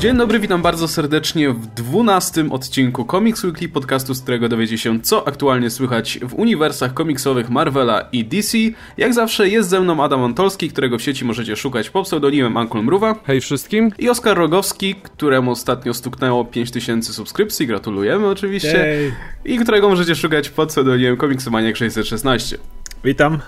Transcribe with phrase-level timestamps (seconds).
[0.00, 5.00] Dzień dobry, witam bardzo serdecznie w dwunastym odcinku Comics Weekly, podcastu, z którego dowiecie się,
[5.00, 8.58] co aktualnie słychać w uniwersach komiksowych Marvela i DC.
[8.96, 12.82] Jak zawsze jest ze mną Adam Antolski, którego w sieci możecie szukać pod pseudonimem Uncle
[12.82, 13.14] Mruwa.
[13.24, 13.92] Hej wszystkim.
[13.98, 18.72] I Oskar Rogowski, któremu ostatnio stuknęło 5000 subskrypcji, gratulujemy oczywiście.
[18.72, 19.12] Hey.
[19.44, 22.58] I którego możecie szukać pod pseudonimem Komiksomaniak 616.
[23.04, 23.38] Witam.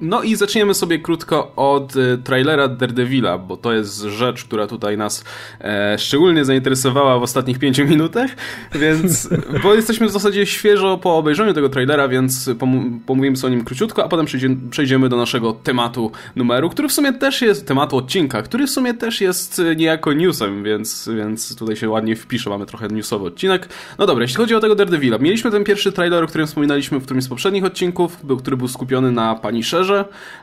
[0.00, 4.98] No i zaczniemy sobie krótko od y, trailera Daredevila, bo to jest rzecz, która tutaj
[4.98, 5.24] nas
[5.60, 8.30] e, szczególnie zainteresowała w ostatnich pięciu minutach,
[8.74, 9.28] więc,
[9.62, 13.64] bo jesteśmy w zasadzie świeżo po obejrzeniu tego trailera, więc pom pomówimy sobie o nim
[13.64, 17.96] króciutko, a potem przejdzie, przejdziemy do naszego tematu numeru, który w sumie też jest, tematu
[17.96, 22.50] odcinka, który w sumie też jest y, niejako newsem, więc, więc tutaj się ładnie wpisze,
[22.50, 23.68] mamy trochę newsowy odcinek.
[23.98, 27.04] No dobra, jeśli chodzi o tego Daredevila, mieliśmy ten pierwszy trailer, o którym wspominaliśmy w
[27.04, 29.62] którymś z poprzednich odcinków, był, który był skupiony na pani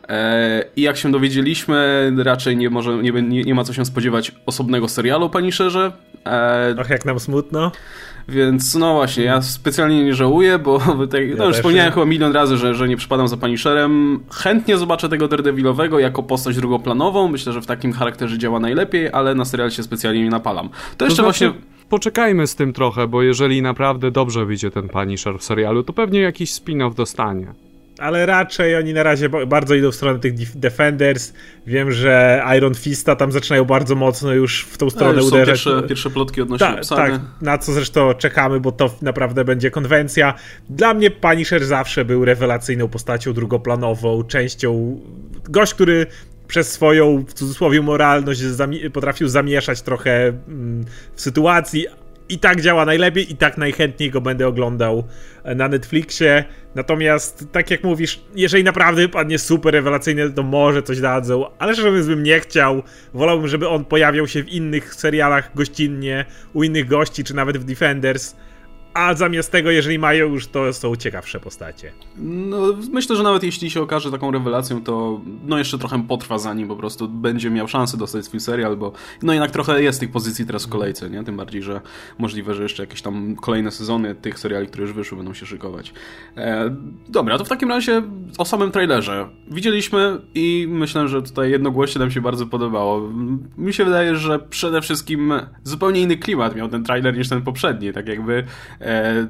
[0.09, 4.87] E, I jak się dowiedzieliśmy, raczej nie, może, nie, nie, ma co się spodziewać osobnego
[4.87, 5.91] serialu pani Szerze.
[6.81, 7.71] Och, jak nam smutno.
[8.27, 10.79] Więc no właśnie, ja specjalnie nie żałuję, bo
[11.11, 14.19] tak, ja no, już wspomniałem chyba milion razy, że, że nie przypadam za Punisherem.
[14.31, 17.27] Chętnie zobaczę tego Daredevilowego jako postać drugoplanową.
[17.27, 20.69] Myślę, że w takim charakterze działa najlepiej, ale na serial się specjalnie nie napalam.
[20.69, 21.45] To, to jeszcze znaczy...
[21.45, 25.93] właśnie poczekajmy z tym trochę, bo jeżeli naprawdę dobrze wyjdzie ten Punisher w serialu, to
[25.93, 27.47] pewnie jakiś spin-off dostanie
[28.03, 31.33] ale raczej oni na razie bardzo idą w stronę tych Defenders.
[31.67, 35.47] Wiem, że Iron Fista tam zaczynają bardzo mocno już w tą stronę A, uderzać.
[35.47, 37.11] Pierwsze, pierwsze plotki odnośnie Ta, obsady.
[37.11, 40.33] Tak, na co zresztą czekamy, bo to naprawdę będzie konwencja.
[40.69, 44.99] Dla mnie Punisher zawsze był rewelacyjną postacią drugoplanową, częścią...
[45.49, 46.07] Gość, który
[46.47, 51.87] przez swoją, w cudzysłowie, moralność zami potrafił zamieszać trochę mm, w sytuacji,
[52.29, 55.03] i tak działa najlepiej i tak najchętniej go będę oglądał
[55.43, 56.43] e, na Netflixie.
[56.75, 61.91] Natomiast, tak jak mówisz, jeżeli naprawdę padnie super rewelacyjny, to może coś dadzą, ale szczerze
[61.91, 62.83] bym nie chciał.
[63.13, 67.63] Wolałbym, żeby on pojawiał się w innych serialach gościnnie, u innych gości, czy nawet w
[67.63, 68.35] Defenders
[68.93, 71.91] a zamiast tego, jeżeli mają już, to są ciekawsze postacie.
[72.17, 72.57] No,
[72.91, 76.75] myślę, że nawet jeśli się okaże taką rewelacją, to no jeszcze trochę potrwa zanim po
[76.75, 80.65] prostu będzie miał szansę dostać swój serial, bo no jednak trochę jest tych pozycji teraz
[80.65, 81.23] w kolejce, nie?
[81.23, 81.81] Tym bardziej, że
[82.17, 85.93] możliwe, że jeszcze jakieś tam kolejne sezony tych seriali, które już wyszły, będą się szykować.
[86.37, 86.75] E,
[87.09, 88.01] dobra, to w takim razie
[88.37, 89.29] o samym trailerze.
[89.51, 93.11] Widzieliśmy i myślę, że tutaj jednogłośnie nam się bardzo podobało.
[93.57, 95.33] Mi się wydaje, że przede wszystkim
[95.63, 98.43] zupełnie inny klimat miał ten trailer niż ten poprzedni, tak jakby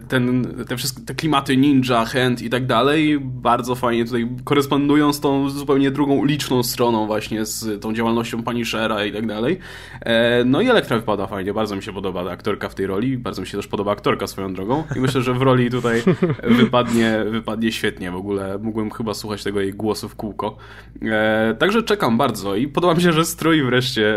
[0.08, 5.20] ten, te wszystkie te klimaty ninja, hand i tak dalej bardzo fajnie tutaj korespondują z
[5.20, 9.60] tą zupełnie drugą liczną stroną właśnie z tą działalnością Punishera i tak dalej.
[10.02, 13.18] E, no i Elektra wypada fajnie, bardzo mi się podoba ta aktorka w tej roli,
[13.18, 16.04] bardzo mi się też podoba aktorka swoją drogą i myślę, że w roli tutaj
[16.60, 18.58] wypadnie, wypadnie świetnie w ogóle.
[18.62, 20.58] Mógłbym chyba słuchać tego jej głosu w kółko.
[21.02, 24.16] E, także czekam bardzo i podoba mi się, że strój wreszcie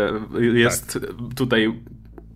[0.53, 1.03] jest tak.
[1.35, 1.73] tutaj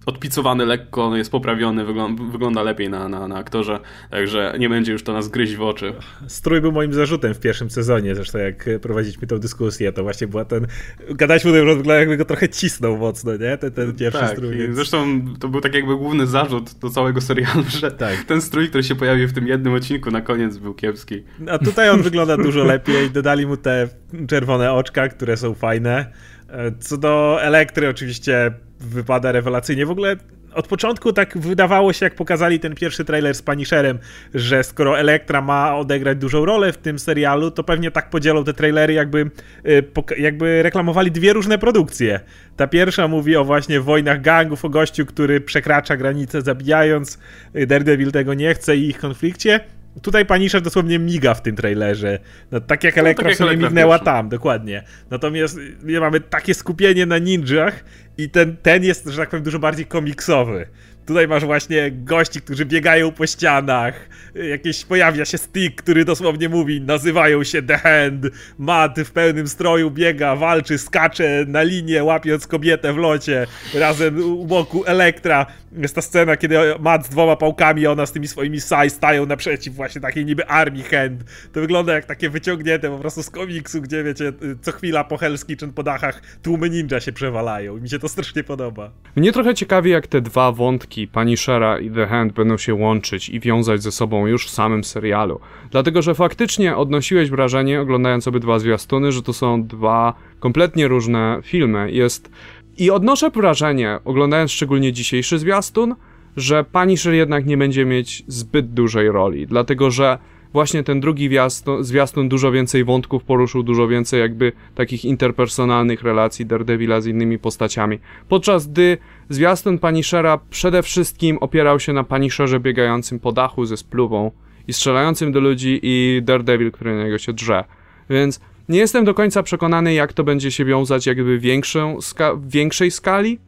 [0.06, 3.80] odpicowany lekko, jest poprawiony, wygląda, wygląda lepiej na, na, na aktorze,
[4.10, 5.94] także nie będzie już to nas gryźć w oczy.
[6.28, 10.46] Strój był moim zarzutem w pierwszym sezonie, zresztą jak prowadziliśmy tę dyskusję, to właśnie była
[10.46, 10.68] ten,
[11.10, 13.58] gadaliśmy o tym, że wygląda jakby go trochę cisnął mocno, nie?
[13.58, 14.58] Ten, ten pierwszy tak, strój.
[14.58, 14.76] Więc...
[14.76, 18.24] Zresztą to był tak jakby główny zarzut do całego serialu, że tak.
[18.24, 21.24] ten strój, który się pojawił w tym jednym odcinku na koniec był kiepski.
[21.50, 23.88] A tutaj on wygląda dużo lepiej, dodali mu te
[24.28, 26.12] czerwone oczka, które są fajne.
[26.50, 28.52] E, co do elektry, oczywiście
[28.82, 29.86] wypada rewelacyjnie.
[29.86, 30.16] W ogóle
[30.54, 34.00] od początku tak wydawało się, jak pokazali ten pierwszy trailer z Punisherem,
[34.34, 38.54] że skoro Elektra ma odegrać dużą rolę w tym serialu, to pewnie tak podzielą te
[38.54, 39.32] trailery, jakby,
[39.66, 39.84] y,
[40.18, 42.20] jakby reklamowali dwie różne produkcje.
[42.58, 47.20] Ta pierwsza mówi o właśnie wojnach gangów, o gościu, który przekracza granicę zabijając,
[47.56, 49.60] y, Daredevil tego nie chce i ich konflikcie.
[50.02, 52.20] Tutaj Punisher dosłownie miga w tym trailerze.
[52.52, 54.84] No, tak jak Elektra no, tak jak mignęła tam, dokładnie.
[55.10, 55.58] Natomiast
[56.00, 57.84] mamy takie skupienie na ninjach
[58.18, 60.68] i ten, ten jest, że tak powiem, dużo bardziej komiksowy.
[61.06, 66.82] Tutaj masz właśnie gości, którzy biegają po ścianach, jakieś pojawia się stick, który dosłownie mówi,
[66.82, 68.28] nazywają się The Hand,
[68.58, 74.46] Matt w pełnym stroju biega, walczy, skacze na linię, łapiąc kobietę w locie, razem u
[74.46, 75.46] boku Elektra.
[75.78, 79.76] Jest ta scena, kiedy Matt z dwoma pałkami, ona z tymi swoimi saj stają naprzeciw
[79.76, 81.24] właśnie takiej niby armii Hand.
[81.54, 85.46] To wygląda jak takie wyciągnięte po prostu z komiksu, gdzie wiecie, co chwila po Hell's
[85.46, 87.78] Kitchen po dachach tłumy ninja się przewalają.
[87.78, 88.92] Mi się to strasznie podoba.
[89.16, 93.30] Mnie trochę ciekawi, jak te dwa wątki Pani Punishera i The Hand będą się łączyć
[93.30, 95.40] i wiązać ze sobą już w samym serialu.
[95.72, 101.92] Dlatego, że faktycznie odnosiłeś wrażenie, oglądając obydwa zwiastuny, że to są dwa kompletnie różne filmy.
[101.92, 102.32] Jest...
[102.78, 105.96] I odnoszę wrażenie, oglądając szczególnie dzisiejszy zwiastun,
[106.38, 110.18] że Punisher jednak nie będzie mieć zbyt dużej roli, dlatego że
[110.54, 116.46] właśnie ten drugi zwiastun, zwiastun dużo więcej wątków poruszył, dużo więcej jakby takich interpersonalnych relacji
[116.46, 118.00] Daredevila z innymi postaciami.
[118.30, 118.98] Podczas gdy
[119.30, 124.32] zwiastun Punishera przede wszystkim opierał się na Punisherze biegającym po dachu ze spluwą
[124.68, 127.64] i strzelającym do ludzi i Daredevil, który na niego się drze.
[128.10, 128.40] Więc
[128.72, 133.40] nie jestem do końca przekonany, jak to będzie się wiązać jakby większą ska większej skali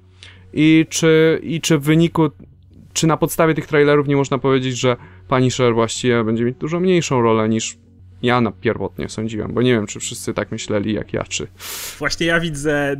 [0.54, 2.30] i czy, i czy w wyniku,
[2.94, 4.98] czy na podstawie tych trailerów nie można powiedzieć, że
[5.28, 7.78] Punisher właściwie będzie mieć dużo mniejszą rolę niż
[8.22, 11.48] ja na pierwotnie sądziłem, bo nie wiem, czy wszyscy tak myśleli jak ja, czy...
[12.00, 12.96] Właśnie ja widzę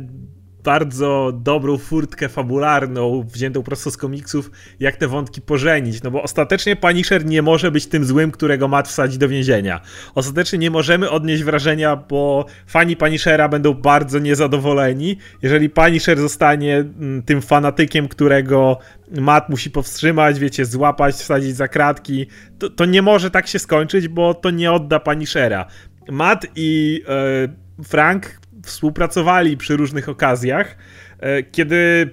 [0.64, 4.50] bardzo dobrą furtkę fabularną, wziętą prosto z komiksów,
[4.80, 6.02] jak te wątki pożenić.
[6.02, 9.80] No bo ostatecznie Punisher nie może być tym złym, którego Matt wsadzi do więzienia.
[10.14, 17.22] Ostatecznie nie możemy odnieść wrażenia, bo fani Punishera będą bardzo niezadowoleni, jeżeli Punisher zostanie mm,
[17.22, 18.78] tym fanatykiem, którego
[19.10, 22.26] Matt musi powstrzymać, wiecie, złapać, wsadzić za kratki.
[22.58, 25.66] To, to nie może tak się skończyć, bo to nie odda Punishera.
[26.10, 30.76] Matt i e, Frank współpracowali przy różnych okazjach,
[31.20, 32.10] e, kiedy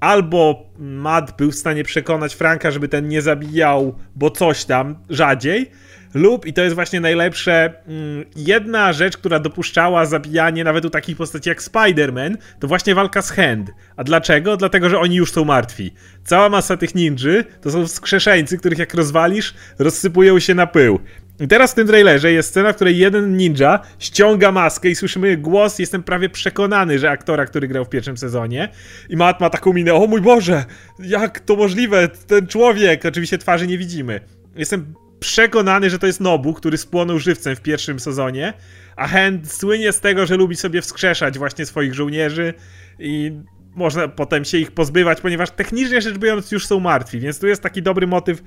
[0.00, 5.70] albo Matt był w stanie przekonać Franka, żeby ten nie zabijał, bo coś tam, rzadziej,
[6.14, 11.16] lub, i to jest właśnie najlepsze, mm, jedna rzecz, która dopuszczała zabijanie nawet u takich
[11.16, 13.70] postaci jak Spider-Man, to właśnie walka z Hand.
[13.96, 14.56] A dlaczego?
[14.56, 15.94] Dlatego, że oni już są martwi.
[16.24, 21.00] Cała masa tych ninży to są skrzeszeńcy, których jak rozwalisz, rozsypują się na pył.
[21.40, 25.36] I teraz w tym trailerze jest scena, w której jeden ninja ściąga maskę i słyszymy
[25.36, 25.78] głos.
[25.78, 28.68] Jestem prawie przekonany, że aktora, który grał w pierwszym sezonie.
[29.08, 30.64] I Matt ma taką minę, o mój Boże,
[30.98, 33.04] jak to możliwe, ten człowiek.
[33.04, 34.20] Oczywiście twarzy nie widzimy.
[34.56, 38.52] Jestem przekonany, że to jest Nobu, który spłonął żywcem w pierwszym sezonie,
[38.96, 42.54] a Hand słynie z tego, że lubi sobie wskrzeszać właśnie swoich żołnierzy
[42.98, 43.32] i
[43.78, 47.62] można potem się ich pozbywać, ponieważ technicznie rzecz biorąc już są martwi, więc tu jest
[47.62, 48.42] taki dobry motyw.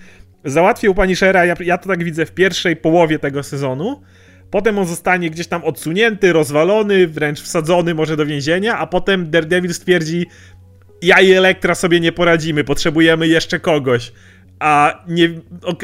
[0.45, 4.01] Załatwił Punishera, ja, ja to tak widzę w pierwszej połowie tego sezonu,
[4.51, 9.73] potem on zostanie gdzieś tam odsunięty, rozwalony, wręcz wsadzony może do więzienia, a potem Daredevil
[9.73, 10.25] stwierdzi
[11.01, 14.11] ja i Elektra sobie nie poradzimy, potrzebujemy jeszcze kogoś.
[14.59, 15.29] A nie,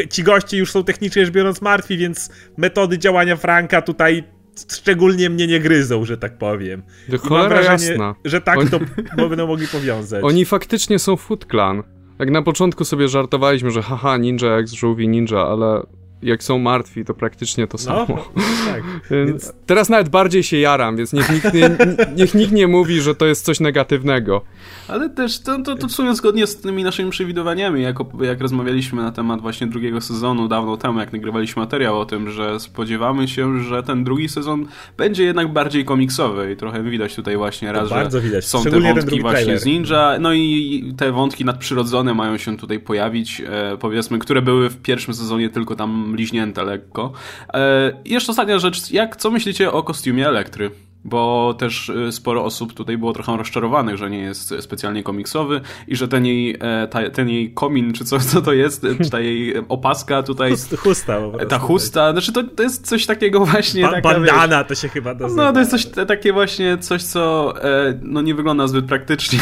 [0.09, 4.23] ci goście już są technicznie rzecz biorąc martwi, więc metody działania Franka tutaj
[4.71, 6.83] szczególnie mnie nie gryzą, że tak powiem.
[7.19, 8.15] Cholera wrażenie, jasna.
[8.25, 8.69] że tak Oni...
[8.69, 8.79] to
[9.29, 10.23] będą mogli powiązać.
[10.23, 11.83] Oni faktycznie są Foot Clan.
[12.19, 15.83] Jak na początku sobie żartowaliśmy, że haha, ninja jak z żółwi ninja, ale
[16.21, 18.05] jak są martwi, to praktycznie to no, samo.
[18.35, 18.83] No, tak.
[19.27, 19.53] więc...
[19.65, 21.77] Teraz nawet bardziej się jaram, więc niech nikt, nie,
[22.17, 24.41] niech nikt nie mówi, że to jest coś negatywnego.
[24.87, 29.01] Ale też to, to, to w sumie zgodnie z tymi naszymi przewidywaniami, jak, jak rozmawialiśmy
[29.01, 33.59] na temat właśnie drugiego sezonu dawno temu, jak nagrywaliśmy materiał o tym, że spodziewamy się,
[33.59, 34.65] że ten drugi sezon
[34.97, 38.45] będzie jednak bardziej komiksowy i trochę widać tutaj właśnie raz, że widać.
[38.45, 39.59] są te wątki właśnie trailer.
[39.59, 44.69] z ninja, no i te wątki nadprzyrodzone mają się tutaj pojawić, e, powiedzmy, które były
[44.69, 47.11] w pierwszym sezonie tylko tam bliźnięte lekko.
[47.53, 50.71] E, I jeszcze ostatnia rzecz, jak, co myślicie o kostiumie Elektry?
[51.05, 55.95] Bo też y, sporo osób tutaj było trochę rozczarowanych, że nie jest specjalnie komiksowy i
[55.95, 59.19] że ten jej, e, ta, ten jej komin, czy co, co to jest, czy ta
[59.19, 60.53] jej opaska tutaj...
[60.77, 61.17] Chusta
[61.49, 63.81] Ta chusta, znaczy to, to jest coś takiego właśnie...
[63.81, 65.43] Ba taka, bandana wiesz, to się chyba nazywa.
[65.43, 69.39] No to jest coś takie właśnie, coś co e, no nie wygląda zbyt praktycznie.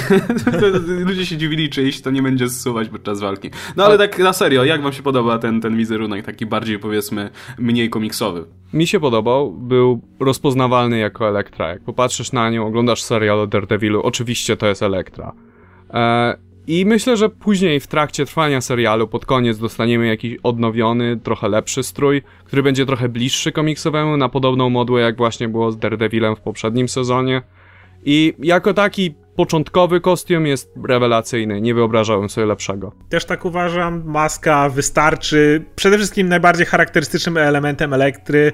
[1.07, 3.49] Ludzie się dziwili, czy jeśli to nie będzie zsuwać podczas walki.
[3.75, 7.29] No ale tak na serio, jak wam się podoba ten, ten wizerunek, taki bardziej powiedzmy
[7.57, 8.45] mniej komiksowy?
[8.73, 11.69] Mi się podobał, był rozpoznawalny jako Elektra.
[11.69, 15.33] Jak popatrzysz na nią, oglądasz serial o Daredevilu, oczywiście to jest Elektra.
[15.93, 16.37] E,
[16.67, 21.83] I myślę, że później w trakcie trwania serialu, pod koniec, dostaniemy jakiś odnowiony, trochę lepszy
[21.83, 26.41] strój, który będzie trochę bliższy komiksowemu, na podobną modłę, jak właśnie było z Daredevilem w
[26.41, 27.41] poprzednim sezonie.
[28.05, 32.91] I jako taki początkowy kostium jest rewelacyjny, nie wyobrażałem sobie lepszego.
[33.09, 35.65] Też tak uważam, maska wystarczy.
[35.75, 38.51] Przede wszystkim najbardziej charakterystycznym elementem elektry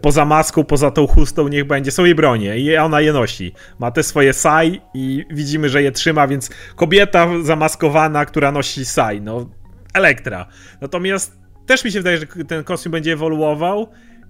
[0.00, 3.52] poza maską, poza tą chustą, niech będzie, są jej bronie i ona je nosi.
[3.78, 9.20] Ma te swoje saj i widzimy, że je trzyma, więc kobieta zamaskowana, która nosi saj,
[9.20, 9.50] no
[9.94, 10.46] Elektra.
[10.80, 13.88] Natomiast też mi się wydaje, że ten kostium będzie ewoluował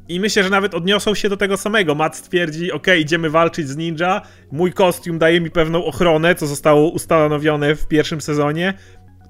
[0.08, 1.94] i myślę, że nawet odniosą się do tego samego.
[1.94, 6.90] Matt stwierdzi, ok, idziemy walczyć z ninja, mój kostium daje mi pewną ochronę, co zostało
[6.90, 8.74] ustanowione w pierwszym sezonie,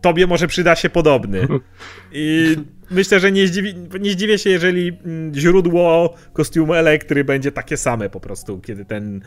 [0.03, 1.49] tobie może przyda się podobny.
[2.13, 2.57] I
[2.91, 8.11] myślę, że nie, zdziwi, nie zdziwię się, jeżeli mm, źródło kostiumu Elektry będzie takie same
[8.11, 9.21] po prostu, kiedy ten,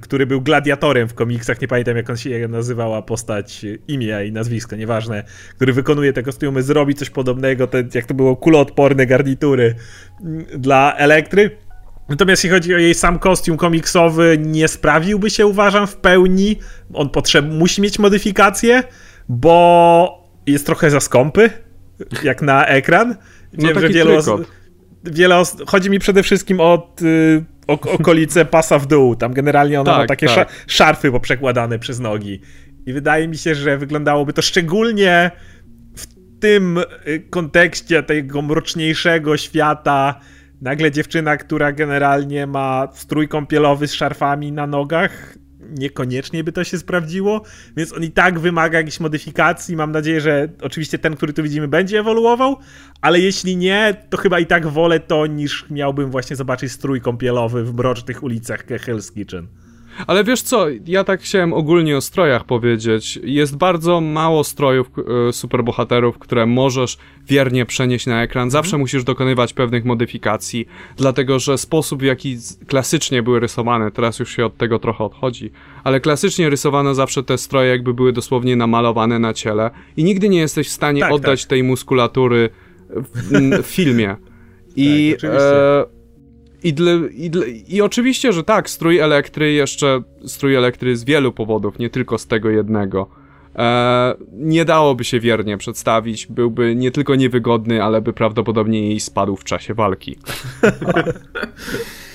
[0.00, 4.76] który był gladiatorem w komiksach, nie pamiętam jak on się nazywała postać, imię i nazwisko,
[4.76, 5.24] nieważne,
[5.56, 9.74] który wykonuje te kostiumy, zrobi coś podobnego, te, jak to było kuloodporne garnitury
[10.24, 11.50] mm, dla Elektry.
[12.08, 16.58] Natomiast jeśli chodzi o jej sam kostium komiksowy, nie sprawiłby się, uważam, w pełni.
[16.94, 18.82] On potrzeb musi mieć modyfikacje,
[19.28, 21.50] bo jest trochę za skąpy,
[22.22, 23.16] jak na ekran.
[23.58, 24.46] No Wiem, że wiele osób,
[25.04, 29.16] wiele chodzi mi przede wszystkim o y, okolice pasa w dół.
[29.16, 30.64] Tam generalnie ona tak, ma takie tak.
[30.66, 32.40] szarfy poprzekładane przez nogi.
[32.86, 35.30] I wydaje mi się, że wyglądałoby to szczególnie
[35.96, 36.06] w
[36.40, 40.20] tym y, kontekście tego mroczniejszego świata.
[40.60, 46.78] Nagle dziewczyna, która generalnie ma strój kąpielowy z szarfami na nogach, niekoniecznie by to się
[46.78, 47.42] sprawdziło,
[47.76, 49.76] więc on i tak wymaga jakichś modyfikacji.
[49.76, 52.56] Mam nadzieję, że oczywiście ten, który tu widzimy, będzie ewoluował,
[53.00, 57.64] ale jeśli nie, to chyba i tak wolę to, niż miałbym właśnie zobaczyć strój kąpielowy
[57.64, 59.46] w mrocznych ulicach Hell's Kitchen.
[60.06, 63.18] Ale wiesz co, ja tak chciałem ogólnie o strojach powiedzieć.
[63.22, 64.90] Jest bardzo mało strojów
[65.28, 68.50] e, superbohaterów, które możesz wiernie przenieść na ekran.
[68.50, 68.80] Zawsze mhm.
[68.80, 72.36] musisz dokonywać pewnych modyfikacji, dlatego że sposób, w jaki
[72.66, 75.50] klasycznie były rysowane, teraz już się od tego trochę odchodzi,
[75.84, 80.38] ale klasycznie rysowano zawsze te stroje, jakby były dosłownie namalowane na ciele i nigdy nie
[80.38, 81.50] jesteś w stanie tak, oddać tak.
[81.50, 82.50] tej muskulatury
[82.90, 84.16] w, w filmie.
[84.76, 85.30] I tak,
[86.62, 91.32] i, dla, i, dla, I oczywiście, że tak, strój elektry jeszcze, strój elektry z wielu
[91.32, 93.06] powodów, nie tylko z tego jednego.
[93.56, 99.36] E, nie dałoby się wiernie przedstawić, byłby nie tylko niewygodny, ale by prawdopodobnie jej spadł
[99.36, 100.18] w czasie walki.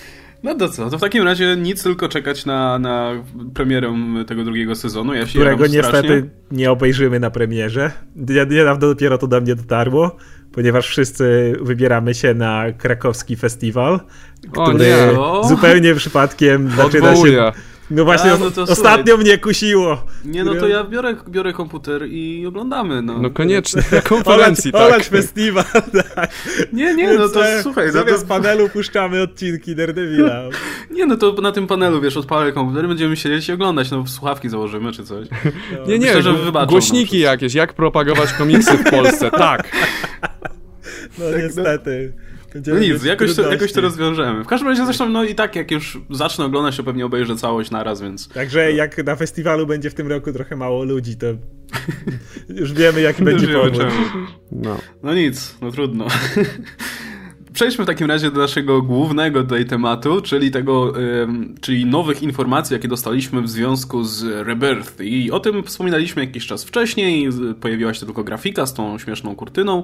[0.44, 3.24] No to co, to w takim razie nic, tylko czekać na, na
[3.54, 3.96] premierę
[4.28, 5.14] tego drugiego sezonu.
[5.14, 7.92] Ja się Którego niestety nie obejrzymy na premierze.
[8.50, 10.18] Niedawno dopiero to do mnie dotarło,
[10.52, 14.00] ponieważ wszyscy wybieramy się na krakowski festiwal,
[14.52, 14.94] który
[15.48, 17.52] zupełnie przypadkiem zaczyna się
[17.92, 19.26] no właśnie, A, no to, ostatnio słuchaj.
[19.26, 20.06] mnie kusiło.
[20.26, 23.02] Nie, no to ja biorę, biorę komputer i oglądamy.
[23.02, 24.82] No, no koniecznie, na konferencji, tak.
[24.82, 25.64] Olać festiwal,
[26.16, 26.30] tak.
[26.74, 27.92] Nie, nie, no to e, słuchaj.
[27.92, 28.42] Zamiast no to...
[28.42, 30.42] panelu puszczamy odcinki Daredevila.
[30.96, 34.50] nie, no to na tym panelu, wiesz, odpalę komputer będziemy siedzieć i oglądać, no słuchawki
[34.50, 35.28] założymy czy coś.
[35.72, 35.86] No.
[35.88, 39.72] Nie, nie, Myślę, że wybaczą, głośniki no, jakieś, jak propagować komiksy w Polsce, tak.
[41.20, 42.14] No tak, niestety.
[42.16, 42.33] No.
[42.68, 44.44] No nic, jakoś to, jakoś to rozwiążemy.
[44.44, 47.72] W każdym razie zresztą, no i tak, jak już zacznę oglądać, to pewnie obejrzę całość
[47.72, 48.28] naraz, więc...
[48.28, 51.28] Także jak na festiwalu będzie w tym roku trochę mało ludzi, to
[52.60, 53.84] już wiemy, jaki będzie powód.
[54.52, 54.78] No.
[55.04, 56.08] no nic, no trudno.
[57.54, 60.94] Przejdźmy w takim razie do naszego głównego tutaj tematu, czyli tego,
[61.62, 65.02] czyli nowych informacji, jakie dostaliśmy w związku z Rebirth.
[65.02, 67.30] I o tym wspominaliśmy jakiś czas wcześniej,
[67.62, 69.84] pojawiła się tylko grafika z tą śmieszną kurtyną.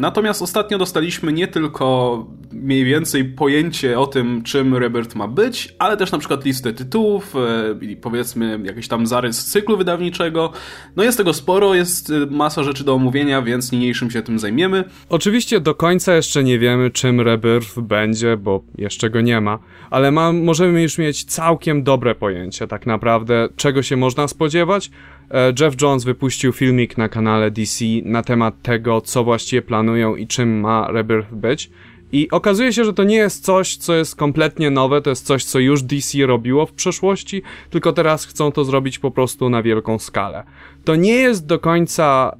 [0.00, 5.96] Natomiast ostatnio dostaliśmy nie tylko mniej więcej pojęcie o tym, czym Rebirth ma być, ale
[5.96, 10.52] też na przykład listę tytułów e, i powiedzmy jakiś tam zarys cyklu wydawniczego.
[10.96, 14.84] No jest tego sporo, jest masa rzeczy do omówienia, więc niniejszym się tym zajmiemy.
[15.08, 19.58] Oczywiście do końca jeszcze nie wiemy, czym Rebirth będzie, bo jeszcze go nie ma,
[19.90, 24.90] ale ma, możemy już mieć całkiem dobre pojęcie tak naprawdę, czego się można spodziewać.
[25.30, 30.26] E, Jeff Jones wypuścił filmik na kanale DC na temat tego, co właściwie planują i
[30.26, 31.70] czym ma Rebirth być.
[32.12, 35.44] I okazuje się, że to nie jest coś, co jest kompletnie nowe, to jest coś,
[35.44, 39.98] co już DC robiło w przeszłości, tylko teraz chcą to zrobić po prostu na wielką
[39.98, 40.44] skalę.
[40.84, 42.36] To nie jest do końca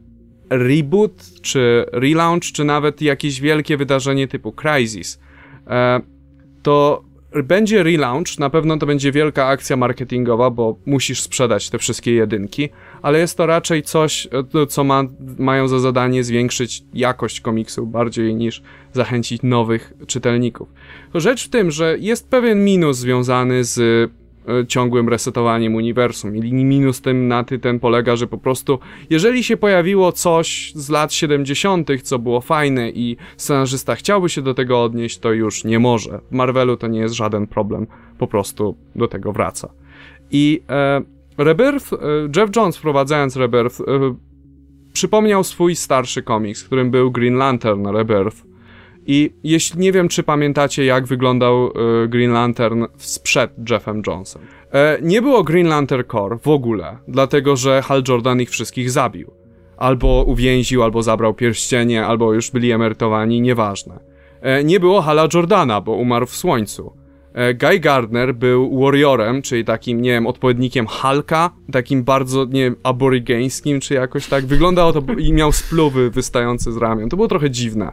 [0.50, 5.20] reboot, czy relaunch, czy nawet jakieś wielkie wydarzenie typu Crisis,
[5.66, 6.00] e,
[6.62, 7.04] to
[7.44, 12.68] będzie relaunch, na pewno to będzie wielka akcja marketingowa, bo musisz sprzedać te wszystkie jedynki,
[13.02, 15.04] ale jest to raczej coś, e, co ma,
[15.38, 18.62] mają za zadanie zwiększyć jakość komiksu bardziej niż
[18.92, 20.68] zachęcić nowych czytelników.
[21.14, 24.10] Rzecz w tym, że jest pewien minus związany z
[24.68, 26.36] ciągłym resetowaniem uniwersum.
[26.36, 28.78] I minus tym na ty ten polega, że po prostu
[29.10, 34.54] jeżeli się pojawiło coś z lat 70., co było fajne i scenarzysta chciałby się do
[34.54, 36.20] tego odnieść, to już nie może.
[36.30, 37.86] W Marvelu to nie jest żaden problem,
[38.18, 39.68] po prostu do tego wraca.
[40.30, 41.02] I e,
[41.38, 41.96] Rebirth, e,
[42.36, 43.84] Jeff Jones wprowadzając Rebirth, e,
[44.92, 48.45] przypomniał swój starszy komiks, którym był Green Lantern Rebirth
[49.06, 51.66] i jeśli nie wiem, czy pamiętacie, jak wyglądał
[52.04, 54.42] y, Green Lantern sprzed Jeffem Jonesem.
[54.72, 59.30] E, nie było Green Lantern Corps w ogóle, dlatego że Hal Jordan ich wszystkich zabił.
[59.76, 64.00] Albo uwięził, albo zabrał pierścienie, albo już byli emerytowani, nieważne.
[64.40, 66.92] E, nie było Hala Jordana, bo umarł w słońcu.
[67.34, 72.76] E, Guy Gardner był warriorem, czyli takim, nie wiem, odpowiednikiem Halka, takim bardzo, nie wiem,
[72.82, 74.46] aborygeńskim, czy jakoś tak.
[74.46, 77.08] Wyglądało to i miał spluwy wystające z ramion.
[77.08, 77.92] To było trochę dziwne.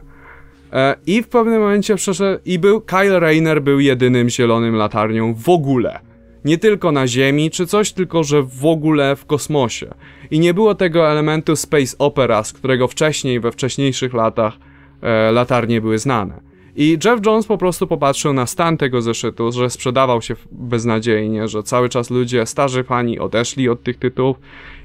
[0.74, 5.48] E, I w pewnym momencie przeszedł, i był, Kyle Rayner był jedynym zielonym latarnią w
[5.48, 6.00] ogóle.
[6.44, 9.94] Nie tylko na Ziemi czy coś, tylko że w ogóle w kosmosie.
[10.30, 14.54] I nie było tego elementu space opera, z którego wcześniej, we wcześniejszych latach,
[15.02, 16.40] e, latarnie były znane.
[16.76, 21.62] I Jeff Jones po prostu popatrzył na stan tego zeszytu, że sprzedawał się beznadziejnie, że
[21.62, 24.36] cały czas ludzie, starzy fani odeszli od tych tytułów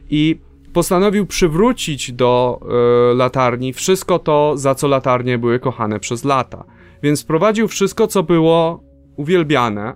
[0.10, 0.38] i
[0.79, 2.59] postanowił przywrócić do
[3.12, 6.63] y, latarni wszystko to, za co latarnie były kochane przez lata.
[7.03, 8.83] Więc wprowadził wszystko, co było
[9.15, 9.93] uwielbiane,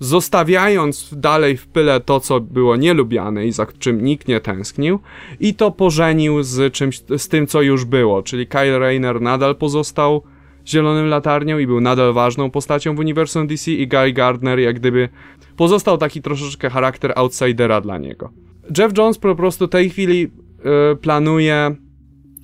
[0.00, 4.98] zostawiając dalej w pyle to, co było nielubiane i za czym nikt nie tęsknił,
[5.40, 10.22] i to pożenił z czymś, z tym, co już było, czyli Kyle Rayner nadal pozostał
[10.66, 15.08] Zielonym Latarnią i był nadal ważną postacią w uniwersum DC i Guy Gardner jak gdyby
[15.56, 18.45] pozostał taki troszeczkę charakter outsidera dla niego.
[18.78, 21.76] Jeff Jones po prostu w tej chwili yy, planuje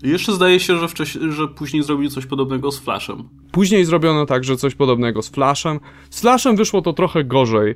[0.02, 3.28] jeszcze zdaje się, że, wcześniej, że później zrobił coś podobnego z Flashem.
[3.52, 5.80] Później zrobiono także coś podobnego z Flashem.
[6.10, 7.74] Z Flashem wyszło to trochę gorzej,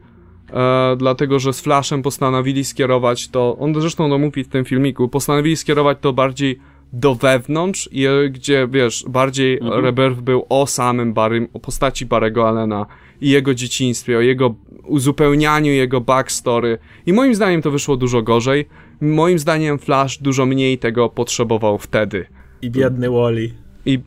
[0.53, 5.09] e, dlatego że z Flashem postanowili skierować to, on zresztą to mówi w tym filmiku,
[5.09, 6.59] postanowili skierować to bardziej
[6.93, 9.85] do wewnątrz, i, gdzie wiesz, bardziej mhm.
[9.85, 12.87] Rebirth był o samym Barrym, o postaci Barego Allena
[13.21, 14.55] i jego dzieciństwie, o jego
[14.85, 16.79] uzupełnianiu jego backstory.
[17.07, 18.67] I moim zdaniem to wyszło dużo gorzej.
[19.01, 22.27] Moim zdaniem Flash dużo mniej tego potrzebował wtedy.
[22.63, 23.51] I biedny Wally.
[23.87, 23.99] I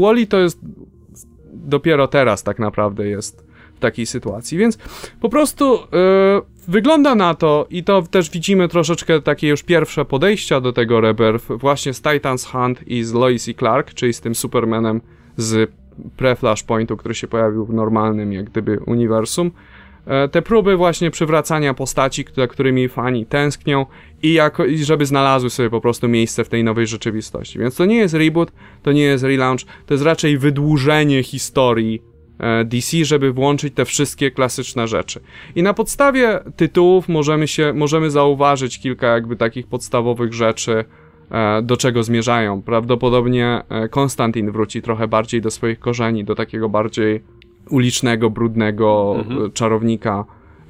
[0.00, 0.60] Wally to jest
[1.52, 4.78] dopiero teraz tak naprawdę jest w takiej sytuacji, więc
[5.20, 5.80] po prostu yy,
[6.68, 11.46] wygląda na to i to też widzimy troszeczkę takie już pierwsze podejścia do tego Rebirth
[11.48, 15.00] właśnie z Titans Hunt i z Lois i Clark, czyli z tym Supermanem
[15.36, 15.70] z
[16.16, 19.50] pre-Flashpointu, który się pojawił w normalnym jak gdyby uniwersum.
[20.06, 23.86] E, te próby właśnie przywracania postaci, za którymi fani tęsknią
[24.22, 27.58] i, jako, i żeby znalazły sobie po prostu miejsce w tej nowej rzeczywistości.
[27.58, 32.02] Więc to nie jest reboot, to nie jest relaunch, to jest raczej wydłużenie historii
[32.38, 35.20] e, DC, żeby włączyć te wszystkie klasyczne rzeczy.
[35.54, 40.84] I na podstawie tytułów możemy się, możemy zauważyć kilka jakby takich podstawowych rzeczy,
[41.62, 42.62] do czego zmierzają.
[42.62, 47.22] Prawdopodobnie Konstantin wróci trochę bardziej do swoich korzeni, do takiego bardziej
[47.70, 49.52] ulicznego, brudnego mhm.
[49.52, 50.24] czarownika.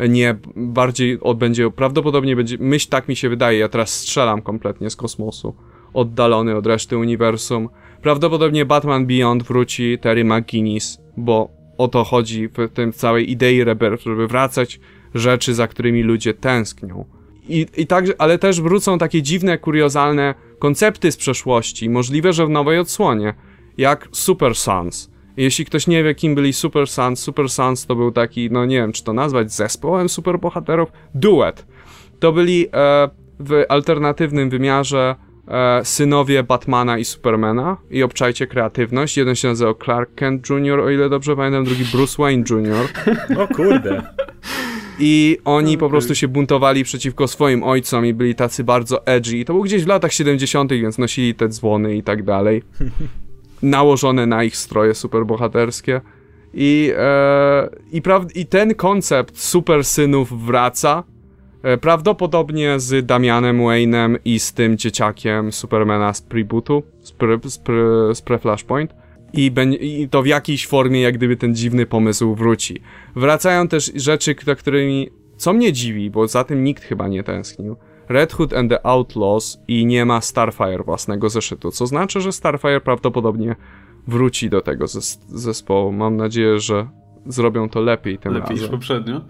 [0.09, 4.97] Nie, bardziej odbędzie, prawdopodobnie będzie, myśl tak mi się wydaje, ja teraz strzelam kompletnie z
[4.97, 5.55] kosmosu,
[5.93, 7.69] oddalony od reszty uniwersum.
[8.03, 14.05] Prawdopodobnie Batman Beyond wróci Terry McGuinness, bo o to chodzi w tym całej idei Rebirth,
[14.05, 14.81] żeby wracać
[15.15, 17.05] rzeczy, za którymi ludzie tęsknią.
[17.49, 22.51] I, i także, ale też wrócą takie dziwne, kuriozalne koncepty z przeszłości, możliwe, że w
[22.51, 23.35] nowej odsłonie,
[23.79, 28.13] jak Super Sons jeśli ktoś nie wie, kim byli Super Sons, Super Sons to był
[28.13, 31.67] taki, no nie wiem, czy to nazwać zespołem superbohaterów, duet.
[32.21, 33.09] To byli e,
[33.41, 35.15] w alternatywnym wymiarze
[35.49, 39.17] e, synowie Batmana i Supermana i obczajcie kreatywność.
[39.17, 42.89] Jeden się nazywał Clark Kent Jr., o ile dobrze pamiętam, drugi Bruce Wayne Jr.
[43.39, 44.03] O kurde.
[44.99, 45.79] I oni okay.
[45.79, 49.37] po prostu się buntowali przeciwko swoim ojcom i byli tacy bardzo edgy.
[49.37, 52.63] I to był gdzieś w latach 70., więc nosili te dzwony i tak dalej.
[53.65, 56.01] nałożone na ich stroje superbohaterskie.
[56.55, 58.03] I, e, i,
[58.35, 61.05] I ten koncept super synów wraca.
[61.63, 67.59] E, prawdopodobnie z Damianem Wayne'em i z tym dzieciakiem Supermana z prebootu, z, pre, z,
[67.59, 68.89] pre, z pre-Flashpoint.
[69.39, 72.81] I, I to w jakiejś formie, jak gdyby ten dziwny pomysł wróci.
[73.17, 77.77] Wracają też rzeczy, którymi, co mnie dziwi, bo za tym nikt chyba nie tęsknił
[78.09, 82.81] Red Hood and the Outlaws i nie ma Starfire własnego zeszytu, co znaczy, że Starfire
[82.81, 83.57] prawdopodobnie
[84.07, 84.87] wróci do tego
[85.29, 85.93] zespołu.
[85.93, 86.89] Mam nadzieję, że
[87.27, 88.55] zrobią to lepiej tym lepiej razem.
[88.55, 89.21] Lepiej niż poprzednio.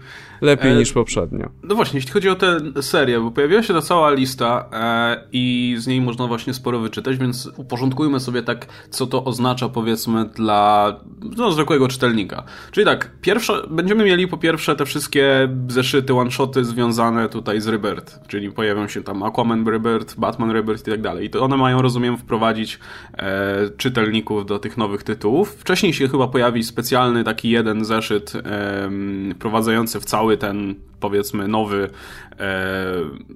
[0.41, 1.49] Lepiej e, niż poprzednio.
[1.63, 5.75] No właśnie, jeśli chodzi o tę serię, bo pojawiła się ta cała lista e, i
[5.79, 10.95] z niej można właśnie sporo wyczytać, więc uporządkujmy sobie tak, co to oznacza powiedzmy dla
[11.37, 12.43] no, zwykłego czytelnika.
[12.71, 18.27] Czyli tak, pierwsze, będziemy mieli po pierwsze te wszystkie zeszyty, one-shoty związane tutaj z Rebirth,
[18.27, 21.25] czyli pojawią się tam Aquaman Rebirth, Batman Rebirth i tak dalej.
[21.25, 22.79] I to one mają, rozumiem, wprowadzić
[23.17, 25.55] e, czytelników do tych nowych tytułów.
[25.59, 28.89] Wcześniej się chyba pojawi specjalny taki jeden zeszyt e,
[29.39, 31.89] prowadzający w cały ten, powiedzmy, nowy...
[32.39, 32.85] E,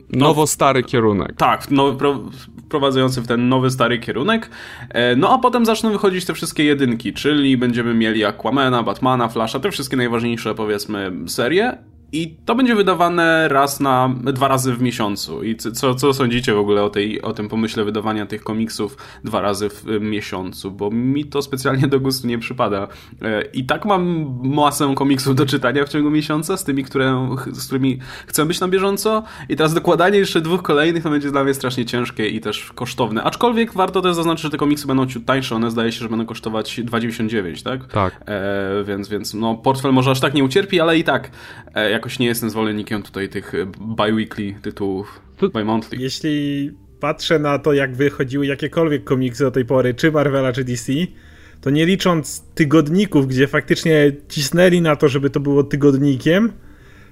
[0.09, 1.35] Nowo-stary kierunek.
[1.35, 2.19] Tak, no, pro,
[2.65, 4.49] wprowadzający w ten nowy, stary kierunek.
[4.89, 9.59] E, no a potem zaczną wychodzić te wszystkie jedynki, czyli będziemy mieli Aquamana, Batmana, Flasha,
[9.59, 11.77] te wszystkie najważniejsze, powiedzmy, serie
[12.11, 15.43] i to będzie wydawane raz na, dwa razy w miesiącu.
[15.43, 19.41] I co, co sądzicie w ogóle o, tej, o tym pomyśle wydawania tych komiksów dwa
[19.41, 20.71] razy w miesiącu?
[20.71, 22.87] Bo mi to specjalnie do gustu nie przypada.
[23.21, 27.65] E, I tak mam masę komiksów do czytania w ciągu miesiąca, z tymi, które, z
[27.65, 29.23] którymi chcę być na bieżąco.
[29.49, 33.23] I teraz dokładanie jeszcze dwóch kolejnych to będzie dla mnie strasznie ciężkie i też kosztowne.
[33.23, 35.55] Aczkolwiek warto też zaznaczyć, że te komiksy będą ciut tańsze.
[35.55, 37.87] One zdaje się, że będą kosztować 2,99, tak?
[37.87, 38.23] Tak.
[38.25, 41.31] E, więc, więc no, portfel może aż tak nie ucierpi, ale i tak
[41.75, 45.97] e, jakoś nie jestem zwolennikiem tutaj tych e, bi-weekly tytułów, bi-monthly.
[45.99, 50.93] Jeśli patrzę na to, jak wychodziły jakiekolwiek komiksy do tej pory, czy Marvela, czy DC,
[51.61, 56.51] to nie licząc tygodników, gdzie faktycznie cisnęli na to, żeby to było tygodnikiem,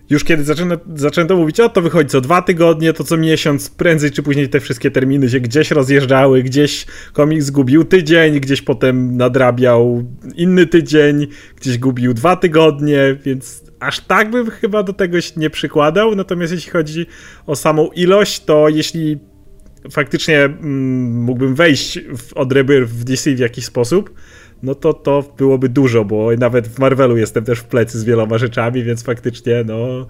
[0.09, 4.11] już kiedy zaczęto, zaczęto mówić, o to wychodzi co dwa tygodnie, to co miesiąc, prędzej
[4.11, 10.03] czy później te wszystkie terminy się gdzieś rozjeżdżały, gdzieś komiks zgubił tydzień, gdzieś potem nadrabiał
[10.35, 11.27] inny tydzień,
[11.61, 16.15] gdzieś gubił dwa tygodnie, więc aż tak bym chyba do tego się nie przykładał.
[16.15, 17.05] Natomiast jeśli chodzi
[17.45, 19.19] o samą ilość, to jeśli
[19.91, 24.13] faktycznie mm, mógłbym wejść w odryby w DC w jakiś sposób,
[24.63, 28.37] no to to byłoby dużo, bo nawet w Marvelu jestem też w plecy z wieloma
[28.37, 30.07] rzeczami, więc faktycznie no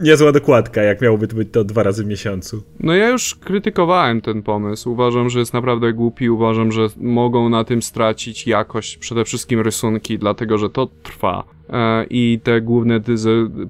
[0.00, 2.62] niezła dokładka, jak miałoby to być to dwa razy w miesiącu.
[2.80, 4.90] No ja już krytykowałem ten pomysł.
[4.90, 6.30] Uważam, że jest naprawdę głupi.
[6.30, 11.44] Uważam, że mogą na tym stracić jakość, przede wszystkim rysunki, dlatego że to trwa.
[11.70, 13.00] E, I te główne,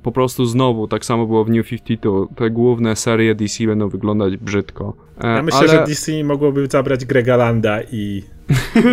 [0.03, 4.37] po prostu znowu, tak samo było w New 52, te główne serie DC będą wyglądać
[4.37, 4.95] brzydko.
[5.21, 5.69] E, ja myślę, ale...
[5.69, 8.23] że DC mogłoby zabrać Grega Landa i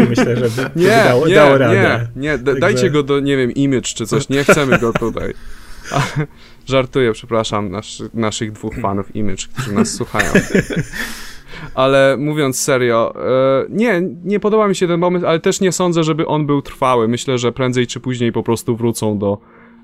[0.10, 2.08] myślę, że by, nie, dało, nie, dało radę.
[2.16, 5.34] Nie, nie, dajcie go do, nie wiem, Image czy coś, nie chcemy go tutaj.
[6.66, 10.32] Żartuję, przepraszam, nasz, naszych dwóch fanów Image, którzy nas słuchają.
[11.76, 16.04] Ale mówiąc serio, e, nie, nie podoba mi się ten pomysł, ale też nie sądzę,
[16.04, 17.08] żeby on był trwały.
[17.08, 19.38] Myślę, że prędzej czy później po prostu wrócą do,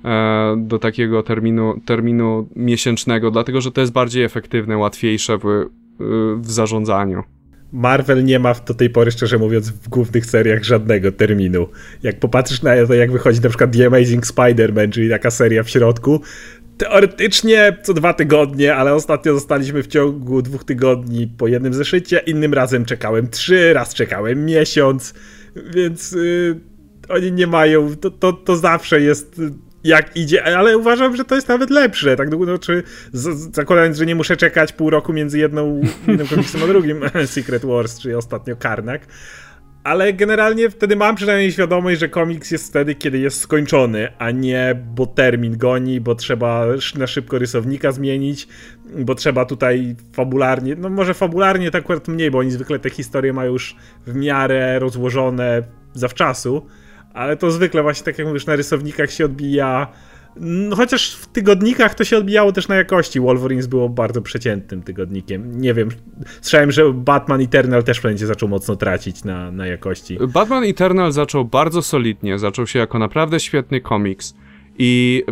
[0.05, 5.65] e, do takiego terminu, terminu miesięcznego, dlatego że to jest bardziej efektywne, łatwiejsze w,
[6.39, 7.23] w zarządzaniu.
[7.71, 11.67] Marvel nie ma do tej pory, szczerze mówiąc, w głównych seriach żadnego terminu.
[12.03, 15.69] Jak popatrzysz na to, jak wychodzi na przykład The Amazing Spider-Man, czyli taka seria w
[15.69, 16.21] środku,
[16.77, 22.53] teoretycznie co dwa tygodnie, ale ostatnio zostaliśmy w ciągu dwóch tygodni po jednym zeszycie, innym
[22.53, 25.13] razem czekałem trzy, raz czekałem miesiąc,
[25.73, 26.59] więc yy,
[27.09, 29.41] oni nie mają, to, to, to zawsze jest
[29.85, 32.83] jak idzie, ale uważam, że to jest nawet lepsze, tak długo, czy
[33.53, 37.99] zakładając, że nie muszę czekać pół roku między jedną, jednym komiksem a drugim, Secret Wars,
[37.99, 39.07] czy ostatnio Karnak,
[39.83, 44.83] ale generalnie wtedy mam przynajmniej świadomość, że komiks jest wtedy, kiedy jest skończony, a nie
[44.95, 48.47] bo termin goni, bo trzeba na szybko rysownika zmienić,
[48.99, 53.33] bo trzeba tutaj fabularnie, no może fabularnie tak akurat mniej, bo oni zwykle te historie
[53.33, 53.75] mają już
[54.07, 56.67] w miarę rozłożone zawczasu,
[57.15, 59.87] ale to zwykle właśnie tak jak mówisz, na rysownikach się odbija
[60.39, 63.19] no, chociaż w tygodnikach to się odbijało też na jakości.
[63.19, 65.61] Wolverines było bardzo przeciętnym tygodnikiem.
[65.61, 65.89] Nie wiem,
[66.41, 70.17] słyszałem, że Batman Eternal też będzie zaczął mocno tracić na, na jakości.
[70.27, 74.35] Batman Eternal zaczął bardzo solidnie, zaczął się jako naprawdę świetny komiks
[74.77, 75.23] i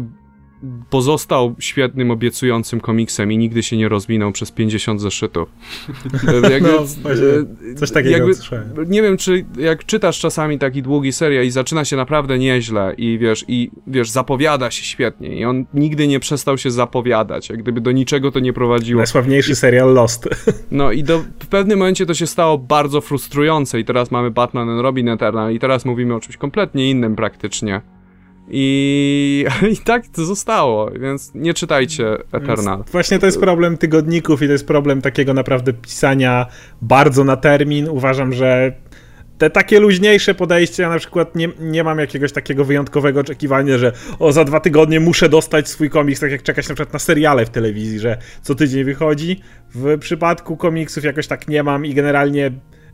[0.89, 5.49] pozostał świetnym, obiecującym komiksem i nigdy się nie rozwinął przez 50 zeszytów.
[6.51, 7.11] jakby, no,
[7.71, 11.85] e, coś takiego jakby, Nie wiem, czy jak czytasz czasami taki długi serial i zaczyna
[11.85, 16.57] się naprawdę nieźle i wiesz, i wiesz, zapowiada się świetnie i on nigdy nie przestał
[16.57, 18.97] się zapowiadać, jak gdyby do niczego to nie prowadziło.
[18.97, 20.29] Najsławniejszy serial Lost.
[20.71, 24.69] No i do, w pewnym momencie to się stało bardzo frustrujące i teraz mamy Batman
[24.69, 27.81] and Robin Eternal i teraz mówimy o czymś kompletnie innym praktycznie.
[28.49, 32.77] I, I tak to zostało, więc nie czytajcie Eternal.
[32.77, 36.45] Więc właśnie to jest problem tygodników i to jest problem takiego naprawdę pisania
[36.81, 37.89] bardzo na termin.
[37.89, 38.73] Uważam, że
[39.37, 43.91] te takie luźniejsze podejście, ja na przykład nie, nie mam jakiegoś takiego wyjątkowego oczekiwania, że
[44.19, 47.45] o za dwa tygodnie muszę dostać swój komiks, tak jak czekać na przykład na seriale
[47.45, 49.41] w telewizji, że co tydzień wychodzi.
[49.75, 52.51] W przypadku komiksów jakoś tak nie mam i generalnie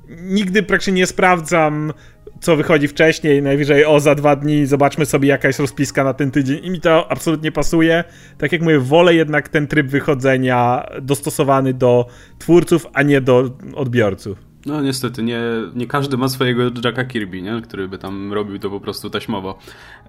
[0.09, 1.93] nigdy praktycznie nie sprawdzam
[2.39, 6.31] co wychodzi wcześniej, najwyżej o za dwa dni zobaczmy sobie jaka jest rozpiska na ten
[6.31, 8.03] tydzień i mi to absolutnie pasuje.
[8.37, 12.05] Tak jak mówię, wolę jednak ten tryb wychodzenia dostosowany do
[12.39, 14.48] twórców, a nie do odbiorców.
[14.65, 15.41] No niestety, nie,
[15.75, 17.61] nie każdy ma swojego Jacka Kirby, nie?
[17.61, 19.59] który by tam robił to po prostu taśmowo.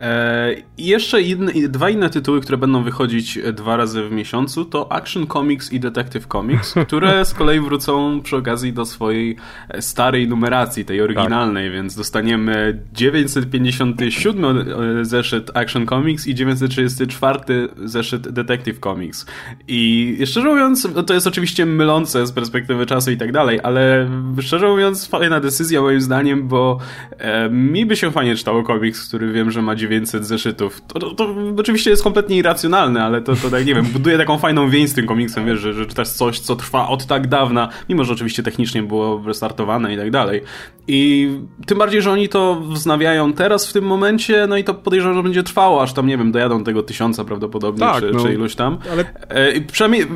[0.00, 4.92] E, I jeszcze inne, dwa inne tytuły, które będą wychodzić dwa razy w miesiącu, to
[4.92, 9.36] Action Comics i Detective Comics, które z kolei wrócą przy okazji do swojej
[9.80, 11.72] starej numeracji, tej oryginalnej, tak.
[11.74, 19.26] więc dostaniemy 957 e, zeszyt Action Comics i 934 zeszyt Detective Comics.
[19.68, 24.10] I szczerze mówiąc, to jest oczywiście mylące z perspektywy czasu i tak dalej, ale
[24.42, 26.78] szczerze mówiąc, fajna decyzja moim zdaniem, bo
[27.18, 30.80] e, mi by się fajnie czytało komiks, który wiem, że ma 900 zeszytów.
[30.80, 34.38] To, to, to oczywiście jest kompletnie irracjonalne, ale to, to tak, nie wiem, buduje taką
[34.38, 37.68] fajną więź z tym komiksem, wiesz, że, że czytasz coś, co trwa od tak dawna,
[37.88, 40.42] mimo że oczywiście technicznie było restartowane i tak dalej.
[40.88, 41.30] I
[41.66, 45.22] tym bardziej, że oni to wznawiają teraz w tym momencie, no i to podejrzewam, że
[45.22, 48.54] będzie trwało, aż tam, nie wiem, dojadą tego tysiąca prawdopodobnie, tak, czy, no, czy iluś
[48.54, 48.78] tam.
[48.92, 49.04] Ale...
[49.28, 50.06] E, przynajmniej,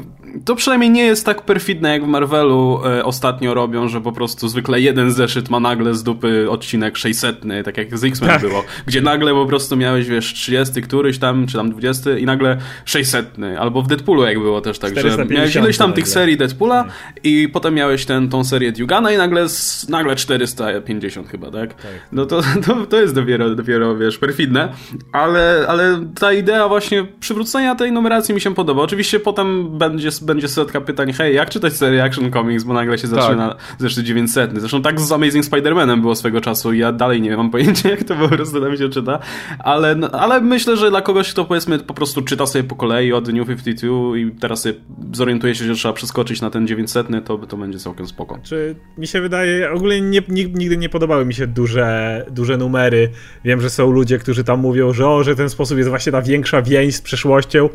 [0.45, 4.49] to przynajmniej nie jest tak perfidne, jak w Marvelu e, ostatnio robią, że po prostu
[4.49, 8.41] zwykle jeden zeszyt ma nagle z dupy odcinek 600, tak jak z X-Men tak.
[8.41, 12.57] było, gdzie nagle po prostu miałeś, wiesz, 30 któryś tam, czy tam 20 i nagle
[12.85, 16.75] 600, albo w Deadpoolu jak było też tak, że miałeś ileś tam tych serii Deadpoola
[16.75, 16.95] hmm.
[17.25, 19.47] i potem miałeś ten, tą serię Dugana i nagle,
[19.89, 21.75] nagle 450 chyba, tak?
[21.75, 21.93] tak.
[22.13, 24.69] No to, to, to jest dopiero, dopiero, wiesz, perfidne,
[25.13, 28.83] ale, ale ta idea właśnie przywrócenia tej numeracji mi się podoba.
[28.83, 33.07] Oczywiście potem będzie, będzie setka pytań, hej, jak czytać serię Action Comics, bo nagle się
[33.07, 33.59] zaczyna tak.
[33.79, 34.51] zresztą 900.
[34.61, 38.15] Zresztą tak z Amazing Spider-Manem było swego czasu ja dalej nie mam pojęcia, jak to
[38.15, 39.19] po prostu tam się czyta,
[39.59, 43.13] ale, no, ale myślę, że dla kogoś, kto powiedzmy po prostu czyta sobie po kolei
[43.13, 44.75] od New 52 i teraz sobie
[45.13, 48.39] zorientuje się, że trzeba przeskoczyć na ten 900, to, to będzie całkiem spoko.
[48.43, 53.11] Czy mi się wydaje, ogólnie nie, nigdy nie podobały mi się duże, duże numery.
[53.45, 56.23] Wiem, że są ludzie, którzy tam mówią, że o, że ten sposób jest właśnie ta
[56.23, 57.69] większa więź z przeszłością.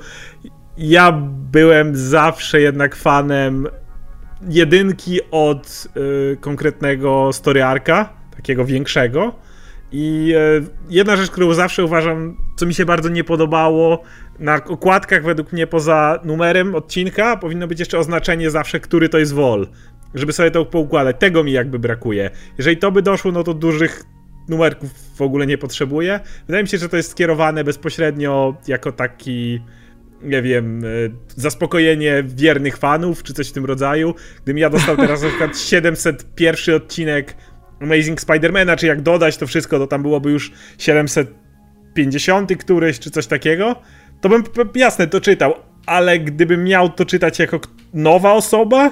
[0.77, 1.11] Ja
[1.51, 3.67] byłem zawsze jednak fanem
[4.47, 5.87] jedynki od
[6.33, 9.35] y, konkretnego story arka, takiego większego.
[9.91, 14.03] I y, jedna rzecz, którą zawsze uważam, co mi się bardzo nie podobało,
[14.39, 19.33] na okładkach według mnie poza numerem odcinka powinno być jeszcze oznaczenie zawsze, który to jest
[19.33, 19.67] wol.
[20.15, 21.15] Żeby sobie to poukładać.
[21.19, 22.29] Tego mi jakby brakuje.
[22.57, 24.03] Jeżeli to by doszło, no to dużych
[24.49, 26.19] numerków w ogóle nie potrzebuję.
[26.47, 29.61] Wydaje mi się, że to jest skierowane bezpośrednio jako taki
[30.21, 30.87] nie wiem, e,
[31.35, 34.15] zaspokojenie wiernych fanów, czy coś w tym rodzaju.
[34.43, 37.35] Gdybym ja dostał teraz na przykład 701 odcinek
[37.79, 43.27] Amazing Spidermana, czy jak dodać to wszystko, to tam byłoby już 750 któryś, czy coś
[43.27, 43.75] takiego,
[44.21, 44.43] to bym
[44.75, 45.53] jasne to czytał,
[45.85, 47.59] ale gdybym miał to czytać jako
[47.93, 48.91] nowa osoba,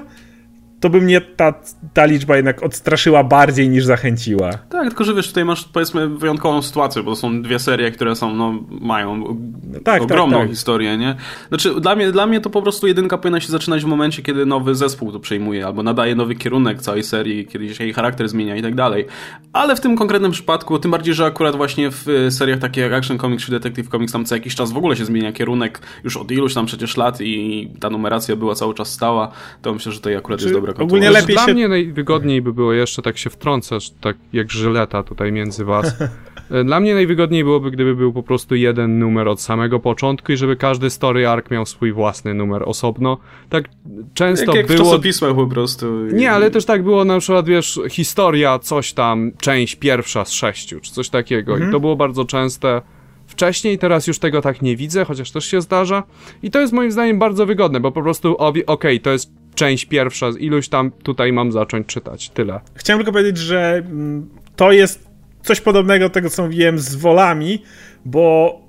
[0.79, 1.53] to by mnie ta,
[1.93, 4.51] ta liczba jednak odstraszyła bardziej niż zachęciła.
[4.69, 8.15] Tak, tylko że wiesz, tutaj masz powiedzmy wyjątkową sytuację, bo to są dwie serie, które
[8.15, 9.35] są, no, mają no
[9.83, 10.49] tak, ogromną tak, tak.
[10.49, 11.15] historię, nie?
[11.47, 14.45] Znaczy, dla mnie, dla mnie to po prostu jedynka powinna się zaczynać w momencie, kiedy
[14.45, 18.55] nowy zespół to przejmuje, albo nadaje nowy kierunek całej serii, kiedy się jej charakter zmienia
[18.55, 19.05] i tak dalej.
[19.53, 23.19] Ale w tym konkretnym przypadku, tym bardziej, że akurat właśnie w seriach takich jak Action
[23.19, 26.31] Comics czy Detective Comics tam co jakiś czas w ogóle się zmienia kierunek, już od
[26.31, 30.15] iluś tam przecież lat i ta numeracja była cały czas stała, to myślę, że tutaj
[30.15, 30.45] akurat czy...
[30.45, 31.53] jest dobra dobra Ogólnie lepiej Dla się...
[31.53, 35.95] mnie najwygodniej by było jeszcze tak się wtrącasz, tak jak żyleta tutaj między was.
[36.65, 40.55] Dla mnie najwygodniej byłoby, gdyby był po prostu jeden numer od samego początku i żeby
[40.55, 43.17] każdy story arc miał swój własny numer osobno.
[43.49, 43.69] Tak
[44.13, 44.79] często jak, jak było...
[44.79, 46.05] w czasopismach po prostu.
[46.05, 50.79] Nie, ale też tak było na przykład, wiesz, historia, coś tam, część pierwsza z sześciu,
[50.79, 51.51] czy coś takiego.
[51.51, 51.69] Mhm.
[51.69, 52.81] I to było bardzo częste
[53.27, 56.03] wcześniej, teraz już tego tak nie widzę, chociaż też się zdarza.
[56.43, 59.85] I to jest moim zdaniem bardzo wygodne, bo po prostu, okej, okay, to jest część
[59.85, 62.29] pierwsza, z iluś tam tutaj mam zacząć czytać.
[62.29, 62.59] Tyle.
[62.75, 65.07] Chciałem tylko powiedzieć, że mm, to jest
[65.43, 67.63] coś podobnego do tego, co mówiłem z wolami,
[68.05, 68.59] bo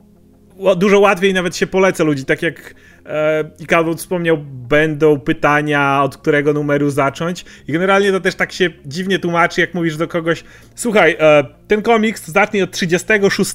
[0.77, 2.74] dużo łatwiej nawet się poleca ludzi, tak jak
[3.07, 8.70] e, Ikalwo wspomniał, będą pytania, od którego numeru zacząć i generalnie to też tak się
[8.87, 13.55] dziwnie tłumaczy, jak mówisz do kogoś, słuchaj, e, ten komiks zacznij od 36,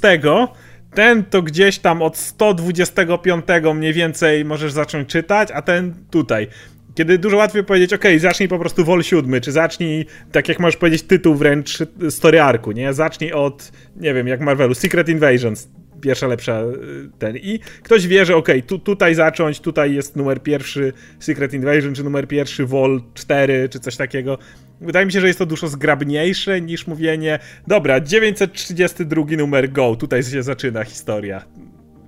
[0.94, 6.48] ten to gdzieś tam od 125 mniej więcej możesz zacząć czytać, a ten tutaj.
[6.96, 10.78] Kiedy dużo łatwiej powiedzieć, ok, zacznij po prostu Wol 7, czy zacznij, tak jak możesz
[10.78, 11.78] powiedzieć, tytuł wręcz
[12.10, 12.94] story arku, nie?
[12.94, 15.70] Zacznij od, nie wiem, jak Marvelu, Secret Invasions,
[16.02, 17.38] pierwsza lepsza y, ten.
[17.38, 22.04] I ktoś wie, że ok, tu, tutaj zacząć, tutaj jest numer pierwszy Secret Invasion, czy
[22.04, 24.38] numer pierwszy Wol 4, czy coś takiego.
[24.82, 30.24] Wydaje mi się, że jest to dużo zgrabniejsze niż mówienie, dobra, 932 numer go, tutaj
[30.24, 31.46] się zaczyna historia.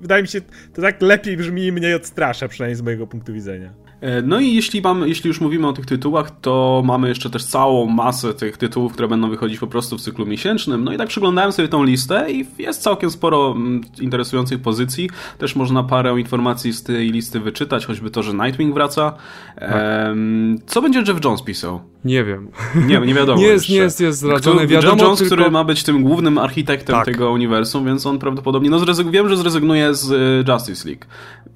[0.02, 0.42] Wydaje mi się,
[0.74, 3.85] to tak lepiej brzmi i mniej odstrasza, przynajmniej z mojego punktu widzenia.
[4.06, 7.46] E, no i jeśli, mamy, jeśli już mówimy o tych tytułach, to mamy jeszcze też
[7.46, 10.84] całą masę tych tytułów, które będą wychodzić po prostu w cyklu miesięcznym.
[10.84, 15.10] No i tak przeglądałem sobie tą listę i jest całkiem sporo mm, interesujących pozycji.
[15.38, 19.14] Też można parę informacji z tej listy wyczytać, choćby to, że Nightwing wraca.
[19.56, 21.95] Ehm, co będzie Jeff Jones pisał?
[22.06, 22.48] Nie wiem.
[22.88, 23.42] Nie, nie wiadomo.
[23.42, 24.68] nie jest, nie jest, jest zdradzony.
[24.68, 25.36] Wiadomo, Jeff Jones, tylko...
[25.36, 27.06] który ma być tym głównym architektem tak.
[27.06, 31.06] tego uniwersum, więc on prawdopodobnie, no zrezygn- wiem, że zrezygnuje z y, Justice League,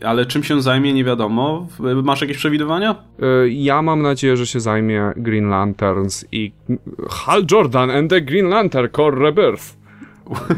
[0.04, 1.68] ale czym się zajmie, nie wiadomo.
[2.04, 2.96] Masz jakieś przewidywania?
[3.46, 6.52] Y, ja mam nadzieję, że się zajmie Green Lanterns i
[7.10, 9.80] Hal Jordan and the Green Lantern Core Rebirth.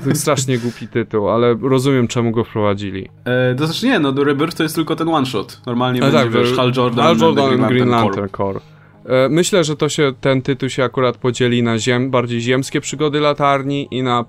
[0.03, 3.09] To jest strasznie głupi tytuł, ale rozumiem czemu go wprowadzili.
[3.25, 5.61] E, to znaczy nie, no do Rebirth to jest tylko ten one shot.
[5.65, 8.53] Normalnie będzie, tak, wiesz, Hal Jordan, Hal Jordan and Green, Green Lantern Core.
[8.53, 8.59] Core.
[9.05, 13.19] E, myślę, że to się, ten tytuł się akurat podzieli na ziem, bardziej ziemskie przygody
[13.19, 14.25] latarni i na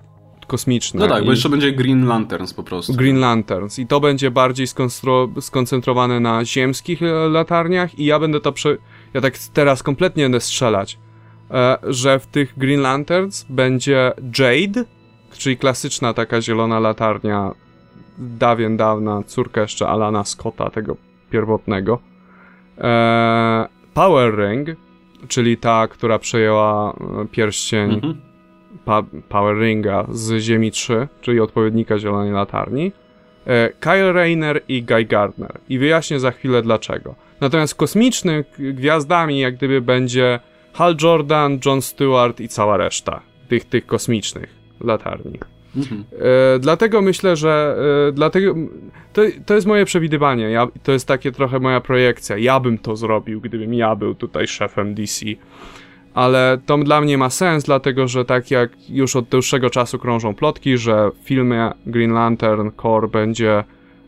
[0.47, 1.01] kosmiczne.
[1.01, 1.27] No tak, I...
[1.27, 2.95] bo jeszcze będzie Green Lanterns po prostu.
[2.95, 4.67] Green Lanterns i to będzie bardziej
[5.41, 8.77] skoncentrowane na ziemskich latarniach i ja będę to prze...
[9.15, 10.99] ja tak teraz kompletnie będę strzelać,
[11.51, 14.85] e, że w tych Green Lanterns będzie Jade,
[15.33, 17.55] czyli klasyczna taka zielona latarnia
[18.19, 20.97] dawien dawna, córka jeszcze Alana Scotta, tego
[21.31, 21.99] pierwotnego.
[22.79, 24.69] E, Power Ring,
[25.29, 28.21] czyli ta, która przejęła e, pierścień mhm.
[28.85, 32.93] pa Power Ringa z Ziemi 3, czyli odpowiednika Zielonej Latarni,
[33.47, 35.61] e, Kyle Rayner i Guy Gardner.
[35.69, 37.15] I wyjaśnię za chwilę dlaczego.
[37.41, 40.41] Natomiast kosmiczny gwiazdami jak gdyby będzie
[40.73, 45.39] Hal Jordan, John Stewart i cała reszta tych, tych kosmicznych latarni.
[45.77, 47.77] E, dlatego myślę, że
[48.09, 48.55] e, dlatego
[49.13, 50.51] to, to jest moje przewidywanie.
[50.51, 52.39] Ja, to jest takie trochę moja projekcja.
[52.39, 55.27] Ja bym to zrobił, gdybym ja był tutaj szefem DC.
[56.15, 60.35] Ale to dla mnie ma sens, dlatego że tak jak już od dłuższego czasu krążą
[60.35, 63.65] plotki, że w filmie Green Lantern Core będzie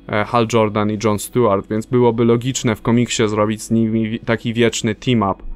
[0.08, 4.54] e, Hal Jordan i John Stewart, więc byłoby logiczne w komiksie zrobić z nimi taki
[4.54, 5.53] wieczny team-up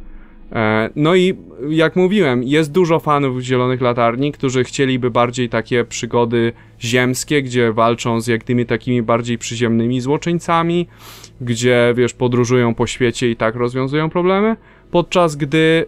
[0.97, 1.35] no i
[1.69, 8.21] jak mówiłem, jest dużo fanów Zielonych Latarni, którzy chcieliby bardziej takie przygody ziemskie, gdzie walczą
[8.21, 10.89] z jak tymi takimi bardziej przyziemnymi złoczyńcami,
[11.41, 14.57] gdzie wiesz, podróżują po świecie i tak rozwiązują problemy,
[14.91, 15.87] podczas gdy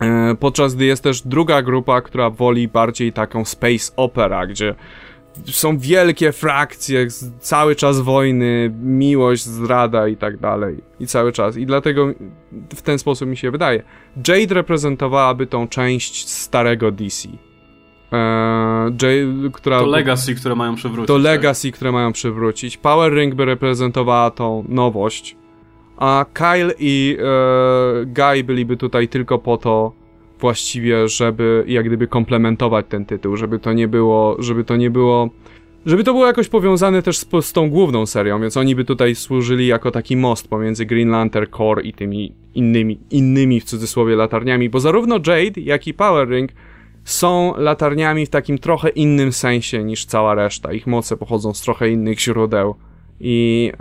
[0.00, 4.74] e, podczas gdy jest też druga grupa, która woli bardziej taką space opera, gdzie
[5.44, 7.06] są wielkie frakcje,
[7.40, 10.76] cały czas wojny, miłość, zdrada i tak dalej.
[11.00, 11.56] I cały czas.
[11.56, 12.12] I dlatego
[12.74, 13.82] w ten sposób mi się wydaje.
[14.28, 17.28] Jade reprezentowałaby tą część starego DC.
[18.12, 21.06] Eee, Jade, która, to Legacy, które mają przywrócić.
[21.06, 21.22] To tak?
[21.22, 22.76] Legacy, które mają przywrócić.
[22.76, 25.36] Power Ring by reprezentowała tą nowość.
[25.96, 29.92] A Kyle i e, Guy byliby tutaj tylko po to,
[30.40, 35.30] właściwie, żeby jak gdyby komplementować ten tytuł, żeby to nie było, żeby to nie było
[35.86, 39.14] żeby to było jakoś powiązane też z, z, tą główną serią, więc oni by tutaj
[39.14, 44.68] służyli jako taki most pomiędzy Green Lantern Core i tymi innymi, innymi w cudzysłowie latarniami,
[44.68, 46.50] bo zarówno Jade, jak i Power Ring
[47.04, 50.72] są latarniami w takim trochę innym sensie niż cała reszta.
[50.72, 52.74] Ich moce pochodzą z trochę innych źródeł
[53.20, 53.72] i,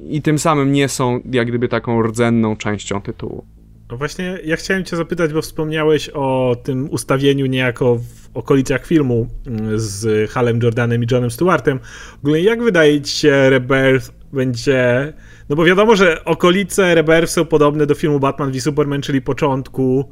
[0.00, 3.44] yy, i tym samym nie są jak gdyby taką rdzenną częścią tytułu.
[3.90, 9.26] No właśnie, ja chciałem cię zapytać, bo wspomniałeś o tym ustawieniu niejako w okolicach filmu
[9.46, 11.78] mm, z Halem Jordanem i Johnem Stewartem.
[12.16, 15.12] W ogóle jak wydaje ci się Rebirth będzie...
[15.48, 20.10] No bo wiadomo, że okolice Rebirth są podobne do filmu Batman v Superman, czyli początku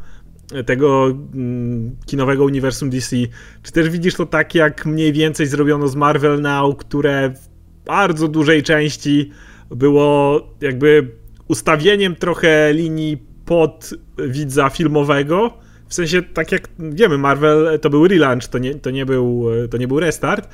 [0.66, 3.16] tego mm, kinowego uniwersum DC.
[3.62, 7.48] Czy też widzisz to tak, jak mniej więcej zrobiono z Marvel Now, które w
[7.84, 9.30] bardzo dużej części
[9.70, 11.10] było jakby
[11.48, 13.90] ustawieniem trochę linii pod
[14.28, 15.52] widza filmowego.
[15.88, 19.76] W sensie, tak jak wiemy, Marvel to był relaunch, to nie, to nie, był, to
[19.76, 20.48] nie był restart,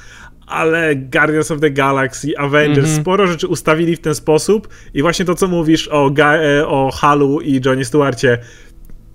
[0.46, 3.00] ale Guardians of the Galaxy, Avengers, mm -hmm.
[3.00, 7.40] sporo rzeczy ustawili w ten sposób i właśnie to, co mówisz o, e, o Halu
[7.40, 8.38] i Johnny Stewarcie,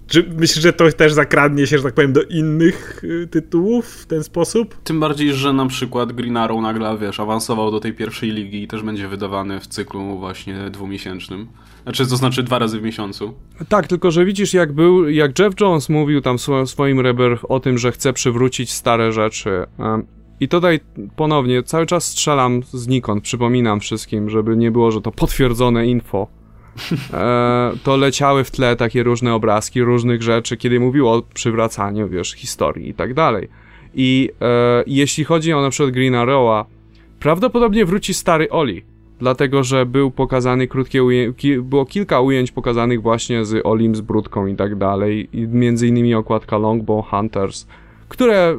[0.07, 4.05] czy myślisz, że to też zakradnie się, że tak powiem, do innych y, tytułów w
[4.05, 4.75] ten sposób?
[4.83, 8.67] Tym bardziej, że na przykład Green Arrow nagle, wiesz, awansował do tej pierwszej ligi i
[8.67, 11.47] też będzie wydawany w cyklu właśnie dwumiesięcznym.
[11.87, 13.33] Znaczy, to znaczy dwa razy w miesiącu.
[13.69, 17.59] Tak, tylko że widzisz, jak był, jak Jeff Jones mówił tam w swoim Rebirth o
[17.59, 19.65] tym, że chce przywrócić stare rzeczy.
[20.39, 20.79] I tutaj
[21.15, 26.27] ponownie cały czas strzelam znikąd, przypominam wszystkim, żeby nie było, że to potwierdzone info
[27.13, 32.31] e, to leciały w tle takie różne obrazki różnych rzeczy, kiedy mówiło o przywracaniu, wiesz,
[32.33, 33.47] historii i tak dalej.
[33.93, 36.65] I e, jeśli chodzi o na przykład Green Arrow'a,
[37.19, 43.45] prawdopodobnie wróci stary Oli, dlatego że był pokazany krótkie ujęcie, było kilka ujęć pokazanych właśnie
[43.45, 47.67] z Olim, z Brudką i tak dalej, i między innymi okładka Longbow Hunters,
[48.09, 48.57] które,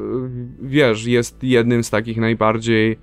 [0.63, 2.99] wiesz, jest jednym z takich najbardziej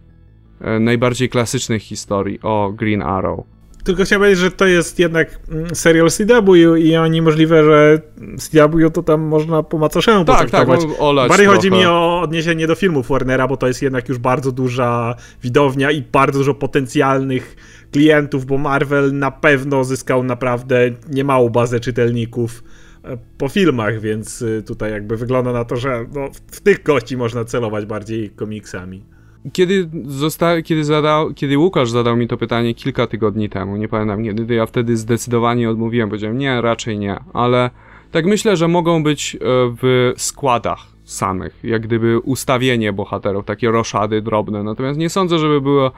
[0.62, 3.55] e, najbardziej klasycznych historii o Green Arrow.
[3.86, 8.02] Tylko chciałem powiedzieć, że to jest jednak mm, serial CW i oni możliwe, że
[8.38, 10.68] CW to tam można po macoszemu tak, tak,
[11.00, 14.52] olać Bardziej chodzi mi o odniesienie do filmów Warnera, bo to jest jednak już bardzo
[14.52, 17.56] duża widownia i bardzo dużo potencjalnych
[17.92, 22.64] klientów, bo Marvel na pewno zyskał naprawdę niemałą bazę czytelników
[23.04, 27.18] e, po filmach, więc y, tutaj jakby wygląda na to, że no, w tych gości
[27.18, 29.15] można celować bardziej komiksami
[29.54, 34.24] kiedy, zosta- kiedy, zadał, kiedy Łukasz zadał mi to pytanie kilka tygodni temu, nie pamiętam
[34.24, 37.70] kiedy, ja wtedy zdecydowanie odmówiłem, powiedziałem nie, raczej nie, ale
[38.12, 39.40] tak myślę, że mogą być e,
[39.82, 45.92] w składach samych, jak gdyby ustawienie bohaterów, takie roszady drobne, natomiast nie sądzę, żeby było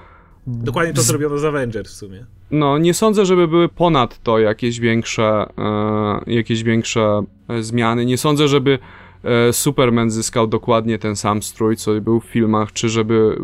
[0.47, 2.25] Dokładnie to zrobiono z Avengers w sumie.
[2.51, 8.05] No, nie sądzę, żeby były ponad to jakieś większe, e, jakieś większe e, zmiany.
[8.05, 8.79] Nie sądzę, żeby
[9.51, 13.37] Superman zyskał dokładnie ten sam strój, co był w filmach, czy żeby...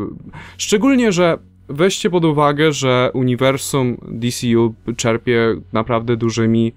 [0.58, 1.38] Szczególnie, że
[1.70, 6.74] weźcie pod uwagę, że uniwersum DCU czerpie naprawdę dużymi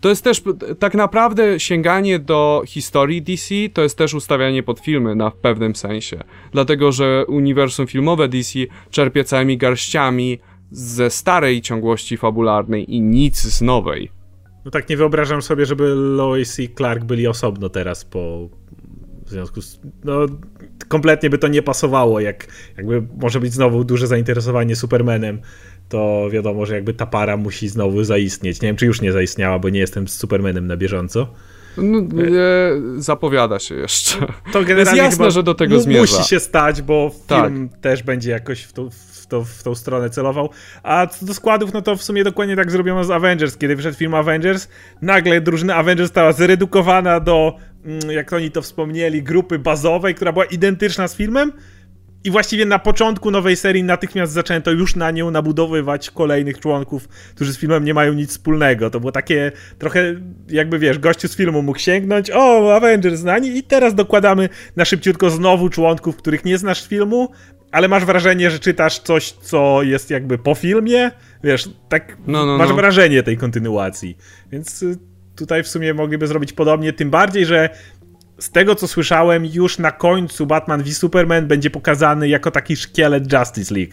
[0.00, 0.42] to jest też
[0.78, 5.76] tak naprawdę sięganie do historii DC, to jest też ustawianie pod filmy na w pewnym
[5.76, 6.24] sensie.
[6.52, 8.58] Dlatego, że uniwersum filmowe DC
[8.90, 10.38] czerpie całymi garściami
[10.70, 14.19] ze starej ciągłości fabularnej i nic z nowej.
[14.64, 18.48] No tak, nie wyobrażam sobie, żeby Lois i Clark byli osobno teraz po...
[19.26, 19.80] W związku z...
[20.04, 20.26] No,
[20.88, 22.46] kompletnie by to nie pasowało, jak
[22.76, 25.40] jakby może być znowu duże zainteresowanie Supermanem,
[25.88, 28.60] to wiadomo, że jakby ta para musi znowu zaistnieć.
[28.60, 31.34] Nie wiem, czy już nie zaistniała, bo nie jestem z Supermanem na bieżąco.
[31.76, 34.16] No, nie, zapowiada się jeszcze.
[34.52, 36.16] To generalnie jest jasne, że do tego zmierza.
[36.16, 37.80] Musi się stać, bo film tak.
[37.80, 40.50] też będzie jakoś w, to, w, to, w tą stronę celował.
[40.82, 43.56] A co do składów, no to w sumie dokładnie tak zrobiono z Avengers.
[43.56, 44.68] Kiedy wyszedł film Avengers,
[45.02, 50.44] nagle drużyna Avengers została zredukowana do, mm, jak oni to wspomnieli, grupy bazowej, która była
[50.44, 51.52] identyczna z filmem
[52.24, 57.52] i właściwie na początku nowej serii natychmiast zaczęto już na nią nabudowywać kolejnych członków, którzy
[57.52, 58.90] z filmem nie mają nic wspólnego.
[58.90, 60.14] To było takie trochę,
[60.48, 65.30] jakby wiesz, gościu z filmu mógł sięgnąć, o, Avengers znani i teraz dokładamy na szybciutko
[65.30, 67.28] znowu członków, których nie znasz z filmu,
[67.72, 71.10] ale masz wrażenie, że czytasz coś, co jest jakby po filmie,
[71.44, 72.74] wiesz, tak no, no, masz no.
[72.74, 74.16] wrażenie tej kontynuacji.
[74.52, 74.98] Więc y,
[75.36, 77.70] tutaj w sumie mogliby zrobić podobnie, tym bardziej, że
[78.40, 83.32] z tego co słyszałem, już na końcu Batman v Superman będzie pokazany jako taki szkielet
[83.32, 83.92] Justice League.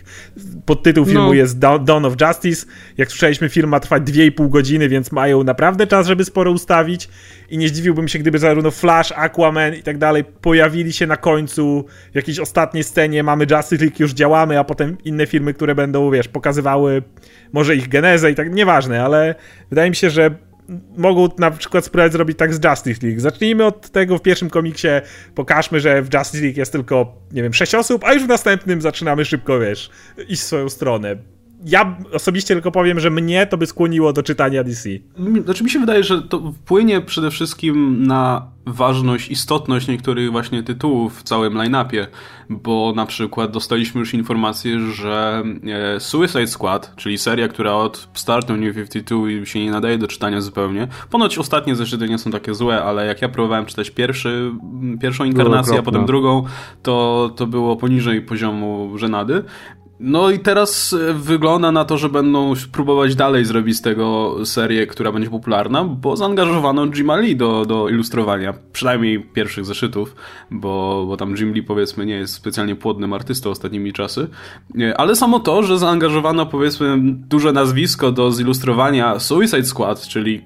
[0.66, 1.34] Podtytuł filmu no.
[1.34, 2.66] jest Dawn of Justice.
[2.98, 7.10] Jak słyszeliśmy, film ma trwać 2,5 godziny, więc mają naprawdę czas, żeby sporo ustawić.
[7.50, 11.86] I nie zdziwiłbym się, gdyby zarówno Flash, Aquaman i tak dalej pojawili się na końcu
[12.12, 13.24] w jakiejś ostatniej scenie.
[13.24, 17.04] Mamy Justice League, już działamy, a potem inne filmy, które będą, wiesz, pokazywały
[17.54, 19.36] może ich genezę i tak, nieważne, ale
[19.70, 20.47] wydaje mi się, że
[20.98, 23.20] mogą na przykład spróbować zrobić tak z Justice League.
[23.22, 24.88] Zacznijmy od tego w pierwszym komiksie,
[25.36, 28.82] pokażmy, że w Justice League jest tylko, nie wiem, sześć osób, a już w następnym
[28.82, 29.90] zaczynamy szybko, wiesz,
[30.28, 34.90] iść swoją stronę ja osobiście tylko powiem, że mnie to by skłoniło do czytania DC.
[35.46, 41.20] Znaczy mi się wydaje, że to wpłynie przede wszystkim na ważność, istotność niektórych właśnie tytułów
[41.20, 42.08] w całym line-upie,
[42.50, 45.44] bo na przykład dostaliśmy już informację, że
[45.96, 50.42] e, Suicide Squad, czyli seria, która od startu New 52 się nie nadaje do czytania
[50.42, 50.88] zupełnie.
[51.10, 54.52] Ponoć ostatnie zeszyty nie są takie złe, ale jak ja próbowałem czytać pierwszy,
[55.02, 56.44] pierwszą inkarnację, a potem drugą,
[56.84, 59.44] to, to było poniżej poziomu żenady.
[60.00, 64.88] No i teraz e, wygląda na to, że będą próbować dalej zrobić z tego serię,
[64.88, 70.16] która będzie popularna, bo zaangażowano Jima Lee do, do ilustrowania, przynajmniej pierwszych zeszytów,
[70.52, 74.28] bo, bo tam Jim Lee powiedzmy nie jest specjalnie płodnym artystą ostatnimi czasy,
[74.98, 80.42] ale samo to, że zaangażowano powiedzmy duże nazwisko do zilustrowania Suicide Squad, czyli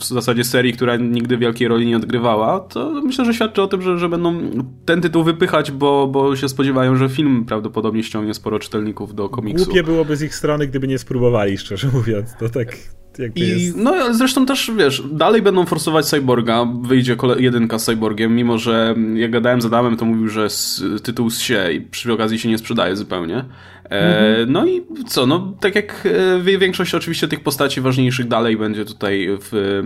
[0.00, 3.82] w zasadzie serii, która nigdy wielkiej roli nie odgrywała, to myślę, że świadczy o tym,
[3.82, 4.50] że, że będą
[4.84, 9.64] ten tytuł wypychać, bo, bo się spodziewają, że film prawdopodobnie ściągnie sporo czytelników do komiksu.
[9.64, 12.30] Głupie byłoby z ich strony, gdyby nie spróbowali, szczerze mówiąc.
[12.40, 12.76] To tak
[13.34, 13.76] i, jest.
[13.76, 19.30] No zresztą też, wiesz, dalej będą forsować Cyborga, wyjdzie jedynka z Cyborgiem, mimo że jak
[19.30, 20.48] gadałem z Adamem, to mówił, że
[21.02, 23.44] tytuł się i przy okazji się nie sprzedaje zupełnie.
[23.90, 24.52] E, mhm.
[24.52, 26.08] No i co, no tak jak
[26.46, 29.80] e, większość oczywiście tych postaci ważniejszych dalej będzie tutaj w,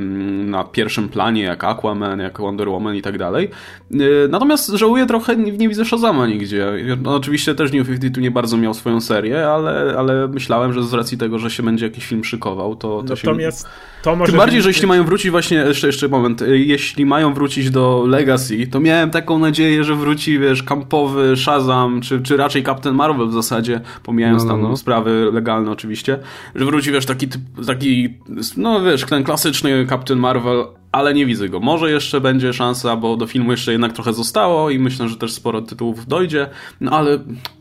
[0.46, 3.51] na pierwszym planie, jak Aquaman, jak Wonder Woman i tak dalej.
[3.92, 3.96] E,
[4.28, 6.66] natomiast żałuję trochę, nie, nie widzę Shazama nigdzie.
[7.03, 10.94] No, oczywiście też New 52 nie bardzo miał swoją serię, ale, ale myślałem, że z
[10.94, 13.68] racji tego, że się będzie jakiś film szykował, to, to Natomiast się...
[14.03, 17.70] To może Tym bardziej, że jeśli mają wrócić właśnie, jeszcze, jeszcze moment, jeśli mają wrócić
[17.70, 22.94] do Legacy, to miałem taką nadzieję, że wróci, wiesz, kampowy Shazam, czy, czy raczej Captain
[22.94, 24.76] Marvel w zasadzie, pomijając no, no, tam no.
[24.76, 26.18] sprawy legalne oczywiście,
[26.55, 27.28] że wróci, wiesz, taki,
[27.66, 28.14] taki,
[28.57, 31.61] no wiesz, ten klasyczny Captain Marvel, ale nie widzę go.
[31.61, 35.32] Może jeszcze będzie szansa, bo do filmu jeszcze jednak trochę zostało i myślę, że też
[35.32, 37.18] sporo tytułów dojdzie, no ale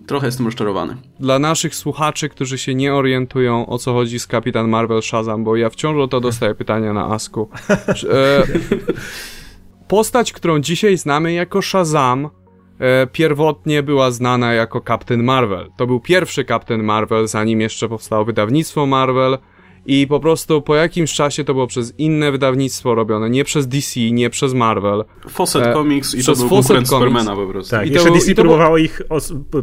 [0.07, 0.97] trochę jestem rozczarowany.
[1.19, 5.55] Dla naszych słuchaczy, którzy się nie orientują o co chodzi z Kapitan Marvel Shazam, bo
[5.55, 7.49] ja wciąż o to dostaję pytania na Asku.
[8.13, 8.43] E,
[9.87, 12.29] postać, którą dzisiaj znamy jako Shazam,
[13.11, 15.71] pierwotnie była znana jako Captain Marvel.
[15.77, 19.37] To był pierwszy Captain Marvel, zanim jeszcze powstało wydawnictwo Marvel
[19.87, 23.99] i po prostu po jakimś czasie to było przez inne wydawnictwo robione, nie przez DC,
[23.99, 25.03] nie przez Marvel.
[25.29, 27.71] Fawcett e, Comics i to był konkurent Supermana po prostu.
[27.71, 29.01] Tak, I jeszcze DC próbowało ich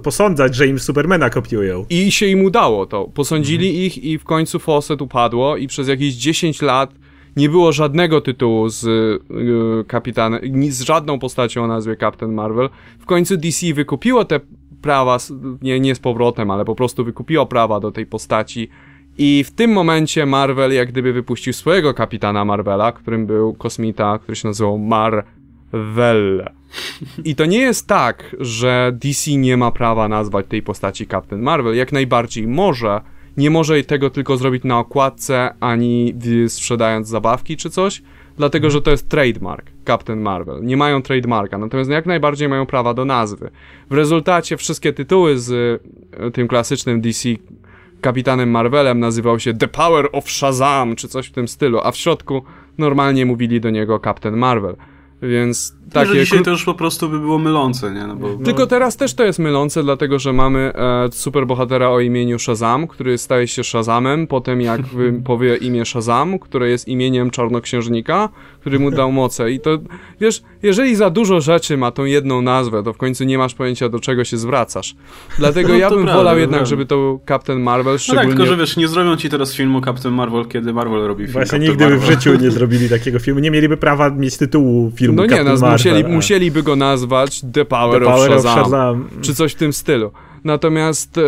[0.03, 1.87] posądzać, że im Supermana kopiują.
[1.91, 3.05] I się im udało to.
[3.05, 3.85] Posądzili mhm.
[3.85, 6.95] ich i w końcu Fawcett upadło i przez jakieś 10 lat
[7.37, 10.41] nie było żadnego tytułu z y, kapitanem,
[10.73, 12.69] z żadną postacią o nazwie Captain Marvel.
[12.99, 14.41] W końcu DC wykupiło te
[14.83, 15.19] prawa,
[15.63, 18.69] nie, nie z powrotem, ale po prostu wykupiło prawa do tej postaci
[19.19, 24.37] i w tym momencie Marvel jak gdyby wypuścił swojego kapitana Marvela, którym był kosmita, który
[24.37, 26.51] się nazywał Marvel.
[27.25, 31.77] I to nie jest tak, że DC nie ma prawa nazwać tej postaci Captain Marvel.
[31.77, 33.01] Jak najbardziej może.
[33.37, 36.15] Nie może tego tylko zrobić na okładce, ani
[36.49, 38.03] sprzedając zabawki czy coś,
[38.37, 40.65] dlatego że to jest trademark Captain Marvel.
[40.65, 43.51] Nie mają trademarka, natomiast jak najbardziej mają prawa do nazwy.
[43.91, 45.81] W rezultacie wszystkie tytuły z
[46.13, 47.29] e, tym klasycznym DC
[48.01, 51.97] kapitanem Marvelem nazywał się The Power of Shazam, czy coś w tym stylu, a w
[51.97, 52.43] środku
[52.79, 54.77] normalnie mówili do niego Captain Marvel.
[55.23, 56.07] Więc takie...
[56.07, 58.07] Że dzisiaj to już po prostu by było mylące, nie?
[58.07, 58.45] No bo, no...
[58.45, 63.19] Tylko teraz też to jest mylące, dlatego że mamy e, superbohatera o imieniu Shazam, który
[63.19, 64.81] staje się Shazamem, potem jak
[65.25, 68.29] powie imię Shazam, które jest imieniem czarnoksiężnika,
[68.61, 69.79] który mu dał moce i to,
[70.21, 73.89] wiesz, jeżeli za dużo rzeczy ma tą jedną nazwę, to w końcu nie masz pojęcia
[73.89, 74.95] do czego się zwracasz.
[75.39, 78.25] Dlatego no, ja bym prawda, wolał jednak, żeby to był Captain Marvel, szczególnie...
[78.25, 81.25] No tak, tylko że wiesz, nie zrobią ci teraz filmu Captain Marvel, kiedy Marvel robi
[81.25, 82.01] film Właśnie Captain nigdy Marvel.
[82.01, 85.29] by w życiu nie zrobili takiego filmu, nie mieliby prawa mieć tytułu filmu No nie,
[85.29, 85.75] Captain nas Marvel.
[85.75, 89.09] musieli, musieliby go nazwać The Power, The Power of, of Shazam, Shazam.
[89.21, 90.11] czy coś w tym stylu.
[90.45, 91.23] Natomiast e,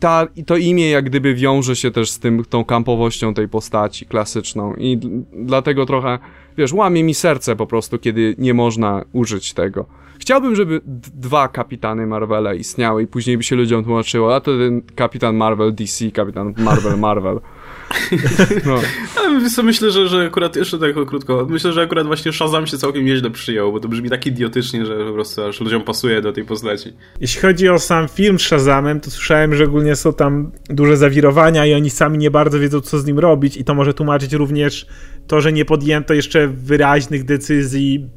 [0.00, 4.74] ta, to imię jak gdyby wiąże się też z tym, tą kampowością tej postaci klasyczną
[4.74, 4.98] i
[5.32, 6.18] dlatego trochę,
[6.58, 9.86] wiesz, łamie mi serce po prostu, kiedy nie można użyć tego.
[10.18, 10.80] Chciałbym, żeby
[11.14, 15.74] dwa kapitany Marvela istniały i później by się ludziom tłumaczyło, a to ten kapitan Marvel
[15.74, 17.40] DC, kapitan Marvel Marvel.
[18.66, 18.80] No.
[19.16, 22.78] Ale co, myślę, że, że akurat, jeszcze tak krótko, myślę, że akurat właśnie Shazam się
[22.78, 26.32] całkiem nieźle przyjął, bo to brzmi tak idiotycznie, że po prostu aż ludziom pasuje do
[26.32, 26.92] tej postaci.
[27.20, 31.66] Jeśli chodzi o sam film z Shazamem, to słyszałem, że ogólnie są tam duże zawirowania
[31.66, 34.86] i oni sami nie bardzo wiedzą, co z nim robić i to może tłumaczyć również
[35.26, 38.08] to, że nie podjęto jeszcze wyraźnych decyzji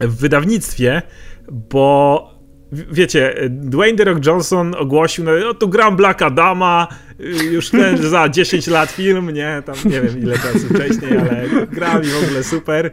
[0.00, 1.02] w wydawnictwie,
[1.52, 2.37] bo
[2.72, 6.88] wiecie, Dwayne The Rock Johnson ogłosił, no, no tu gram Black Adama,
[7.50, 12.02] już ten za 10 lat film, nie, tam nie wiem ile czasu wcześniej, ale gram
[12.02, 12.90] i w ogóle super.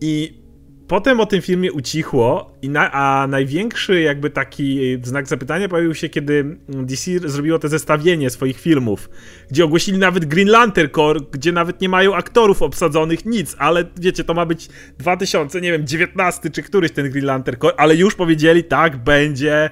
[0.00, 0.45] I
[0.88, 6.56] potem o tym filmie ucichło, na, a największy jakby taki znak zapytania pojawił się, kiedy
[6.68, 9.10] DC zrobiło to zestawienie swoich filmów,
[9.50, 14.24] gdzie ogłosili nawet Green Lantern Corps, gdzie nawet nie mają aktorów obsadzonych, nic, ale wiecie,
[14.24, 14.68] to ma być
[14.98, 19.70] 2000, nie wiem, 19 czy któryś ten Green Lantern Corps, ale już powiedzieli, tak, będzie,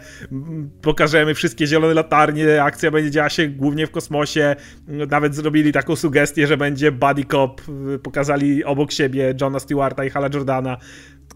[0.82, 4.56] pokażemy wszystkie zielone latarnie, akcja będzie działa się głównie w kosmosie,
[4.86, 7.62] nawet zrobili taką sugestię, że będzie Buddy Cop,
[8.02, 10.76] pokazali obok siebie Johna Stewarta i Hala Jordana,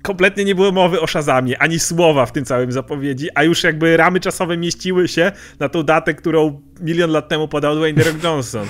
[0.02, 3.96] kompletnie nie było mowy o Shazamie, ani słowa w tym całym zapowiedzi, a już jakby
[3.96, 8.66] ramy czasowe mieściły się na tą datę, którą milion lat temu podał Dwayne Rock Johnson.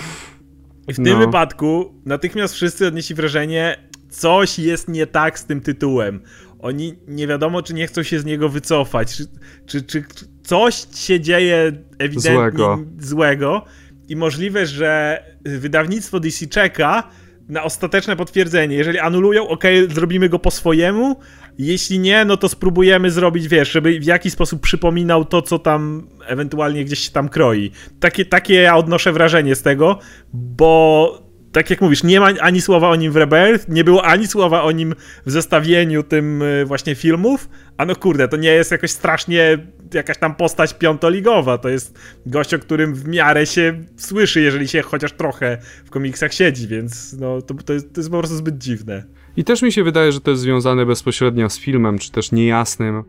[0.88, 1.18] I w tym no.
[1.18, 3.76] wypadku natychmiast wszyscy odnieśli wrażenie,
[4.10, 6.20] coś jest nie tak z tym tytułem.
[6.58, 9.24] Oni nie wiadomo, czy nie chcą się z niego wycofać, czy,
[9.66, 10.02] czy, czy
[10.42, 12.78] coś się dzieje ewidentnie złego.
[12.98, 13.64] złego
[14.08, 17.10] i możliwe, że wydawnictwo DC czeka,
[17.48, 18.76] na ostateczne potwierdzenie.
[18.76, 21.16] Jeżeli anulują, ok, zrobimy go po swojemu.
[21.58, 26.08] Jeśli nie, no to spróbujemy zrobić, wiesz, żeby w jakiś sposób przypominał to, co tam
[26.26, 27.70] ewentualnie gdzieś się tam kroi.
[28.00, 29.98] Takie, takie ja odnoszę wrażenie z tego,
[30.32, 31.27] bo
[31.58, 34.62] tak jak mówisz, nie ma ani słowa o nim w Rebirth, nie było ani słowa
[34.62, 34.94] o nim
[35.26, 39.58] w zestawieniu tym właśnie filmów, a no kurde, to nie jest jakoś strasznie
[39.94, 44.82] jakaś tam postać piątoligowa, to jest gość, o którym w miarę się słyszy, jeżeli się
[44.82, 48.58] chociaż trochę w komiksach siedzi, więc no to, to, jest, to jest po prostu zbyt
[48.58, 49.04] dziwne.
[49.36, 53.04] I też mi się wydaje, że to jest związane bezpośrednio z filmem, czy też niejasnym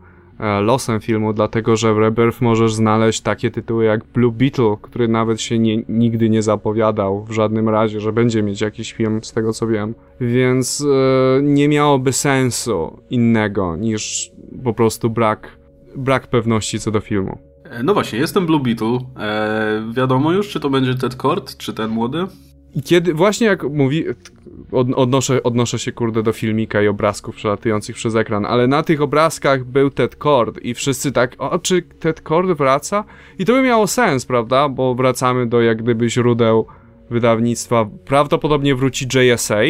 [0.60, 5.40] losem filmu, dlatego że w Rebirth możesz znaleźć takie tytuły jak Blue Beetle, który nawet
[5.40, 9.52] się nie, nigdy nie zapowiadał w żadnym razie, że będzie mieć jakiś film, z tego
[9.52, 9.94] co wiem.
[10.20, 14.30] Więc e, nie miałoby sensu innego niż
[14.64, 15.56] po prostu brak,
[15.96, 17.38] brak pewności co do filmu.
[17.84, 18.98] No właśnie, jestem Blue Beetle.
[19.18, 22.26] E, wiadomo już, czy to będzie Ted Kord, czy ten młody?
[22.74, 24.04] I kiedy, właśnie jak mówi,
[24.96, 29.64] odnoszę, odnoszę się kurde do filmika i obrazków przelatujących przez ekran, ale na tych obrazkach
[29.64, 33.04] był Ted Cord i wszyscy tak, o, czy Ted Cord wraca?
[33.38, 34.68] I to by miało sens, prawda?
[34.68, 36.66] Bo wracamy do jak gdyby źródeł
[37.10, 37.86] wydawnictwa.
[38.04, 39.60] Prawdopodobnie wróci JSA,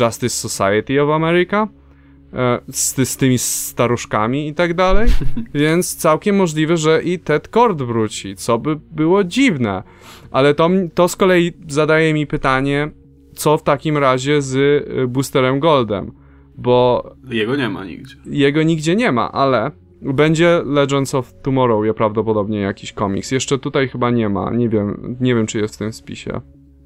[0.00, 1.68] Justice Society of America,
[2.70, 5.08] z, z tymi staruszkami i tak dalej,
[5.54, 9.82] więc całkiem możliwe, że i Ted Cord wróci, co by było dziwne.
[10.30, 12.90] Ale to, to z kolei zadaje mi pytanie,
[13.34, 16.12] co w takim razie z y, Boosterem Goldem,
[16.58, 17.04] bo...
[17.28, 18.16] Jego nie ma nigdzie.
[18.26, 19.70] Jego nigdzie nie ma, ale
[20.02, 23.30] będzie Legends of Tomorrow prawdopodobnie jakiś komiks.
[23.30, 26.40] Jeszcze tutaj chyba nie ma, nie wiem, nie wiem czy jest w tym spisie.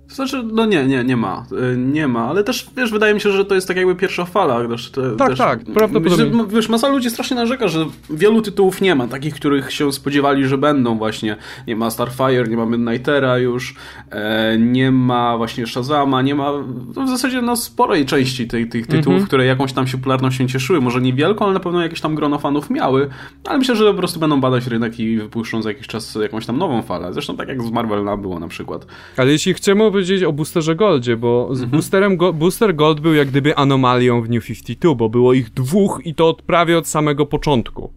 [0.09, 1.47] To znaczy, no nie, nie, nie ma.
[1.73, 4.25] Y, nie ma, ale też, wiesz, wydaje mi się, że to jest tak jakby pierwsza
[4.25, 4.69] fala.
[4.69, 6.25] Też, te, tak, też, tak, prawdopodobnie.
[6.25, 10.47] Myślę, wiesz, masa ludzi strasznie narzeka, że wielu tytułów nie ma, takich, których się spodziewali,
[10.47, 11.37] że będą właśnie.
[11.67, 13.75] Nie ma Starfire, nie ma Midnightera już,
[14.11, 16.53] e, nie ma właśnie Shazama, nie ma
[16.97, 19.27] no w zasadzie no, sporej części tych, tych tytułów, mhm.
[19.27, 20.81] które jakąś tam się popularnością cieszyły.
[20.81, 23.09] Może niewielką, ale na pewno jakieś tam grono fanów miały,
[23.45, 26.59] ale myślę, że po prostu będą badać rynek i wypuszczą za jakiś czas jakąś tam
[26.59, 27.13] nową falę.
[27.13, 28.87] Zresztą tak jak z Marvel było na przykład.
[29.17, 31.71] Ale jeśli chcemy powiedzieć o Boosterze Goldzie, bo z mhm.
[31.71, 36.01] Boosterem Go Booster Gold był jak gdyby anomalią w New 52, bo było ich dwóch
[36.05, 37.93] i to od, prawie od samego początku.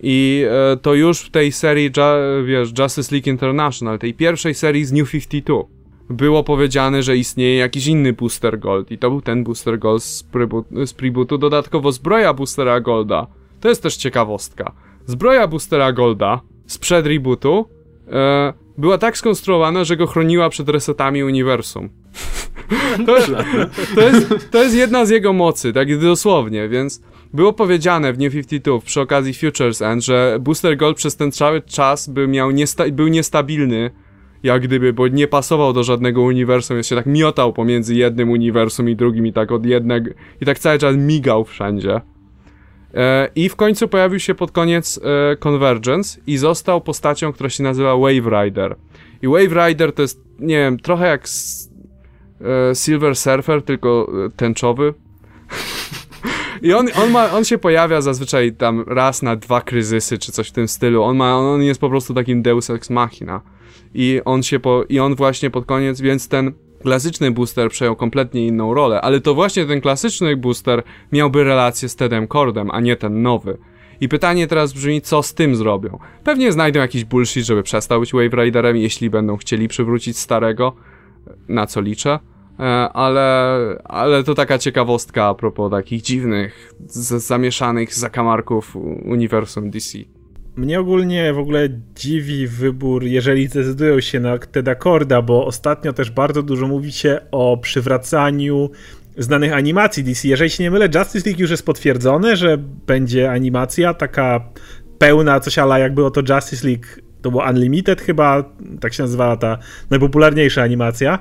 [0.00, 1.90] I e, to już w tej serii,
[2.44, 5.62] wiesz, Justice League International, tej pierwszej serii z New 52,
[6.10, 10.24] było powiedziane, że istnieje jakiś inny Booster Gold i to był ten Booster Gold z,
[10.84, 11.38] z prebootu.
[11.38, 13.26] Dodatkowo zbroja Boostera Golda,
[13.60, 14.72] to jest też ciekawostka.
[15.06, 17.68] Zbroja Boostera Golda sprzed rebootu
[18.12, 21.88] e, była tak skonstruowana, że go chroniła przed resetami uniwersum.
[23.06, 23.16] to,
[23.94, 27.02] to, jest, to jest jedna z jego mocy, tak dosłownie, więc
[27.32, 31.62] było powiedziane w New 52 przy okazji Futures End, że Booster Gold przez ten cały
[31.62, 33.90] czas by miał niesta był niestabilny,
[34.42, 38.88] jak gdyby, bo nie pasował do żadnego uniwersum, jest się tak miotał pomiędzy jednym uniwersum
[38.88, 40.10] i drugim i tak od jednego,
[40.40, 42.00] i tak cały czas migał wszędzie.
[42.94, 47.62] E, I w końcu pojawił się pod koniec e, Convergence i został postacią, która się
[47.62, 48.76] nazywa Wave Rider.
[49.22, 54.94] I Wave Rider to jest, nie wiem, trochę jak e, Silver Surfer, tylko tęczowy.
[56.62, 60.48] I on, on, ma, on się pojawia zazwyczaj tam raz na dwa kryzysy, czy coś
[60.48, 61.02] w tym stylu.
[61.02, 63.40] On, ma, on jest po prostu takim deus ex machina.
[63.94, 66.52] I on się po, i on właśnie pod koniec, więc ten
[66.82, 71.96] klasyczny booster przejął kompletnie inną rolę, ale to właśnie ten klasyczny booster miałby relację z
[71.96, 73.58] Tedem Cordem, a nie ten nowy.
[74.00, 75.98] I pytanie teraz brzmi, co z tym zrobią?
[76.24, 80.72] Pewnie znajdą jakiś bullshit, żeby przestał być Wave Riderem, jeśli będą chcieli przywrócić starego,
[81.48, 82.18] na co liczę.
[82.60, 89.98] E, ale, ale to taka ciekawostka a propos takich dziwnych, zamieszanych zakamarków uniwersum DC.
[90.56, 96.10] Mnie ogólnie w ogóle dziwi wybór, jeżeli zdecydują się na Teda Corda, bo ostatnio też
[96.10, 98.70] bardzo dużo mówi się o przywracaniu
[99.18, 100.28] znanych animacji DC.
[100.28, 104.40] Jeżeli się nie mylę, Justice League już jest potwierdzone, że będzie animacja taka
[104.98, 106.86] pełna, coś ala jakby oto Justice League,
[107.22, 108.44] to było Unlimited chyba,
[108.80, 109.58] tak się nazywała ta
[109.90, 111.18] najpopularniejsza animacja.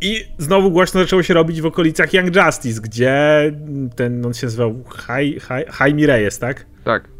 [0.00, 3.52] I znowu głośno zaczęło się robić w okolicach Young Justice, gdzie
[3.96, 4.84] ten, on się nazywał
[5.80, 6.66] Jaime Reyes, tak?
[6.84, 7.19] Tak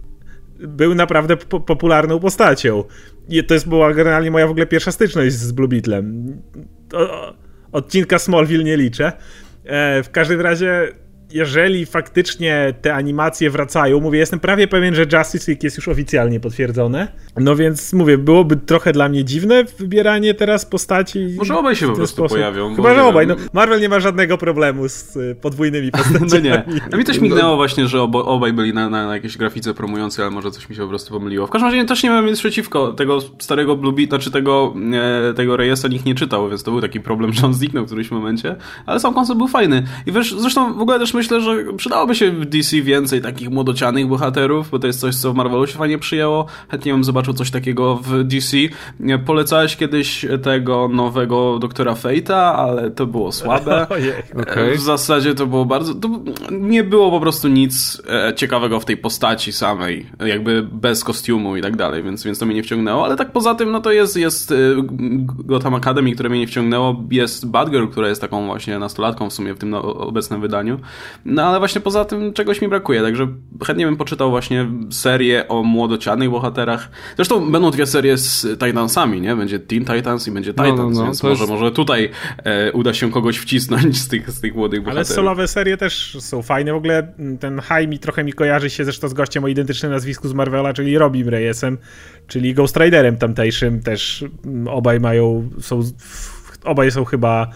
[0.61, 2.84] był naprawdę po popularną postacią.
[3.28, 6.36] I to jest była generalnie moja w ogóle pierwsza styczność z Blue Beetlem.
[7.72, 9.12] Odcinka Smallville nie liczę.
[9.64, 10.92] E, w każdym razie
[11.33, 16.41] jeżeli faktycznie te animacje wracają, mówię, jestem prawie pewien, że Justice League jest już oficjalnie
[16.41, 17.09] potwierdzone.
[17.37, 21.35] No więc mówię, byłoby trochę dla mnie dziwne wybieranie teraz postaci.
[21.39, 22.39] Może obaj się po prostu sposób.
[22.39, 22.74] pojawią.
[22.76, 23.26] Chyba, że obaj.
[23.26, 26.31] No, Marvel nie ma żadnego problemu z y, podwójnymi postaciami.
[26.33, 26.64] no nie.
[26.93, 30.24] A mi też mignęło właśnie, że obo, obaj byli na, na, na jakiejś grafice promującej,
[30.24, 31.47] ale może coś mi się po prostu pomyliło.
[31.47, 34.74] W każdym razie też nie mam nic przeciwko tego starego Blue Beat, znaczy tego,
[35.31, 37.87] e, tego rejestru nikt nie czytał, więc to był taki problem, że on zniknął w
[37.87, 38.57] którymś momencie,
[38.87, 39.83] ale sam koncept był fajny.
[40.07, 44.06] I wiesz, zresztą w ogóle też myślę, że przydałoby się w DC więcej takich młodocianych
[44.06, 46.46] bohaterów, bo to jest coś, co w Marvelu się fajnie przyjęło.
[46.68, 48.56] Chętnie bym zobaczył coś takiego w DC.
[49.26, 53.86] Polecałeś kiedyś tego nowego Doktora Fate'a, ale to było słabe.
[54.40, 54.74] Okay.
[54.76, 55.94] W zasadzie to było bardzo...
[55.94, 56.08] To
[56.50, 61.62] nie było po prostu nic e, ciekawego w tej postaci samej, jakby bez kostiumu i
[61.62, 64.16] tak dalej, więc, więc to mnie nie wciągnęło, ale tak poza tym, no to jest,
[64.16, 64.54] jest e,
[65.24, 69.54] Gotham Academy, które mnie nie wciągnęło, jest Batgirl, która jest taką właśnie nastolatką w sumie
[69.54, 70.80] w tym no, obecnym wydaniu.
[71.24, 73.28] No ale właśnie poza tym czegoś mi brakuje, także
[73.66, 76.90] chętnie bym poczytał właśnie serię o młodocianych bohaterach.
[77.16, 79.36] Zresztą będą dwie serie z Titansami, nie?
[79.36, 81.52] Będzie Teen Titans i będzie Titans, no, no, no, więc może, jest...
[81.52, 82.11] może tutaj
[82.44, 85.08] e, uda się kogoś wcisnąć z tych, z tych młodych bohaterów.
[85.08, 86.72] Ale solowe serie też są fajne.
[86.72, 90.32] W ogóle ten Jaime trochę mi kojarzy się zresztą z gościem o identycznym nazwisku z
[90.32, 91.78] Marvela, czyli Robim Reyesem,
[92.26, 93.80] czyli Ghost Riderem tamtejszym.
[93.82, 94.24] Też
[94.70, 95.82] obaj mają, są,
[96.64, 97.50] obaj są chyba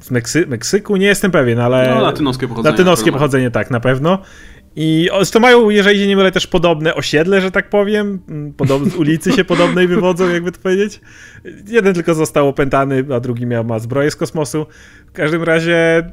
[0.00, 1.94] z Meksy Meksyku, nie jestem pewien, ale...
[1.94, 2.72] No, latynoskie pochodzenie.
[2.72, 4.18] Latynoskie pochodzenie, tak, na pewno.
[4.76, 8.18] I to mają, jeżeli się nie mylę, też podobne osiedle, że tak powiem.
[8.56, 11.00] Podob z ulicy się podobnej wywodzą, jakby to powiedzieć.
[11.68, 14.66] Jeden tylko został opętany, a drugi miał, ma zbroję z kosmosu.
[15.06, 16.04] W każdym razie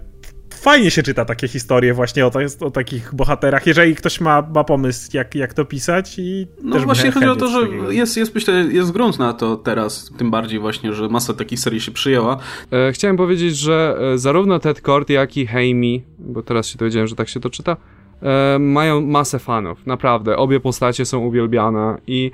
[0.65, 5.09] fajnie się czyta takie historie właśnie o, o takich bohaterach, jeżeli ktoś ma, ma pomysł,
[5.13, 7.59] jak, jak to pisać i No właśnie chodzi o to, że
[7.89, 11.81] jest, jest, myślę, jest grunt na to teraz, tym bardziej właśnie, że masa takich serii
[11.81, 12.37] się przyjęła.
[12.71, 17.07] E, chciałem powiedzieć, że e, zarówno Ted Kord, jak i Heimi, bo teraz się dowiedziałem,
[17.07, 17.77] że tak się to czyta,
[18.21, 20.37] e, mają masę fanów, naprawdę.
[20.37, 22.31] Obie postacie są uwielbiane i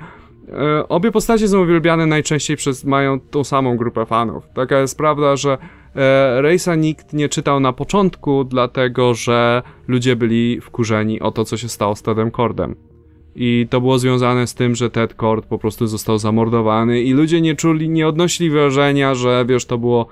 [0.48, 4.44] e, obie postacie są uwielbiane najczęściej przez, mają tą samą grupę fanów.
[4.54, 5.58] Taka jest prawda, że
[6.36, 11.68] Rejsa nikt nie czytał na początku, dlatego że ludzie byli wkurzeni o to, co się
[11.68, 12.74] stało z Tedem Cordem.
[13.34, 17.40] I to było związane z tym, że Ted Cord po prostu został zamordowany i ludzie
[17.40, 20.06] nie czuli, nie odnosili wrażenia, że wiesz, to było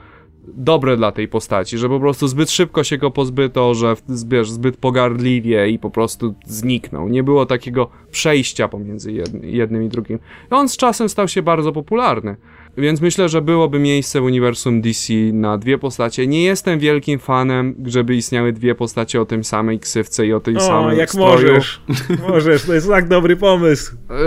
[0.48, 3.96] dobre dla tej postaci, że po prostu zbyt szybko się go pozbyto, że
[4.28, 7.08] wiesz, zbyt pogardliwie i po prostu zniknął.
[7.08, 9.12] Nie było takiego przejścia pomiędzy
[9.42, 10.18] jednym i drugim.
[10.50, 12.36] I on z czasem stał się bardzo popularny.
[12.80, 16.26] Więc myślę, że byłoby miejsce w uniwersum DC na dwie postacie.
[16.26, 20.56] Nie jestem wielkim fanem, żeby istniały dwie postacie o tym samej ksywce i o tej
[20.56, 21.30] o, samej jak stroju.
[21.30, 21.80] możesz.
[22.28, 23.96] możesz, to jest tak dobry pomysł.
[24.10, 24.18] Eee,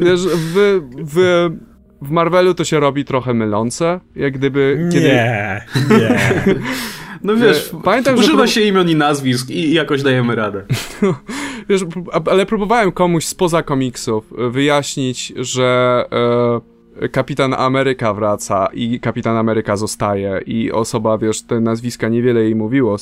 [0.00, 1.48] wiesz, w, w,
[2.02, 4.88] w Marvelu to się robi trochę mylące, jak gdyby...
[4.92, 5.06] Kiedy...
[5.08, 6.20] Nie, nie.
[7.24, 10.64] No wiesz, Pamiętam, że używa prób- się imion i nazwisk i jakoś dajemy radę.
[11.68, 11.84] Wiesz,
[12.30, 16.71] ale próbowałem komuś spoza komiksów e, wyjaśnić, że e,
[17.12, 22.96] Kapitan Ameryka wraca i Kapitan Ameryka zostaje i osoba, wiesz, te nazwiska niewiele jej mówiło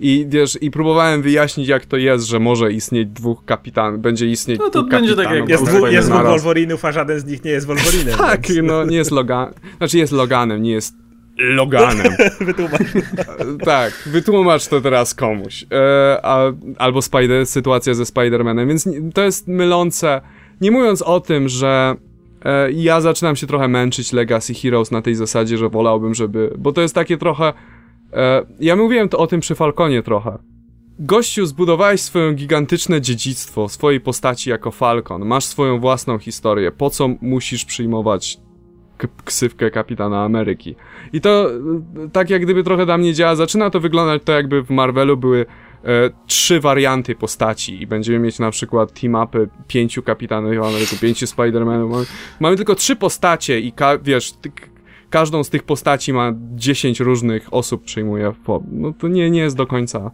[0.00, 4.58] i wiesz, i próbowałem wyjaśnić jak to jest, że może istnieć dwóch kapitan, będzie istnieć
[4.58, 6.22] No to dwóch będzie tak jak Jest, dwu, jest dwóch.
[6.22, 8.18] Wolverinów, a żaden z nich nie jest Wolverinem.
[8.24, 10.94] Tak, więc no nie jest Logan, znaczy jest Loganem, nie jest
[11.38, 12.12] Loganem.
[12.40, 12.82] Wytłumacz.
[13.64, 15.66] tak, wytłumacz to teraz komuś.
[15.72, 20.20] E, a, albo Spider, sytuacja ze Spider-Manem, więc to jest mylące.
[20.60, 21.96] Nie mówiąc o tym, że
[22.44, 26.54] e, ja zaczynam się trochę męczyć Legacy Heroes na tej zasadzie, że wolałbym, żeby.
[26.58, 27.52] Bo to jest takie trochę.
[28.12, 30.38] E, ja mówiłem to o tym przy Falconie trochę.
[30.98, 35.24] Gościu, zbudowałeś swoje gigantyczne dziedzictwo swojej postaci jako Falcon.
[35.24, 36.72] Masz swoją własną historię.
[36.72, 38.38] Po co musisz przyjmować
[39.24, 40.74] ksywkę kapitana Ameryki?
[41.12, 43.36] I to e, tak jak gdyby trochę dla mnie działa.
[43.36, 45.46] Zaczyna to wyglądać to jakby w Marvelu były
[46.26, 51.90] trzy warianty postaci i będziemy mieć na przykład team-upy pięciu kapitanów Ameryki, pięciu Spider-Manów.
[51.90, 52.04] Mamy,
[52.40, 54.34] mamy tylko trzy postacie i ka- wiesz,
[55.10, 58.32] każdą z tych postaci ma 10 różnych osób przyjmuje.
[58.72, 60.10] No to nie, nie jest do końca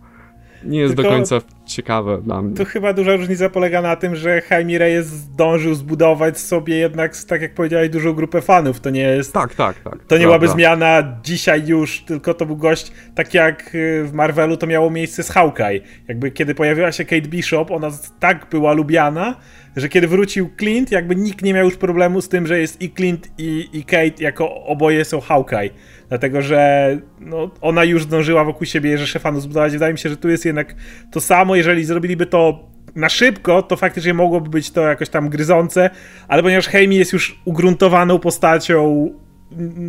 [0.65, 1.41] nie jest Tylko- do końca
[1.71, 2.57] ciekawe dla mnie.
[2.57, 7.43] Tu chyba duża różnica polega na tym, że Jaime Reyes zdążył zbudować sobie jednak, tak
[7.43, 8.81] jak powiedziałeś, dużą grupę fanów.
[8.81, 10.05] To nie jest Tak, tak, tak.
[10.09, 14.57] To nie byłaby zmiana dzisiaj już, tylko to był gość, tak jak y, w Marvelu
[14.57, 15.81] to miało miejsce z Hawkeye.
[16.09, 17.91] Jakby kiedy pojawiła się Kate Bishop, ona
[18.21, 19.37] tak była lubiana,
[19.77, 22.91] że kiedy wrócił Clint, jakby nikt nie miał już problemu z tym, że jest i
[22.91, 25.71] Clint i, i Kate jako oboje są Hawkeye.
[26.09, 29.73] Dlatego, że no, ona już zdążyła wokół siebie rzeszę fanów zbudować.
[29.73, 30.75] Wydaje mi się, że tu jest jednak
[31.13, 35.91] to samo, jeżeli zrobiliby to na szybko, to faktycznie mogłoby być to jakoś tam gryzące,
[36.29, 39.11] ale ponieważ Heimi jest już ugruntowaną postacią,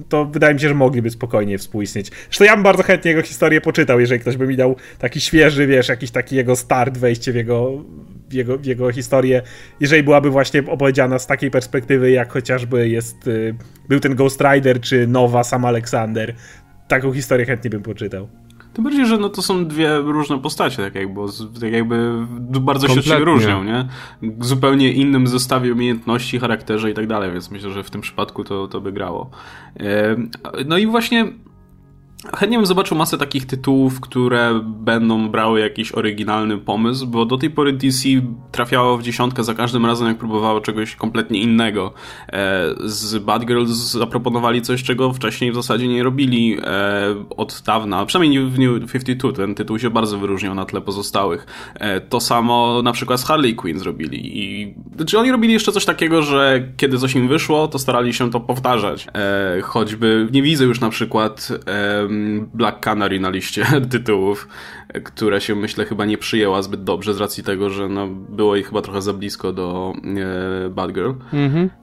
[0.09, 2.11] to wydaje mi się, że mogliby spokojnie współistnieć.
[2.25, 5.67] Zresztą ja bym bardzo chętnie jego historię poczytał, jeżeli ktoś by mi dał taki świeży,
[5.67, 7.83] wiesz, jakiś taki jego start, wejście w jego,
[8.29, 9.41] w jego, w jego historię,
[9.79, 13.55] jeżeli byłaby właśnie opowiedziana z takiej perspektywy, jak chociażby jest, y,
[13.89, 16.35] był ten Ghost Rider, czy nowa Sam Alexander.
[16.87, 18.27] Taką historię chętnie bym poczytał.
[18.73, 21.21] Tym bardziej, że no to są dwie różne postacie, tak jakby,
[21.61, 22.25] tak jakby
[22.61, 23.25] bardzo się od Kompletnie.
[23.25, 23.87] różnią, nie?
[24.39, 28.67] Zupełnie innym zestawie umiejętności, charakterze i tak dalej, więc myślę, że w tym przypadku to,
[28.67, 29.29] to by grało.
[30.65, 31.25] No i właśnie
[32.37, 37.49] chętnie bym zobaczył masę takich tytułów, które będą brały jakiś oryginalny pomysł, bo do tej
[37.49, 38.09] pory DC
[38.51, 41.93] trafiało w dziesiątkę za każdym razem, jak próbowało czegoś kompletnie innego.
[42.33, 48.45] E, Z Batgirl zaproponowali coś, czego wcześniej w zasadzie nie robili e, od dawna, przynajmniej
[48.45, 51.45] w New 52, ten tytuł się bardzo wyróżniał na tle pozostałych.
[51.75, 55.85] E, To samo na przykład z Harley Quinn zrobili i znaczy oni robili jeszcze coś
[55.85, 59.07] takiego, że kiedy coś im wyszło, to starali się to powtarzać.
[59.63, 61.51] Choćby nie widzę już na przykład
[62.53, 64.47] Black Canary na liście tytułów,
[65.03, 68.63] która się myślę chyba nie przyjęła zbyt dobrze z racji tego, że no, było jej
[68.63, 69.93] chyba trochę za blisko do
[70.65, 71.11] e, Batgirl.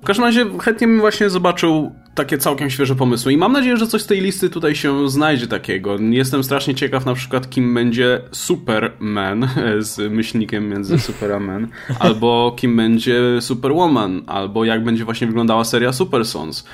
[0.02, 3.86] W każdym razie chętnie bym właśnie zobaczył takie całkiem świeże pomysły i mam nadzieję, że
[3.86, 5.96] coś z tej listy tutaj się znajdzie takiego.
[6.10, 9.48] Jestem strasznie ciekaw na przykład kim będzie Superman
[9.78, 16.24] z myślnikiem między Superman, albo kim będzie Superwoman, albo jak będzie właśnie wyglądała seria Super
[16.24, 16.64] Sons.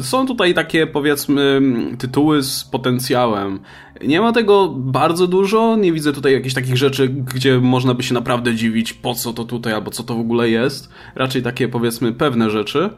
[0.00, 1.60] Są tutaj takie powiedzmy
[1.98, 3.58] tytuły z potencjałem.
[4.02, 8.14] Nie ma tego bardzo dużo, nie widzę tutaj jakichś takich rzeczy, gdzie można by się
[8.14, 10.88] naprawdę dziwić, po co to tutaj, albo co to w ogóle jest.
[11.14, 12.90] Raczej takie powiedzmy pewne rzeczy.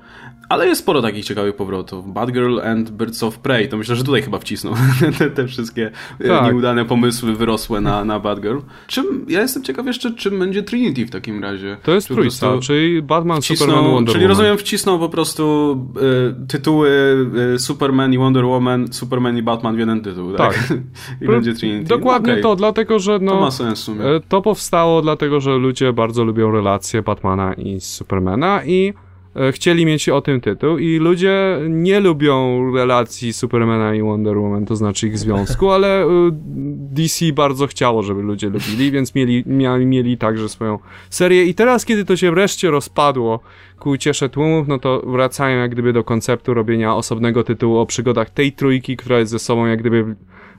[0.48, 2.12] Ale jest sporo takich ciekawych powrotów.
[2.12, 4.72] Batgirl and Birds of Prey, to myślę, że tutaj chyba wcisną
[5.18, 5.90] te, te wszystkie
[6.20, 6.44] e, Tak.
[6.44, 8.58] nieudane pomysły wyrosłe na, na Batgirl.
[8.86, 11.76] Czym, ja jestem ciekaw jeszcze, czym będzie Trinity w takim razie.
[11.82, 14.38] To jest Czy trójca, czyli Batman, wcisną- Superman, Wonder Czyli Woman.
[14.38, 15.76] rozumiem, wcisną po prostu
[16.40, 16.90] e, tytuły
[17.54, 20.54] e, Superman i Wonder Woman, Superman i Batman w jeden tytuł, tak?
[20.54, 20.78] Tak.
[21.22, 21.88] I będzie Trinity.
[21.88, 22.42] Dokładnie Okej.
[22.42, 23.32] to, dlatego że no...
[23.32, 24.04] To ma sens w sumie.
[24.28, 28.92] To powstało dlatego, że ludzie bardzo lubią relacje Batmana i Supermana i
[29.52, 34.76] chcieli mieć o tym tytuł i ludzie nie lubią relacji Supermana i Wonder Woman, to
[34.76, 36.08] znaczy ich związku, ale e,
[36.90, 40.78] DC bardzo chciało, żeby ludzie lubili, więc mieli, mieli, mieli także swoją
[41.10, 43.40] serię i teraz, kiedy to się wreszcie rozpadło
[43.78, 48.30] ku uciesze tłumów, no to wracają jak gdyby do konceptu robienia osobnego tytułu o przygodach
[48.30, 50.14] tej trójki, która jest ze sobą jak gdyby w,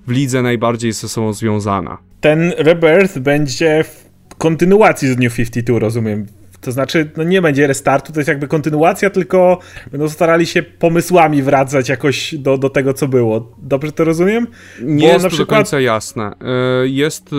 [0.08, 1.98] w lidze najbardziej ze sobą związana.
[2.22, 4.08] Ten Rebirth będzie w
[4.38, 6.26] kontynuacji z New 52, rozumiem.
[6.62, 9.60] To znaczy, no nie będzie restartu, to jest jakby kontynuacja, tylko
[9.92, 13.56] będą starali się pomysłami wracać jakoś do, do tego, co było.
[13.62, 14.48] Dobrze to rozumiem?
[14.82, 15.50] Nie Bo jest na przykład...
[15.50, 16.32] do końca jasne.
[16.42, 17.34] E, jest...
[17.34, 17.36] E,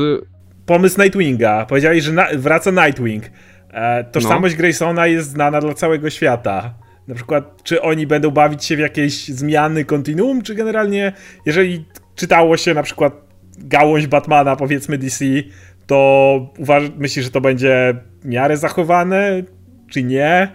[0.67, 1.67] pomysł Nightwinga.
[1.67, 2.27] Powiedziałeś, że na...
[2.35, 3.25] wraca Nightwing.
[3.71, 4.59] E, tożsamość no.
[4.59, 6.75] Graysona jest znana dla całego świata.
[7.09, 11.13] Na przykład, czy oni będą bawić się w jakieś zmiany kontinuum, czy generalnie,
[11.47, 13.13] jeżeli czytało się na przykład
[13.59, 15.25] gałąź Batmana, powiedzmy DC,
[15.89, 19.43] to uważ, myślisz, że to będzie w miarę zachowane,
[19.91, 20.49] czy nie?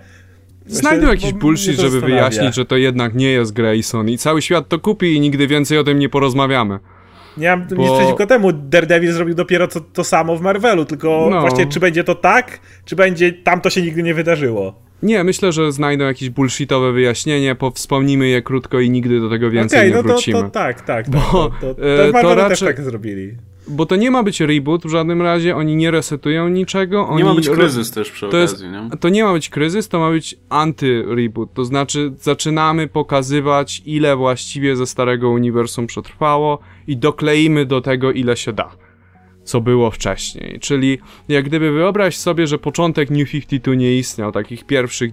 [0.66, 4.80] Znajdą jakiś bullshit, żeby wyjaśnić, że to jednak nie jest Grayson i cały świat to
[4.80, 6.80] kupi i nigdy więcej o tym nie porozmawiamy.
[7.38, 7.84] Nie mam bo...
[7.84, 8.52] nic przeciwko temu.
[8.52, 11.42] Daredevil zrobił dopiero to, to samo w Marvelu, tylko no.
[11.42, 14.84] właśnie czy będzie to tak, czy będzie tam to się nigdy nie wydarzyło.
[15.04, 19.50] Nie, myślę, że znajdą jakieś bullshitowe wyjaśnienie, po, wspomnimy je krótko i nigdy do tego
[19.50, 20.40] więcej okay, nie no wrócimy.
[20.40, 21.10] To, to tak, tak.
[21.10, 23.38] Bo, tak, to, to, to, to raczej, też tak zrobili.
[23.68, 27.10] Bo to nie ma być reboot w żadnym razie, oni nie resetują niczego.
[27.16, 28.98] Nie ma być kryzys też przy to okazji, jest, nie?
[28.98, 31.54] To nie ma być kryzys, to ma być anty-reboot.
[31.54, 38.38] To znaczy zaczynamy pokazywać, ile właściwie ze starego uniwersum przetrwało i dokleimy do tego, ile
[38.38, 38.83] się da
[39.44, 40.60] co było wcześniej.
[40.60, 45.12] Czyli jak gdyby wyobraź sobie, że początek New 52 nie istniał, takich pierwszych,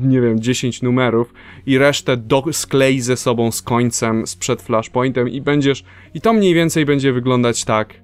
[0.00, 1.34] nie wiem, 10 numerów
[1.66, 5.84] i resztę do, sklej ze sobą z końcem sprzed Flashpointem i będziesz,
[6.14, 7.94] i to mniej więcej będzie wyglądać tak,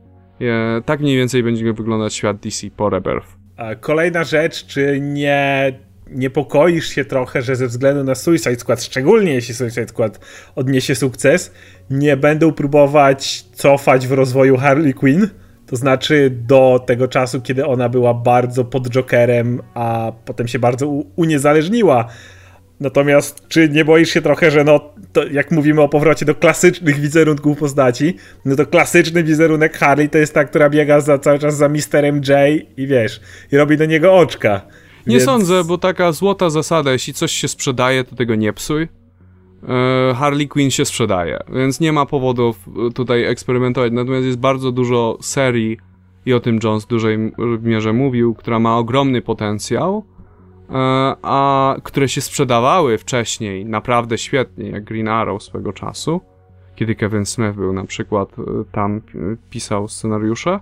[0.41, 3.39] e, tak mniej więcej będzie wyglądać świat DC po Rebirth.
[3.81, 5.73] Kolejna rzecz, czy nie
[6.11, 10.21] niepokoisz się trochę, że ze względu na Suicide Squad, szczególnie jeśli Suicide Squad
[10.57, 11.53] odniesie sukces,
[11.91, 15.29] nie będą próbować cofać w rozwoju Harley Quinn.
[15.67, 20.87] To znaczy do tego czasu, kiedy ona była bardzo pod Jokerem, a potem się bardzo
[21.17, 22.09] uniezależniła.
[22.81, 24.95] Natomiast czy nie boisz się trochę, że no,
[25.31, 30.35] jak mówimy o powrocie do klasycznych wizerunków postaci, no to klasyczny wizerunek Harley to jest
[30.35, 33.21] ta, która biega za, cały czas za Misterem J i wiesz,
[33.53, 34.63] i robi do niego oczka.
[35.07, 35.25] Nie Więc...
[35.25, 38.89] sądzę, bo taka złota zasada, jeśli coś się sprzedaje, to tego nie psuj.
[39.69, 43.93] E, Harley Quinn się sprzedaje, więc nie ma powodów e, tutaj eksperymentować.
[43.93, 45.79] Natomiast jest bardzo dużo serii,
[46.27, 47.19] i o tym Jones w dużej
[47.63, 50.05] mierze mówił, która ma ogromny potencjał,
[50.71, 50.75] e,
[51.23, 56.21] a które się sprzedawały wcześniej naprawdę świetnie, jak Green Arrow swego czasu,
[56.77, 58.37] kiedy Kevin Smith był na przykład
[58.73, 59.01] tam
[59.51, 60.61] pisał scenariusze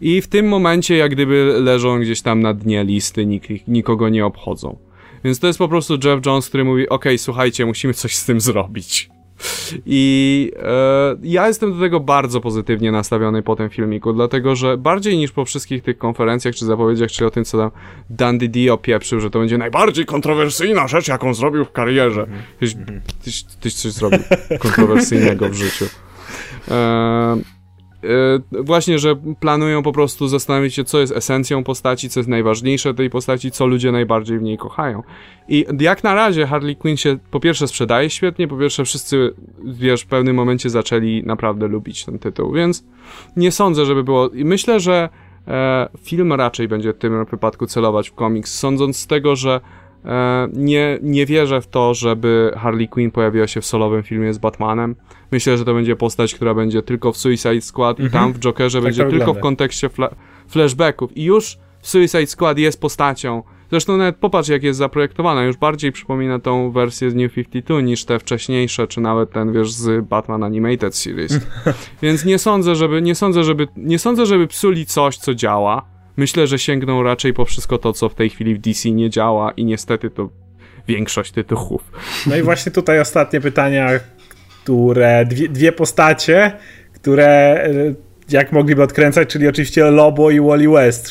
[0.00, 4.26] i w tym momencie jak gdyby leżą gdzieś tam na dnie listy, nik, nikogo nie
[4.26, 4.78] obchodzą.
[5.24, 8.40] Więc to jest po prostu Jeff Jones, który mówi, ok, słuchajcie, musimy coś z tym
[8.40, 9.10] zrobić.
[9.86, 15.18] I e, ja jestem do tego bardzo pozytywnie nastawiony po tym filmiku, dlatego że bardziej
[15.18, 17.70] niż po wszystkich tych konferencjach czy zapowiedziach, czy o tym, co tam
[18.10, 22.22] Dandy D opieprzył, że to będzie najbardziej kontrowersyjna rzecz, jaką zrobił w karierze.
[22.22, 22.60] -hmm.
[22.60, 22.74] Tyś,
[23.24, 24.18] tyś, tyś coś zrobił
[24.58, 25.84] kontrowersyjnego w życiu.
[26.68, 27.55] E,
[28.60, 33.10] właśnie, że planują po prostu zastanowić się, co jest esencją postaci, co jest najważniejsze tej
[33.10, 35.02] postaci, co ludzie najbardziej w niej kochają.
[35.48, 39.34] I jak na razie Harley Quinn się po pierwsze sprzedaje świetnie, po pierwsze wszyscy,
[39.64, 42.84] wiesz, w pewnym momencie zaczęli naprawdę lubić ten tytuł, więc
[43.36, 44.28] nie sądzę, żeby było...
[44.28, 45.08] I myślę, że
[45.48, 49.85] e, film raczej będzie w tym wypadku celować w komiks, sądząc z tego, że E,
[50.52, 54.96] nie, nie wierzę w to, żeby Harley Quinn pojawiła się w solowym filmie z Batmanem.
[55.32, 58.08] Myślę, że to będzie postać, która będzie tylko w Suicide Squad mhm.
[58.08, 59.40] i tam w Jokerze tak będzie tylko wygląda.
[59.40, 60.10] w kontekście fla
[60.48, 61.16] flashbacków.
[61.16, 63.42] I już Suicide Squad jest postacią.
[63.70, 65.44] Zresztą nawet popatrz, jak jest zaprojektowana.
[65.44, 69.72] Już bardziej przypomina tą wersję z New 52 niż te wcześniejsze, czy nawet ten, wiesz,
[69.72, 71.40] z Batman Animated Series.
[72.02, 76.46] Więc nie sądzę, żeby, nie sądzę, żeby, nie sądzę, żeby psuli coś, co działa myślę,
[76.46, 79.64] że sięgną raczej po wszystko to, co w tej chwili w DC nie działa i
[79.64, 80.30] niestety to
[80.88, 81.82] większość tytułów.
[82.26, 83.88] No i właśnie tutaj ostatnie pytania,
[84.62, 86.52] które dwie, dwie postacie,
[86.94, 87.70] które e,
[88.30, 91.10] jak mogliby odkręcać, czyli oczywiście Lobo i Wally West.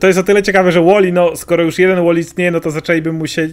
[0.00, 2.70] To jest o tyle ciekawe, że Wally, no skoro już jeden Wally istnieje, no to
[2.70, 3.48] zaczęliby mu się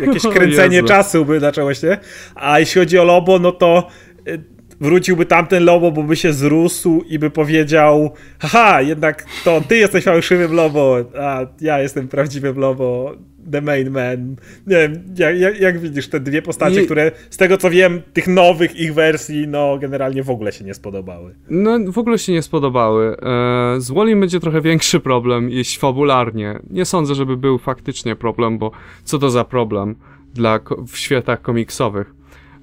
[0.00, 1.98] jakieś kręcenie czasu by zaczęło się.
[2.34, 3.88] A jeśli chodzi o Lobo, no to
[4.26, 9.76] e, wróciłby tamten Lobo, bo by się zrósł i by powiedział haha, jednak to ty
[9.76, 13.16] jesteś fałszywym Lobo, a ja jestem prawdziwym Lobo,
[13.52, 14.36] the main man.
[14.66, 18.28] Nie wiem, jak, jak, jak widzisz te dwie postacie, które z tego co wiem, tych
[18.28, 21.34] nowych ich wersji, no generalnie w ogóle się nie spodobały.
[21.50, 23.16] No w ogóle się nie spodobały.
[23.22, 26.58] E, z Wally będzie trochę większy problem, jeśli fabularnie.
[26.70, 28.70] Nie sądzę, żeby był faktycznie problem, bo
[29.04, 29.94] co to za problem
[30.34, 32.15] dla w światach komiksowych?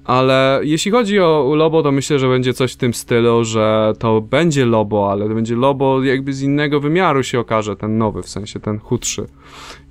[0.04, 4.20] Ale jeśli chodzi o Lobo, to myślę, że będzie coś w tym stylu, że to
[4.20, 8.28] będzie Lobo, ale to będzie Lobo jakby z innego wymiaru się okaże, ten nowy, w
[8.28, 9.26] sensie ten chudszy.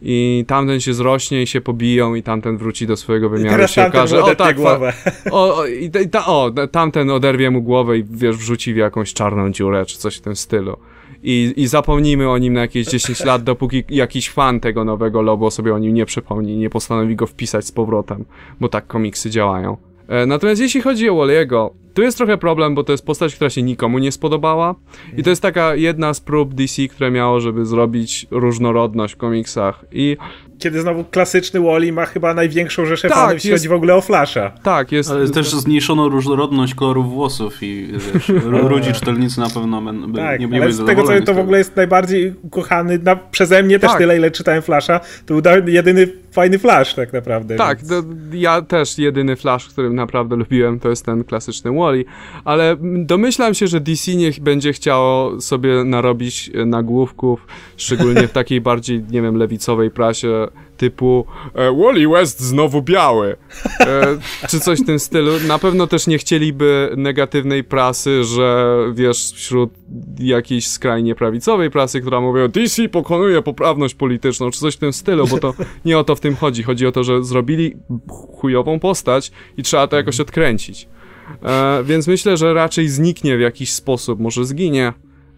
[0.02, 3.88] I tamten się zrośnie i się pobiją i tamten wróci do swojego wymiaru i się
[3.88, 4.24] okaże.
[4.24, 4.94] O tak, głowę.
[5.32, 9.52] O, o, i, ta, o, tamten oderwie mu głowę i wiesz, wrzuci w jakąś czarną
[9.52, 10.78] dziurę, czy coś w tym stylu.
[11.24, 15.52] i, i zapomnijmy o nim na jakieś 10 lat, dopóki jakiś fan tego nowego logo
[15.52, 18.26] sobie o nim nie przypomni, nie postanowi go wpisać z powrotem,
[18.60, 19.78] bo tak komiksy działają.
[20.08, 23.50] E, natomiast jeśli chodzi o Wally'ego, tu jest trochę problem, bo to jest postać, która
[23.50, 24.76] się nikomu nie spodobała
[25.18, 29.86] i to jest taka jedna z prób DC, które miało, żeby zrobić różnorodność w komiksach
[29.92, 30.18] i
[30.60, 33.96] kiedy znowu klasyczny Wally ma chyba największą rzeszę Tak, fanów, jeśli jest- chodzi w ogóle
[33.96, 34.52] o Flasha.
[34.64, 35.12] tak, jest...
[35.12, 38.30] Ale też zmniejszono różnorodność kolorów włosów i wiesz,
[38.70, 41.58] ludzi czytelnicy na pewno by, Tak, nie byli ale z tego co to w ogóle
[41.58, 44.00] jest najbardziej ukochany na, przeze mnie też Tak.
[44.00, 47.56] tyle, ile czytałem Flasha, to był jedyny fajny Flash tak naprawdę.
[47.56, 48.04] Tak, więc- to
[48.34, 52.06] ja też jedyny Flash, który naprawdę lubiłem, to jest ten klasyczny Wally,
[52.46, 59.04] ale domyślam się, że DC niech będzie chciało sobie narobić nagłówków, szczególnie w takiej bardziej,
[59.10, 63.36] nie wiem, lewicowej prasie typu e, Wally West znowu biały,
[63.80, 64.18] e,
[64.50, 65.32] czy coś w tym stylu.
[65.48, 69.74] Na pewno też nie chcieliby negatywnej prasy, że wiesz, wśród
[70.20, 74.94] jakiejś skrajnie prawicowej prasy, która mówi o DC pokonuje poprawność polityczną, czy coś w tym
[74.94, 75.54] stylu, bo to
[75.86, 76.64] nie o to w tym chodzi.
[76.64, 77.76] Chodzi o to, że zrobili
[78.40, 80.88] chujową postać i trzeba to jakoś odkręcić.
[81.44, 84.94] E, więc myślę, że raczej zniknie w jakiś sposób, może zginie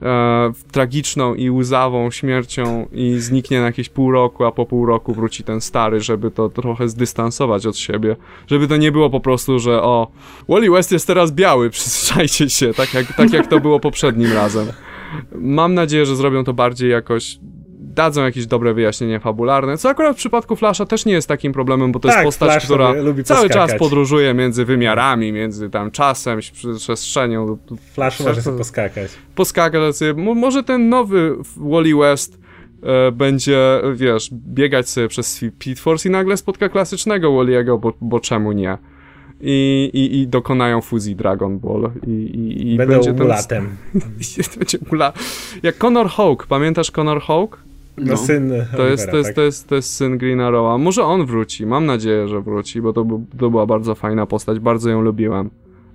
[0.06, 5.14] e, tragiczną i łzawą śmiercią i zniknie na jakieś pół roku, a po pół roku
[5.14, 8.16] wróci ten stary, żeby to trochę zdystansować od siebie.
[8.48, 10.12] Żeby to nie było po prostu, że o,
[10.50, 14.68] Wally West jest teraz biały, przyzwyczajcie się, tak jak, tak jak to było poprzednim razem.
[15.36, 17.40] Mam nadzieję, że zrobią to bardziej jakoś
[17.96, 21.92] dadzą jakieś dobre wyjaśnienie fabularne, co akurat w przypadku Flasha też nie jest takim problemem,
[21.92, 22.94] bo to Tak, jest postać, Flash która
[23.24, 26.40] cały czas podróżuje między wymiarami, między tam czasem,
[26.78, 27.58] przestrzenią.
[27.94, 29.12] Flash może sobie poskakać.
[29.36, 32.40] Poskakać Może ten nowy Wally West
[32.84, 38.20] e, będzie, wiesz, biegać sobie przez Speed Force i nagle spotka klasycznego Wally'ego, bo, bo
[38.20, 38.78] czemu nie?
[39.42, 41.92] I, i, I dokonają fuzji Dragon Ball.
[42.08, 43.78] I, i, i Będą będzie ten- mulatem.
[43.96, 45.14] I będzie mula.
[45.64, 47.65] Jak Connor Hawk, pamiętasz Connor Hawk?
[47.98, 48.18] No, No.
[48.18, 49.36] syn To jest, Olivera, to, jest, tak?
[49.36, 50.78] to, jest, to jest syn Green Arrowa.
[50.78, 53.06] Może on wróci, mam nadzieję, że wróci, bo to,
[53.38, 55.50] to była bardzo fajna postać, bardzo ją lubiłem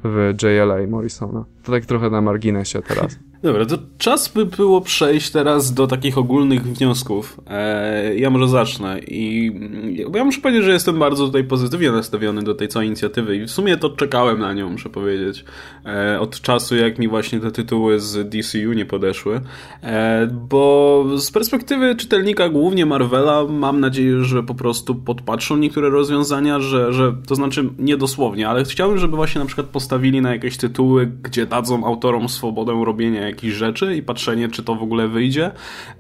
[0.05, 1.45] w JLA Morrisona.
[1.63, 3.19] To tak trochę na marginesie teraz.
[3.43, 7.41] Dobra, to czas by było przejść teraz do takich ogólnych wniosków.
[7.47, 12.43] E, ja może zacznę i mm, ja muszę powiedzieć, że jestem bardzo tutaj pozytywnie nastawiony
[12.43, 15.45] do tej całej inicjatywy i w sumie to czekałem na nią, muszę powiedzieć.
[15.87, 19.41] E, od czasu, jak mi właśnie te tytuły z DCU nie podeszły.
[19.83, 26.61] E, bo z perspektywy czytelnika głównie Marvela mam nadzieję, że po prostu podpatrzą niektóre rozwiązania,
[26.61, 30.57] że, że to znaczy nie dosłownie, ale chciałbym, żeby właśnie na przykład postawili na jakieś
[30.57, 35.51] tytuły, gdzie dadzą autorom swobodę robienia jakichś rzeczy i patrzenie, czy to w ogóle wyjdzie.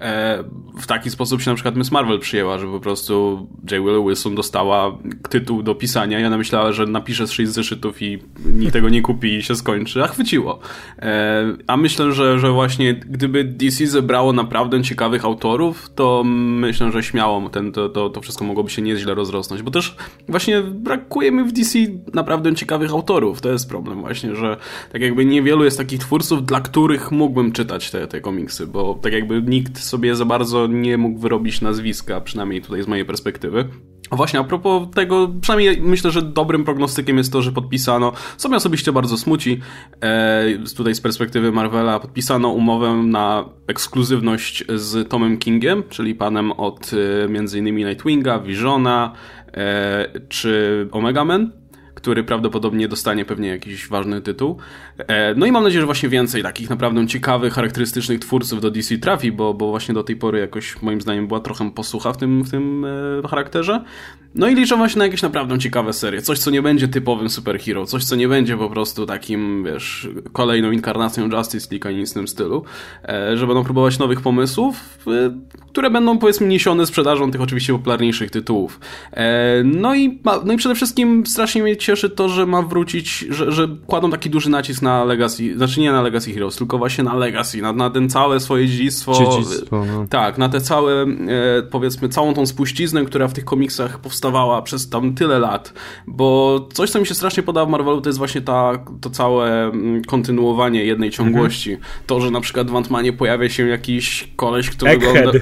[0.00, 0.44] E,
[0.80, 3.84] w taki sposób się na przykład Miss Marvel przyjęła, że po prostu J.
[3.84, 8.18] Willow Wilson dostała tytuł do pisania ona myślała, że napisze z sześć zeszytów i
[8.52, 10.58] nikt tego nie kupi i się skończy, a chwyciło.
[10.98, 17.02] E, a myślę, że, że właśnie gdyby DC zebrało naprawdę ciekawych autorów, to myślę, że
[17.02, 19.96] śmiało ten, to, to, to wszystko mogłoby się nieźle rozrosnąć, bo też
[20.28, 21.78] właśnie brakuje mi w DC
[22.14, 23.40] naprawdę ciekawych autorów.
[23.40, 24.56] To jest problem właśnie, że
[24.92, 29.12] tak jakby niewielu jest takich twórców, dla których mógłbym czytać te, te komiksy, bo tak
[29.12, 33.68] jakby nikt sobie za bardzo nie mógł wyrobić nazwiska, przynajmniej tutaj z mojej perspektywy.
[34.12, 38.56] Właśnie, a propos tego, przynajmniej myślę, że dobrym prognostykiem jest to, że podpisano, co mnie
[38.56, 39.60] osobiście bardzo smuci,
[40.00, 40.44] e,
[40.76, 47.24] tutaj z perspektywy Marvela, podpisano umowę na ekskluzywność z Tomem Kingiem, czyli panem od e,
[47.24, 47.76] m.in.
[47.76, 49.12] Nightwinga, Visiona
[49.54, 51.60] e, czy Omega Man
[52.00, 54.56] który prawdopodobnie dostanie pewnie jakiś ważny tytuł.
[55.08, 58.98] E, No i mam nadzieję, że właśnie więcej takich naprawdę ciekawych, charakterystycznych twórców do DC
[58.98, 62.42] trafi, bo, bo właśnie do tej pory jakoś moim zdaniem była trochę posłucha w tym,
[62.42, 62.84] w tym
[63.24, 63.84] e, charakterze.
[64.34, 66.22] No i liczę właśnie na jakieś naprawdę ciekawe serie.
[66.22, 70.70] Coś, co nie będzie typowym superhero, coś, co nie będzie po prostu takim, wiesz, kolejną
[70.70, 72.64] inkarnacją Justice League ani nic w tym stylu.
[73.08, 74.98] E, Że będą próbować nowych pomysłów,
[75.70, 78.80] które będą powiedzmy niesione sprzedażą tych oczywiście popularniejszych tytułów.
[79.64, 83.68] No i, no i przede wszystkim strasznie mnie cieszy to, że ma wrócić, że, że
[83.86, 87.62] kładą taki duży nacisk na Legacy, znaczy nie na Legacy Heroes, tylko właśnie na Legacy,
[87.62, 89.12] na, na ten całe swoje dziedzictwo.
[89.12, 90.06] Dziedzictwo, no.
[90.10, 91.06] Tak, na te całe, e,
[91.70, 95.72] powiedzmy, całą tą spuściznę, która w tych komiksach powstawała przez tam tyle lat.
[96.06, 99.64] Bo coś, co mi się strasznie podoba w Marvelu, to jest właśnie ta, to całe
[99.64, 101.76] mm, kontynuowanie jednej ciągłości.
[102.06, 104.98] To, że na przykład w Ant-Manie pojawia się jakiś koleś, Egghead.
[105.00, 105.38] wygląda...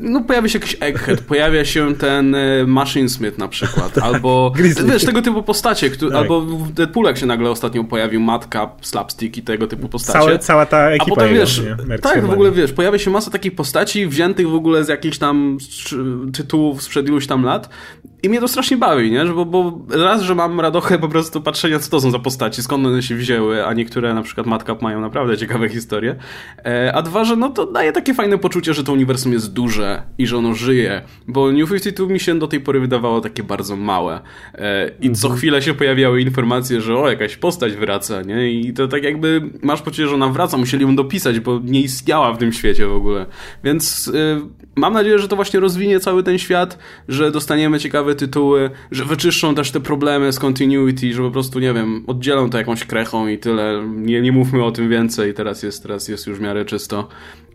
[0.00, 4.92] No pojawia się jakiś Egghead, pojawia się ten e, Machine Smith na przykład, albo Grizzly.
[4.92, 6.20] wiesz, tego typu postacie, które, Tak.
[6.20, 10.18] albo w Deadpoolach się nagle ostatnio pojawił matka, slapstick i tego typu postacie.
[10.18, 11.62] Całe, cała ta A ekipa potem jego, wiesz,
[12.02, 15.58] tak, w ogóle wiesz, pojawia się masa takich postaci wziętych w ogóle z jakichś tam
[16.32, 17.68] tytułów sprzed iluś tam lat
[18.22, 19.24] i mnie to strasznie bawi, nie?
[19.24, 22.86] Bo, bo raz, że mam radochę po prostu patrzenia, co to są za postaci, skąd
[22.86, 26.16] one się wzięły, a niektóre na przykład Madcap mają naprawdę ciekawe historie.
[26.64, 30.02] E, a dwa, że no to daje takie fajne poczucie, że to uniwersum jest duże
[30.18, 31.02] i że ono żyje.
[31.28, 34.20] Bo New 52 mi się do tej pory wydawało takie bardzo małe.
[34.54, 35.38] E, I co mhm.
[35.38, 38.52] chwilę się pojawiały informacje, że o, jakaś postać wraca, nie?
[38.52, 42.32] I to tak jakby masz poczucie, że ona wraca, musieli ją dopisać, bo nie istniała
[42.32, 43.26] w tym świecie w ogóle.
[43.64, 44.40] Więc e,
[44.76, 49.04] mam nadzieję, że to właśnie rozwinie cały ten świat, że dostaniemy ciekawe ciekawe tytuły, że
[49.04, 53.28] wyczyszczą też te problemy z continuity, że po prostu, nie wiem, oddzielą to jakąś krechą
[53.28, 53.84] i tyle.
[53.96, 57.08] Nie, nie mówmy o tym więcej, teraz jest, teraz jest już w miarę czysto.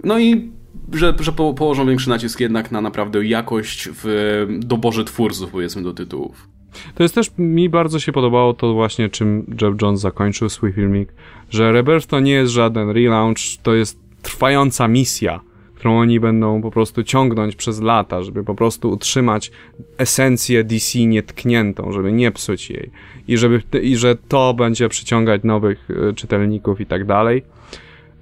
[0.04, 0.52] No i
[0.94, 5.94] że, że po, położą większy nacisk jednak na naprawdę jakość w doborze twórców, powiedzmy, do
[5.94, 6.48] tytułów.
[6.96, 11.14] To jest też, mi bardzo się podobało to właśnie, czym Jeff Jones zakończył swój filmik,
[11.50, 15.40] że Rebirth to nie jest żaden relaunch, to jest trwająca misja
[15.78, 19.52] którą oni będą po prostu ciągnąć przez lata, żeby po prostu utrzymać
[19.98, 22.90] esencję DC nietkniętą, żeby nie psuć jej.
[23.28, 27.44] I, żeby, i że to będzie przyciągać nowych e, czytelników i tak dalej.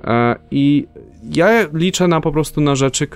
[0.04, 0.88] E, I
[1.36, 3.08] ja liczę na po prostu na rzeczy,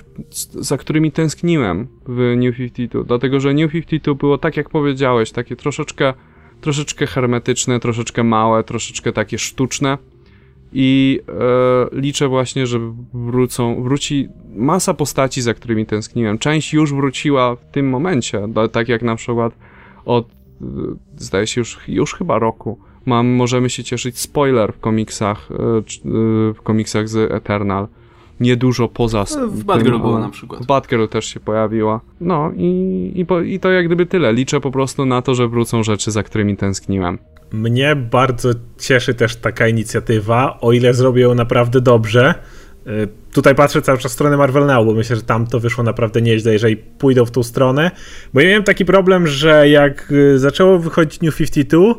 [0.50, 5.56] za którymi tęskniłem w New 52, dlatego że New 52 było tak jak powiedziałeś, takie
[5.56, 6.14] troszeczkę,
[6.60, 9.98] troszeczkę hermetyczne, troszeczkę małe, troszeczkę takie sztuczne
[10.72, 12.80] i e, liczę właśnie, że
[13.14, 16.38] wrócą, wróci masa postaci, za którymi tęskniłem.
[16.38, 19.52] Część już wróciła w tym momencie, do, tak jak na przykład
[20.04, 20.64] od, e,
[21.16, 25.82] zdaje się już, już chyba roku, mam, możemy się cieszyć spoiler w komiksach, e, e,
[26.54, 27.88] w komiksach z Eternal.
[28.40, 29.24] Niedużo poza...
[29.48, 30.62] W Batgirl była na przykład.
[30.62, 32.00] W Batgirl też się pojawiła.
[32.20, 32.66] No i,
[33.14, 34.32] i, i to jak gdyby tyle.
[34.32, 37.18] Liczę po prostu na to, że wrócą rzeczy, za którymi tęskniłem.
[37.52, 42.34] Mnie bardzo cieszy też taka inicjatywa, o ile zrobię ją naprawdę dobrze.
[42.86, 45.84] Y, tutaj patrzę cały czas w stronę Marvel Now, bo myślę, że tam to wyszło
[45.84, 47.90] naprawdę nieźle, jeżeli pójdą w tą stronę.
[48.34, 51.94] Bo ja miałem taki problem, że jak y, zaczęło wychodzić New 52,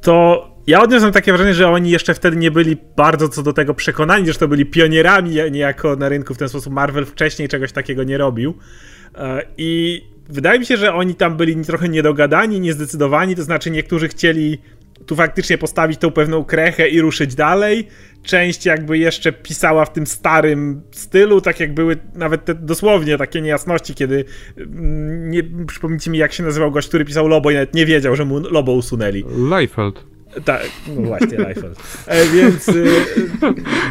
[0.00, 3.74] to ja odniosłem takie wrażenie, że oni jeszcze wtedy nie byli bardzo co do tego
[3.74, 6.72] przekonani, to byli pionierami niejako na rynku w ten sposób.
[6.72, 8.50] Marvel wcześniej czegoś takiego nie robił.
[8.50, 9.18] Y,
[9.58, 14.58] I wydaje mi się, że oni tam byli trochę niedogadani, niezdecydowani, to znaczy niektórzy chcieli
[15.06, 17.88] tu faktycznie postawić tą pewną krechę i ruszyć dalej.
[18.22, 23.40] Część jakby jeszcze pisała w tym starym stylu, tak jak były nawet te dosłownie takie
[23.40, 24.24] niejasności, kiedy
[24.56, 28.16] mm, nie, przypomnijcie mi jak się nazywał gość, który pisał Lobo i nawet nie wiedział,
[28.16, 29.24] że mu Lobo usunęli.
[29.50, 30.10] Leifeld.
[30.44, 30.62] Tak,
[30.96, 31.78] no właśnie, Leifeld.
[32.06, 32.84] E, więc y,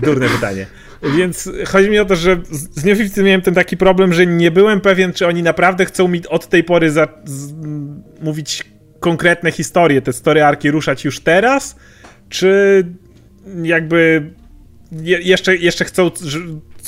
[0.03, 0.65] durne pytanie.
[1.17, 4.81] Więc chodzi mi o to, że z Neofifty miałem ten taki problem, że nie byłem
[4.81, 7.53] pewien, czy oni naprawdę chcą mi od tej pory za, z,
[8.21, 8.63] mówić
[8.99, 11.75] konkretne historie, te story arki ruszać już teraz,
[12.29, 12.83] czy
[13.63, 14.31] jakby
[14.91, 16.09] je, jeszcze, jeszcze chcą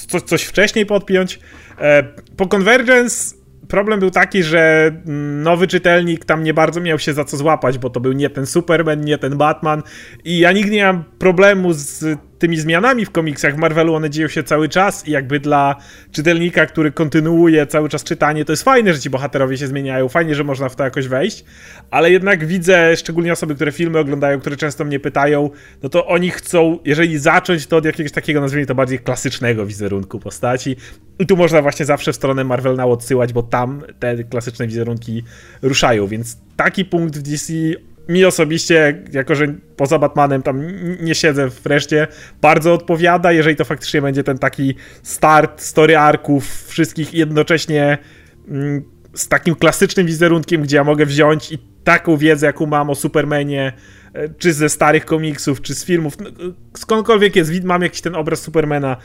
[0.07, 1.39] coś, coś wcześniej podpiąć.
[1.79, 2.03] E,
[2.37, 3.35] po Convergence
[3.67, 4.91] problem był taki, że
[5.43, 8.45] nowy czytelnik tam nie bardzo miał się za co złapać, bo to był nie ten
[8.45, 9.83] Superman, nie ten Batman
[10.23, 14.27] i ja nigdy nie mam problemu z tymi zmianami w komiksach w Marvelu one dzieją
[14.27, 15.75] się cały czas i jakby dla
[16.11, 20.35] czytelnika, który kontynuuje cały czas czytanie, to jest fajne, że ci bohaterowie się zmieniają, fajnie,
[20.35, 21.45] że można w to jakoś wejść,
[21.91, 25.49] ale jednak widzę, szczególnie osoby, które filmy oglądają, które często mnie pytają,
[25.83, 30.19] no to oni chcą, jeżeli zacząć, to od jakiegoś takiego, nazwijmy to bardziej klasycznego wizerunku
[30.19, 30.75] postaci.
[31.19, 35.23] I tu można właśnie zawsze w stronę Marvel Now odsyłać, bo tam te klasyczne wizerunki
[35.61, 37.53] ruszają, więc taki punkt w DC
[38.09, 40.61] mi osobiście, jako że poza Batmanem tam
[41.01, 42.07] nie siedzę wreszcie,
[42.41, 47.97] bardzo odpowiada, jeżeli to faktycznie będzie ten taki start story arków wszystkich jednocześnie
[48.47, 48.83] mm,
[49.13, 53.73] z takim klasycznym wizerunkiem, gdzie ja mogę wziąć i taką wiedzę, jaką mam o Supermanie,
[54.13, 56.29] e, czy ze starych komiksów, czy z filmów, no,
[56.77, 58.97] skądkolwiek jest, mam jakiś ten obraz Supermana,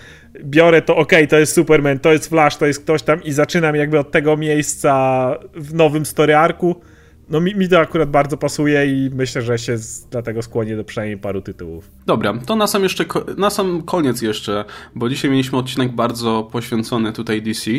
[0.45, 3.77] biorę to, ok, to jest Superman, to jest Flash, to jest ktoś tam i zaczynam
[3.77, 6.81] jakby od tego miejsca w nowym story arku
[7.29, 10.85] no mi, mi to akurat bardzo pasuje i myślę, że się z, dlatego skłonię do
[10.85, 11.91] przynajmniej paru tytułów.
[12.07, 13.05] Dobra, to na sam, jeszcze,
[13.37, 14.65] na sam koniec jeszcze,
[14.95, 17.71] bo dzisiaj mieliśmy odcinek bardzo poświęcony tutaj DC,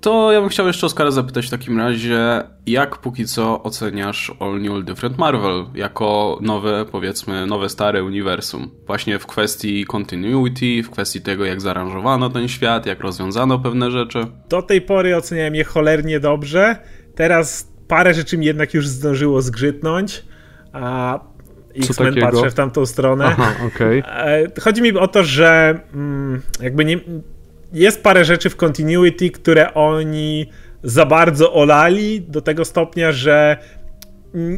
[0.00, 4.60] to ja bym chciał jeszcze Oskara zapytać w takim razie, jak póki co oceniasz All
[4.60, 8.70] New All Different Marvel jako nowe, powiedzmy, nowe stare uniwersum?
[8.86, 14.26] Właśnie w kwestii continuity, w kwestii tego, jak zaaranżowano ten świat, jak rozwiązano pewne rzeczy?
[14.48, 16.76] Do tej pory oceniałem je cholernie dobrze.
[17.14, 20.24] Teraz parę rzeczy mi jednak już zdążyło zgrzytnąć,
[20.72, 21.20] a
[21.76, 23.24] X-Men patrzę w tamtą stronę.
[23.26, 24.02] Aha, okay.
[24.64, 27.00] Chodzi mi o to, że mm, jakby nie,
[27.72, 30.46] jest parę rzeczy w continuity, które oni
[30.82, 33.58] za bardzo olali do tego stopnia, że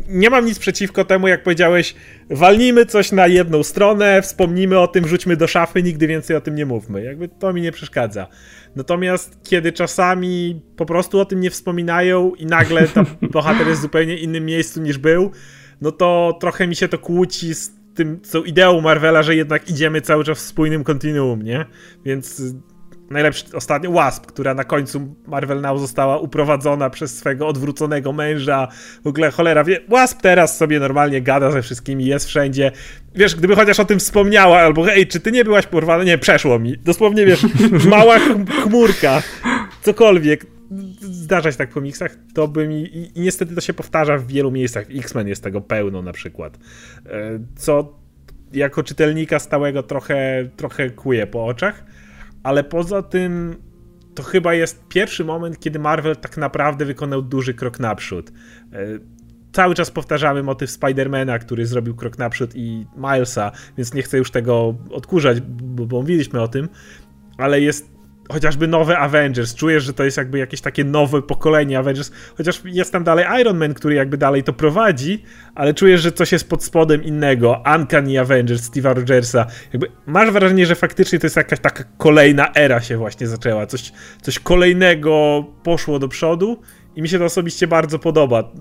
[0.08, 1.94] nie mam nic przeciwko temu, jak powiedziałeś,
[2.30, 6.54] walnijmy coś na jedną stronę, wspomnimy o tym, rzućmy do szafy, nigdy więcej o tym
[6.54, 7.04] nie mówmy.
[7.04, 8.26] Jakby to mi nie przeszkadza.
[8.76, 13.82] Natomiast kiedy czasami po prostu o tym nie wspominają i nagle tam bohater jest w
[13.82, 15.30] zupełnie innym miejscu niż był,
[15.80, 20.00] no to trochę mi się to kłóci z tym, co ideą Marvela, że jednak idziemy
[20.00, 21.66] cały czas w spójnym kontinuum, nie?
[22.04, 22.42] Więc
[23.10, 28.68] najlepszy ostatnio Wasp, która na końcu Marvel Now została uprowadzona przez swego odwróconego męża.
[29.04, 32.72] W ogóle cholera wie, Wasp teraz sobie normalnie gada ze wszystkimi, jest wszędzie.
[33.14, 36.04] Wiesz, gdyby chociaż o tym wspomniała, albo ej, czy ty nie byłaś porwana?
[36.04, 36.78] Nie, przeszło mi.
[36.78, 37.46] Dosłownie, wiesz,
[37.88, 38.18] mała
[38.62, 39.22] chmurka,
[39.82, 40.46] cokolwiek.
[41.00, 42.96] Zdarza się tak w komiksach, to by mi...
[42.96, 44.86] I niestety to się powtarza w wielu miejscach.
[44.86, 46.58] W X-Men jest tego pełno na przykład.
[47.06, 47.98] E, co
[48.52, 51.84] jako czytelnika stałego trochę, trochę kuje po oczach
[52.42, 53.56] ale poza tym
[54.14, 58.30] to chyba jest pierwszy moment, kiedy Marvel tak naprawdę wykonał duży krok naprzód.
[58.72, 58.76] E,
[59.52, 64.30] cały czas powtarzamy motyw Spidermana, który zrobił krok naprzód i Milesa, więc nie chcę już
[64.30, 66.68] tego odkurzać, bo, bo mówiliśmy o tym,
[67.38, 67.99] ale jest
[68.32, 72.92] chociażby nowe Avengers, czujesz, że to jest jakby jakieś takie nowe pokolenie Avengers, chociaż jest
[72.92, 75.22] tam dalej Iron Man, który jakby dalej to prowadzi,
[75.54, 80.66] ale czujesz, że coś jest pod spodem innego, Uncanny Avengers, Steve'a Rogersa, jakby masz wrażenie,
[80.66, 83.92] że faktycznie to jest jakaś taka kolejna era się właśnie zaczęła, coś,
[84.22, 86.60] coś kolejnego poszło do przodu
[86.96, 88.52] i mi się to osobiście bardzo podoba.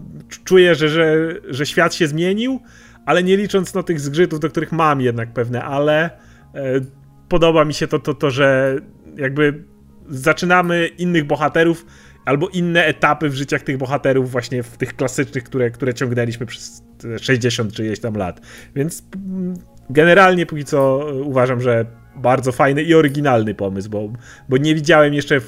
[0.44, 2.60] Czuję, że, że, że świat się zmienił,
[3.06, 6.10] ale nie licząc no tych zgrzytów, do których mam jednak pewne, ale
[6.56, 6.82] e,
[7.30, 8.76] podoba mi się to, to, to, że
[9.20, 9.64] jakby
[10.10, 11.86] zaczynamy innych bohaterów
[12.26, 16.84] albo inne etapy w życiach tych bohaterów właśnie w tych klasycznych, które, które ciągnęliśmy przez
[17.22, 18.41] 60 czy ileś tam lat.
[18.76, 19.54] Więc mm,
[19.90, 21.86] generalnie póki co uważam, że
[22.16, 24.14] bardzo fajny i oryginalny pomysł, bo,
[24.50, 25.41] bo nie widziałem jeszcze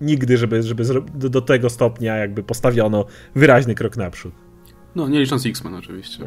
[0.00, 0.84] nigdy, żeby, żeby
[1.14, 3.04] do, do tego stopnia jakby postawiono
[3.34, 4.34] wyraźny krok naprzód.
[4.96, 6.24] No, nie licząc X-Men oczywiście.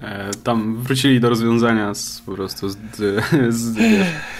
[0.00, 2.76] E, tam wrócili do rozwiązania z, po prostu z...
[3.48, 3.78] z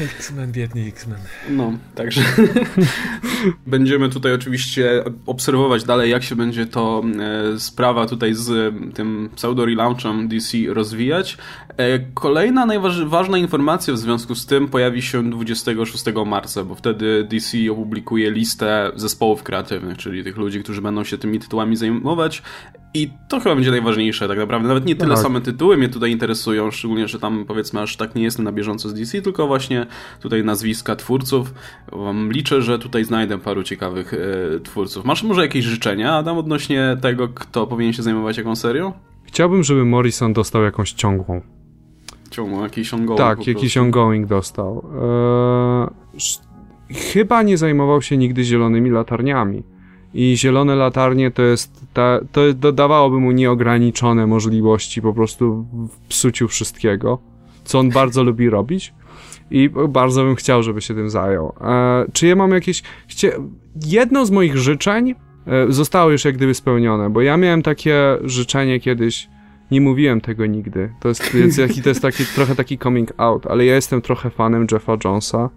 [0.01, 1.19] X-Men, biedny X-Men.
[1.51, 2.23] No, także
[3.67, 7.03] będziemy tutaj oczywiście obserwować dalej, jak się będzie to
[7.55, 11.39] e, sprawa tutaj z tym pseudo-relaunchem DC rozwijać.
[11.77, 17.59] E, kolejna najważniejsza informacja w związku z tym pojawi się 26 marca, bo wtedy DC
[17.71, 22.43] opublikuje listę zespołów kreatywnych, czyli tych ludzi, którzy będą się tymi tytułami zajmować
[22.95, 24.69] i to chyba będzie najważniejsze tak naprawdę.
[24.69, 25.23] Nawet nie tyle tak.
[25.23, 28.89] same tytuły mnie tutaj interesują, szczególnie, że tam powiedzmy aż tak nie jestem na bieżąco
[28.89, 29.87] z DC, tylko właśnie
[30.21, 31.55] tutaj nazwiska twórców.
[32.29, 35.05] Liczę, że tutaj znajdę paru ciekawych e, twórców.
[35.05, 38.93] Masz może jakieś życzenia, Adam, odnośnie tego, kto powinien się zajmować jaką serią?
[39.25, 41.41] Chciałbym, żeby Morrison dostał jakąś ciągłą.
[42.63, 44.85] Jakiś ongoing Tak, jakiś ongoing dostał.
[44.95, 45.89] Eee,
[47.13, 49.63] chyba nie zajmował się nigdy zielonymi latarniami
[50.15, 56.49] i zielone latarnie to jest, ta, to dodawałoby mu nieograniczone możliwości po prostu w psuciu
[56.49, 57.19] wszystkiego,
[57.65, 58.95] co on bardzo lubi robić
[59.51, 61.53] i bardzo bym chciał, żeby się tym zajął.
[61.61, 62.83] E, czy ja mam jakieś...
[63.09, 63.33] Chcie...
[63.87, 65.15] Jedno z moich życzeń
[65.47, 69.29] e, zostało już jak gdyby spełnione, bo ja miałem takie życzenie kiedyś,
[69.73, 71.33] nie mówiłem tego nigdy, to jest,
[71.83, 75.51] to jest taki, trochę taki coming out, ale ja jestem trochę fanem Jeffa Jonesa.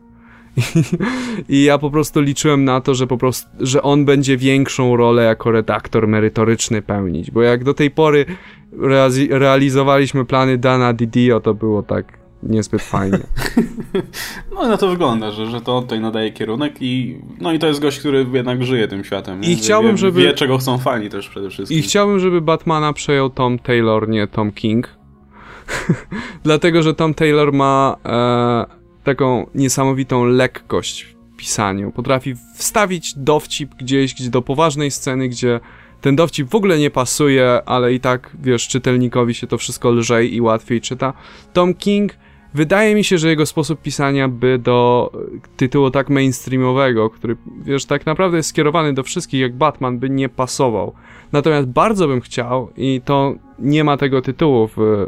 [1.50, 5.24] I, ja po prostu liczyłem na to, że po prostu, że on będzie większą rolę
[5.24, 8.26] jako redaktor merytoryczny pełnić, bo jak do tej pory
[9.30, 13.20] realizowaliśmy plany Dana Didio, to było tak niezbyt fajnie.
[14.56, 17.80] No na to wygląda, że, że to tutaj nadaje kierunek i no i to jest
[17.80, 19.44] gość, który jednak żyje tym światem.
[19.44, 20.22] I chciałbym, wie, żeby...
[20.22, 21.80] Wie, czego chcą fani też przede wszystkim.
[21.80, 24.90] I chciałbym, żeby Batmana przejął Tom Taylor, nie Tom King.
[26.44, 27.98] Dlatego, że Tom Taylor ma...
[28.06, 31.92] E taką niesamowitą lekkość w pisaniu.
[31.92, 35.60] Potrafi wstawić dowcip gdzieś, gdzie do poważnej sceny, gdzie
[36.02, 40.36] ten dowcip w ogóle nie pasuje, ale i tak, wiesz, czytelnikowi się to wszystko lżej
[40.36, 41.14] i łatwiej czyta.
[41.54, 42.14] Tom King
[42.56, 45.12] Wydaje mi się, że jego sposób pisania by do
[45.58, 50.30] tytułu tak mainstreamowego, który, wiesz, tak naprawdę jest skierowany do wszystkich, jak Batman, by nie
[50.30, 50.94] pasował.
[51.32, 55.08] Natomiast bardzo bym chciał, i to nie ma tego tytułu w...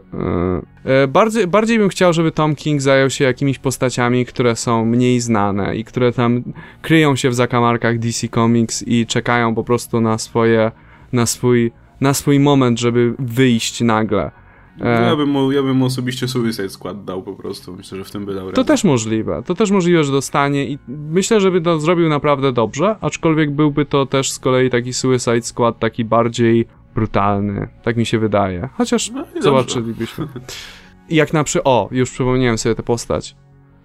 [0.86, 5.19] Yy, bardziej, bardziej bym chciał, żeby Tom King zajął się jakimiś postaciami, które są mniej
[5.19, 6.44] znane i które tam
[6.82, 10.72] kryją się w zakamarkach DC Comics i czekają po prostu na swoje,
[11.14, 11.72] na swój,
[12.02, 14.32] na swój moment, żeby wyjść nagle.
[14.78, 17.74] No, ja, bym mu, ja bym mu osobiście Suicide Squad dał po prostu.
[17.74, 18.56] Myślę, że w tym by dał radę.
[18.56, 19.44] To też możliwe.
[19.45, 23.86] To też możliwe, że dostanie i myślę, że by to zrobił naprawdę dobrze, aczkolwiek byłby
[23.86, 27.68] to też z kolei taki Suicide Squad taki bardziej brutalny.
[27.84, 28.70] Tak mi się wydaje.
[28.78, 30.28] Chociaż no zobaczylibyśmy.
[31.10, 31.68] Jak na przykład...
[31.68, 33.36] O, już przypomniałem sobie tę postać.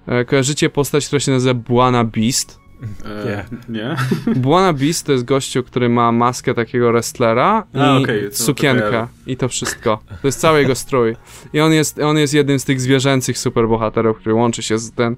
[0.06, 2.61] E, kojarzycie postać, która się nazywa Buana Beast?
[3.04, 3.96] E, nie?
[4.36, 9.06] Buona Beast to jest gościu, który ma maskę takiego wrestlera i A, to- to sukienkę
[9.26, 9.98] i to wszystko.
[10.22, 11.16] To jest cały jego strój.
[11.52, 15.16] I on jest, on jest jednym z tych zwierzęcych superbohaterów, który łączy się z ten...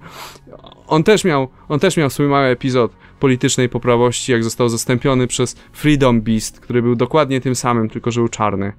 [0.86, 5.56] On też miał, on też miał swój mały epizod politycznej poprawości, jak został zastąpiony przez
[5.72, 8.72] Freedom Beast, który był dokładnie tym samym, tylko że był czarny.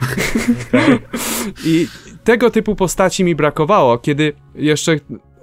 [1.64, 1.86] I
[2.24, 4.96] tego typu postaci mi brakowało, kiedy jeszcze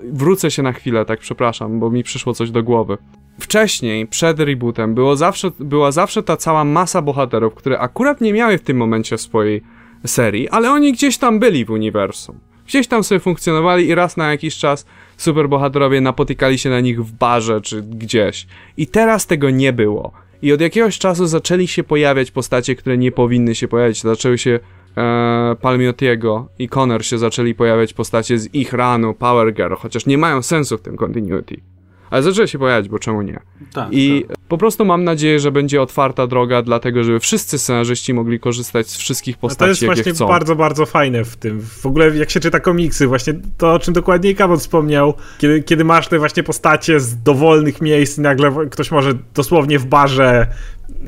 [0.04, 2.98] wrócę się na chwilę, tak przepraszam, bo mi przyszło coś do głowy.
[3.40, 8.58] Wcześniej, przed rebootem, było zawsze, była zawsze ta cała masa bohaterów, które akurat nie miały
[8.58, 9.62] w tym momencie swojej
[10.06, 12.40] serii, ale oni gdzieś tam byli w uniwersum.
[12.68, 14.86] Gdzieś tam sobie funkcjonowali i raz na jakiś czas
[15.18, 18.48] superbohaterowie napotykali się na nich w barze czy gdzieś.
[18.78, 20.12] I teraz tego nie było.
[20.42, 24.02] I od jakiegoś czasu zaczęli się pojawiać postacie, które nie powinny się pojawiać.
[24.02, 24.60] Zaczęły się
[24.98, 30.18] e, Palmiotiego i Connor się zaczęli pojawiać postacie z ich ranu, Power Girl, chociaż nie
[30.18, 31.62] mają sensu w tym continuity.
[32.10, 33.40] Ale zaczęły się pojawiać, bo czemu nie?
[33.74, 34.38] Tak, I tak.
[34.48, 38.98] po prostu mam nadzieję, że będzie otwarta droga, dlatego żeby wszyscy scenarzyści mogli korzystać z
[38.98, 40.28] wszystkich No postaci, to jest właśnie chcą.
[40.28, 41.62] bardzo, bardzo fajne w tym.
[41.62, 45.84] W ogóle jak się czyta komiksy, właśnie to, o czym dokładnie Kabot wspomniał, kiedy, kiedy
[45.84, 50.48] masz te właśnie postacie z dowolnych miejsc, nagle ktoś może dosłownie w barze,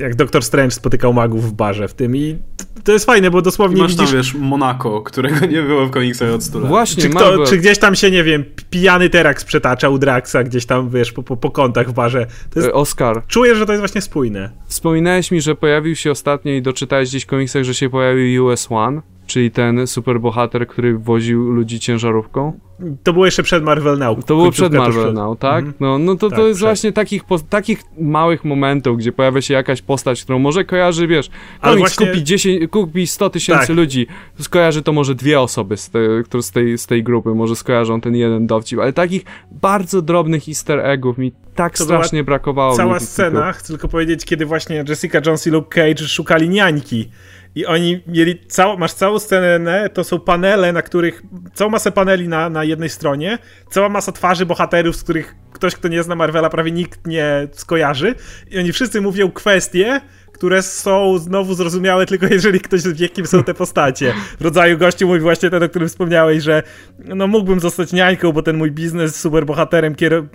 [0.00, 2.38] jak Doktor Strange spotykał magów w barze w tym i
[2.84, 4.16] to jest fajne, bo I dosłownie masz tam, widzisz...
[4.16, 6.68] wiesz, Monako, którego nie było w komiksach od 100 lat.
[6.68, 10.66] Właśnie, Czy, kto, czy gdzieś tam się, nie wiem, pijany Terax przetacza u Draxa, gdzieś
[10.66, 12.26] tam, wiesz, po, po, po kątach w barze.
[12.50, 14.50] To jest, E, Oscar, czuję, że to jest właśnie spójne.
[14.66, 18.66] wspominałeś mi, że pojawił się ostatnio i doczytałeś gdzieś w komiksach, że się pojawił US
[18.70, 22.58] One, czyli ten superbohater, który woził ludzi ciężarówką.
[23.02, 24.24] To było jeszcze przed Marvel Now.
[24.24, 25.14] To było przed Marvel przed.
[25.14, 25.58] Now, tak?
[25.58, 25.74] Mhm.
[25.80, 26.68] No, no to, Tak, to jest przed.
[26.68, 31.30] właśnie takich, takich małych momentów, gdzie pojawia się jakaś postać, którą może kojarzy, wiesz,
[31.60, 33.76] komiks właśnie- kupi, 10, kupi 100 tysięcy Tak.
[33.76, 34.06] ludzi,
[34.40, 36.00] skojarzy to może dwie osoby z, te,
[36.42, 40.78] z, tej, z tej grupy, może skojarzą ten jeden dowcip, ale takich bardzo drobnych easter
[40.80, 42.76] eggów mi tak To strasznie brakowało.
[42.76, 47.08] Cała scena, chcę tylko powiedzieć, kiedy właśnie Jessica Jones i Luke Cage szukali niańki.
[47.54, 51.22] I oni mieli całą, masz całą scenę, to są panele, na których,
[51.54, 53.38] całą masę paneli na, na jednej stronie,
[53.70, 58.14] cała masa twarzy bohaterów, z których ktoś, kto nie zna Marvela, prawie nikt nie skojarzy.
[58.50, 60.00] I oni wszyscy mówią kwestie,
[60.40, 64.14] które są znowu zrozumiałe tylko jeżeli ktoś wie, kim są te postacie.
[64.40, 66.62] W rodzaju gościu mówi właśnie ten, o którym wspomniałeś, że
[67.04, 69.94] no mógłbym zostać niańką, bo ten mój biznes z superbohaterem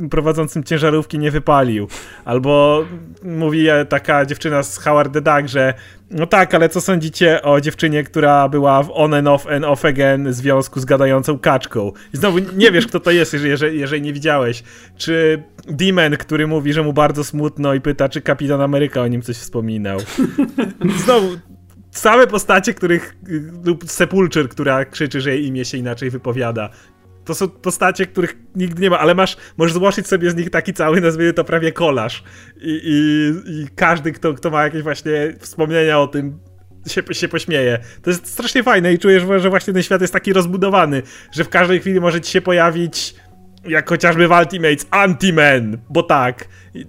[0.10, 1.88] prowadzącym ciężarówki nie wypalił.
[2.26, 2.86] Albo
[3.24, 5.74] mówi taka dziewczyna z Howard the Duck, że
[6.12, 9.86] no tak, ale co sądzicie o dziewczynie, która była w on and off and off
[9.86, 11.92] again związku z gadającą kaczką?
[12.14, 14.64] I znowu nie wiesz, kto to jest, jeżeli, jeżeli nie widziałeś.
[14.98, 19.22] Czy Demon, który mówi, że mu bardzo smutno i pyta, czy Kapitan Ameryka o nim
[19.22, 19.95] coś wspominał.
[21.06, 21.28] Znowu,
[21.92, 23.16] same postacie, których,
[23.64, 26.70] lub Sepulcher, która krzyczy, że jej imię się inaczej wypowiada.
[27.26, 30.74] To są postacie, których nigdy nie ma, ale masz, możesz złożyć sobie z nich taki
[30.74, 32.24] cały, nazwijmy to prawie kolaż.
[32.62, 36.40] I, i, i każdy, kto, kto ma jakieś właśnie wspomnienia o tym,
[36.88, 37.80] się, się pośmieje.
[38.02, 41.02] To jest strasznie fajne i czujesz, że właśnie ten świat jest taki rozbudowany,
[41.32, 43.16] że w każdej chwili może ci się pojawić,
[43.68, 46.48] jak chociażby w Ultimates, Anti-Man, bo tak.
[46.74, 46.86] I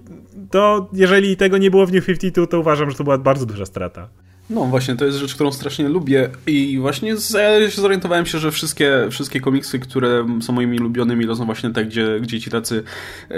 [0.51, 3.65] To jeżeli tego nie było w New 52, to uważam, że to była bardzo duża
[3.65, 4.09] strata.
[4.49, 8.51] No właśnie, to jest rzecz, którą strasznie lubię i właśnie ja się zorientowałem się, że
[8.51, 12.83] wszystkie, wszystkie komiksy, które są moimi ulubionymi, to są właśnie te, gdzie, gdzie ci tacy
[13.29, 13.35] e,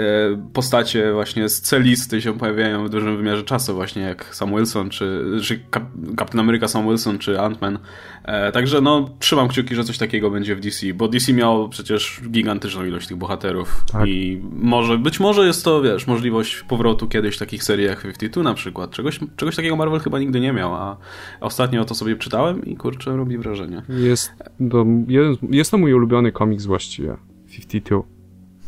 [0.54, 5.26] postacie właśnie z C-listy się pojawiają w dużym wymiarze czasu, właśnie jak Sam Wilson, czy,
[5.44, 5.84] czy Kap,
[6.20, 7.78] Captain America Sam Wilson, czy Ant-Man.
[8.24, 12.22] E, także no, trzymam kciuki, że coś takiego będzie w DC, bo DC miało przecież
[12.30, 14.08] gigantyczną ilość tych bohaterów Tak.
[14.08, 18.54] i może, być może jest to, wiesz, możliwość powrotu kiedyś takich serii jak 52 na
[18.54, 18.92] przykład.
[18.92, 20.98] Czegoś, czegoś takiego Marvel chyba nigdy nie miał, a
[21.42, 23.82] ostatnio to sobie czytałem i kurczę, robi wrażenie.
[23.90, 24.32] Jest
[24.72, 27.18] to, jeden, jest to mój ulubiony komiks właściwie.
[27.52, 28.02] 52.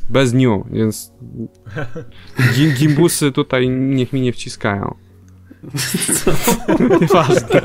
[0.10, 1.14] Bez new, więc
[2.56, 4.96] gim, gimbusy tutaj niech mi nie wciskają.
[7.02, 7.62] Nieważne.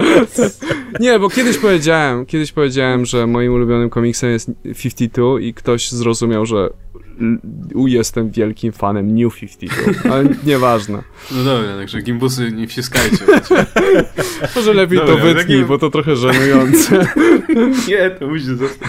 [1.00, 4.50] Nie, bo kiedyś powiedziałem, kiedyś powiedziałem, że moim ulubionym komiksem jest
[4.82, 6.70] 52 i ktoś zrozumiał, że
[7.86, 11.02] jestem wielkim fanem New 52, ale nieważne.
[11.30, 13.24] No dobra, także gimbusy nie wciskajcie.
[14.56, 17.06] Może lepiej Dobra, to wytnij, bo to trochę żenujące.
[17.88, 18.88] nie, to musi zostać.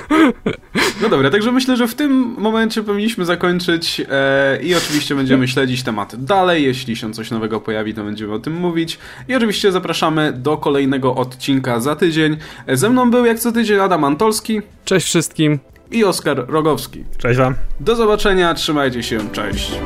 [1.01, 5.83] No dobra, także myślę, że w tym momencie powinniśmy zakończyć e, i oczywiście będziemy śledzić
[5.83, 6.63] tematy dalej.
[6.63, 8.99] Jeśli się coś nowego pojawi, to będziemy o tym mówić.
[9.27, 12.37] I oczywiście zapraszamy do kolejnego odcinka za tydzień.
[12.67, 15.59] E, Ze mną był jak co tydzień Adam Antolski Cześć wszystkim.
[15.91, 17.03] I Oskar Rogowski.
[17.17, 17.55] Cześć wam.
[17.79, 19.79] Do zobaczenia, trzymajcie się, cześć.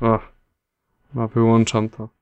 [0.00, 0.18] O,
[1.14, 2.21] no wyłączam to.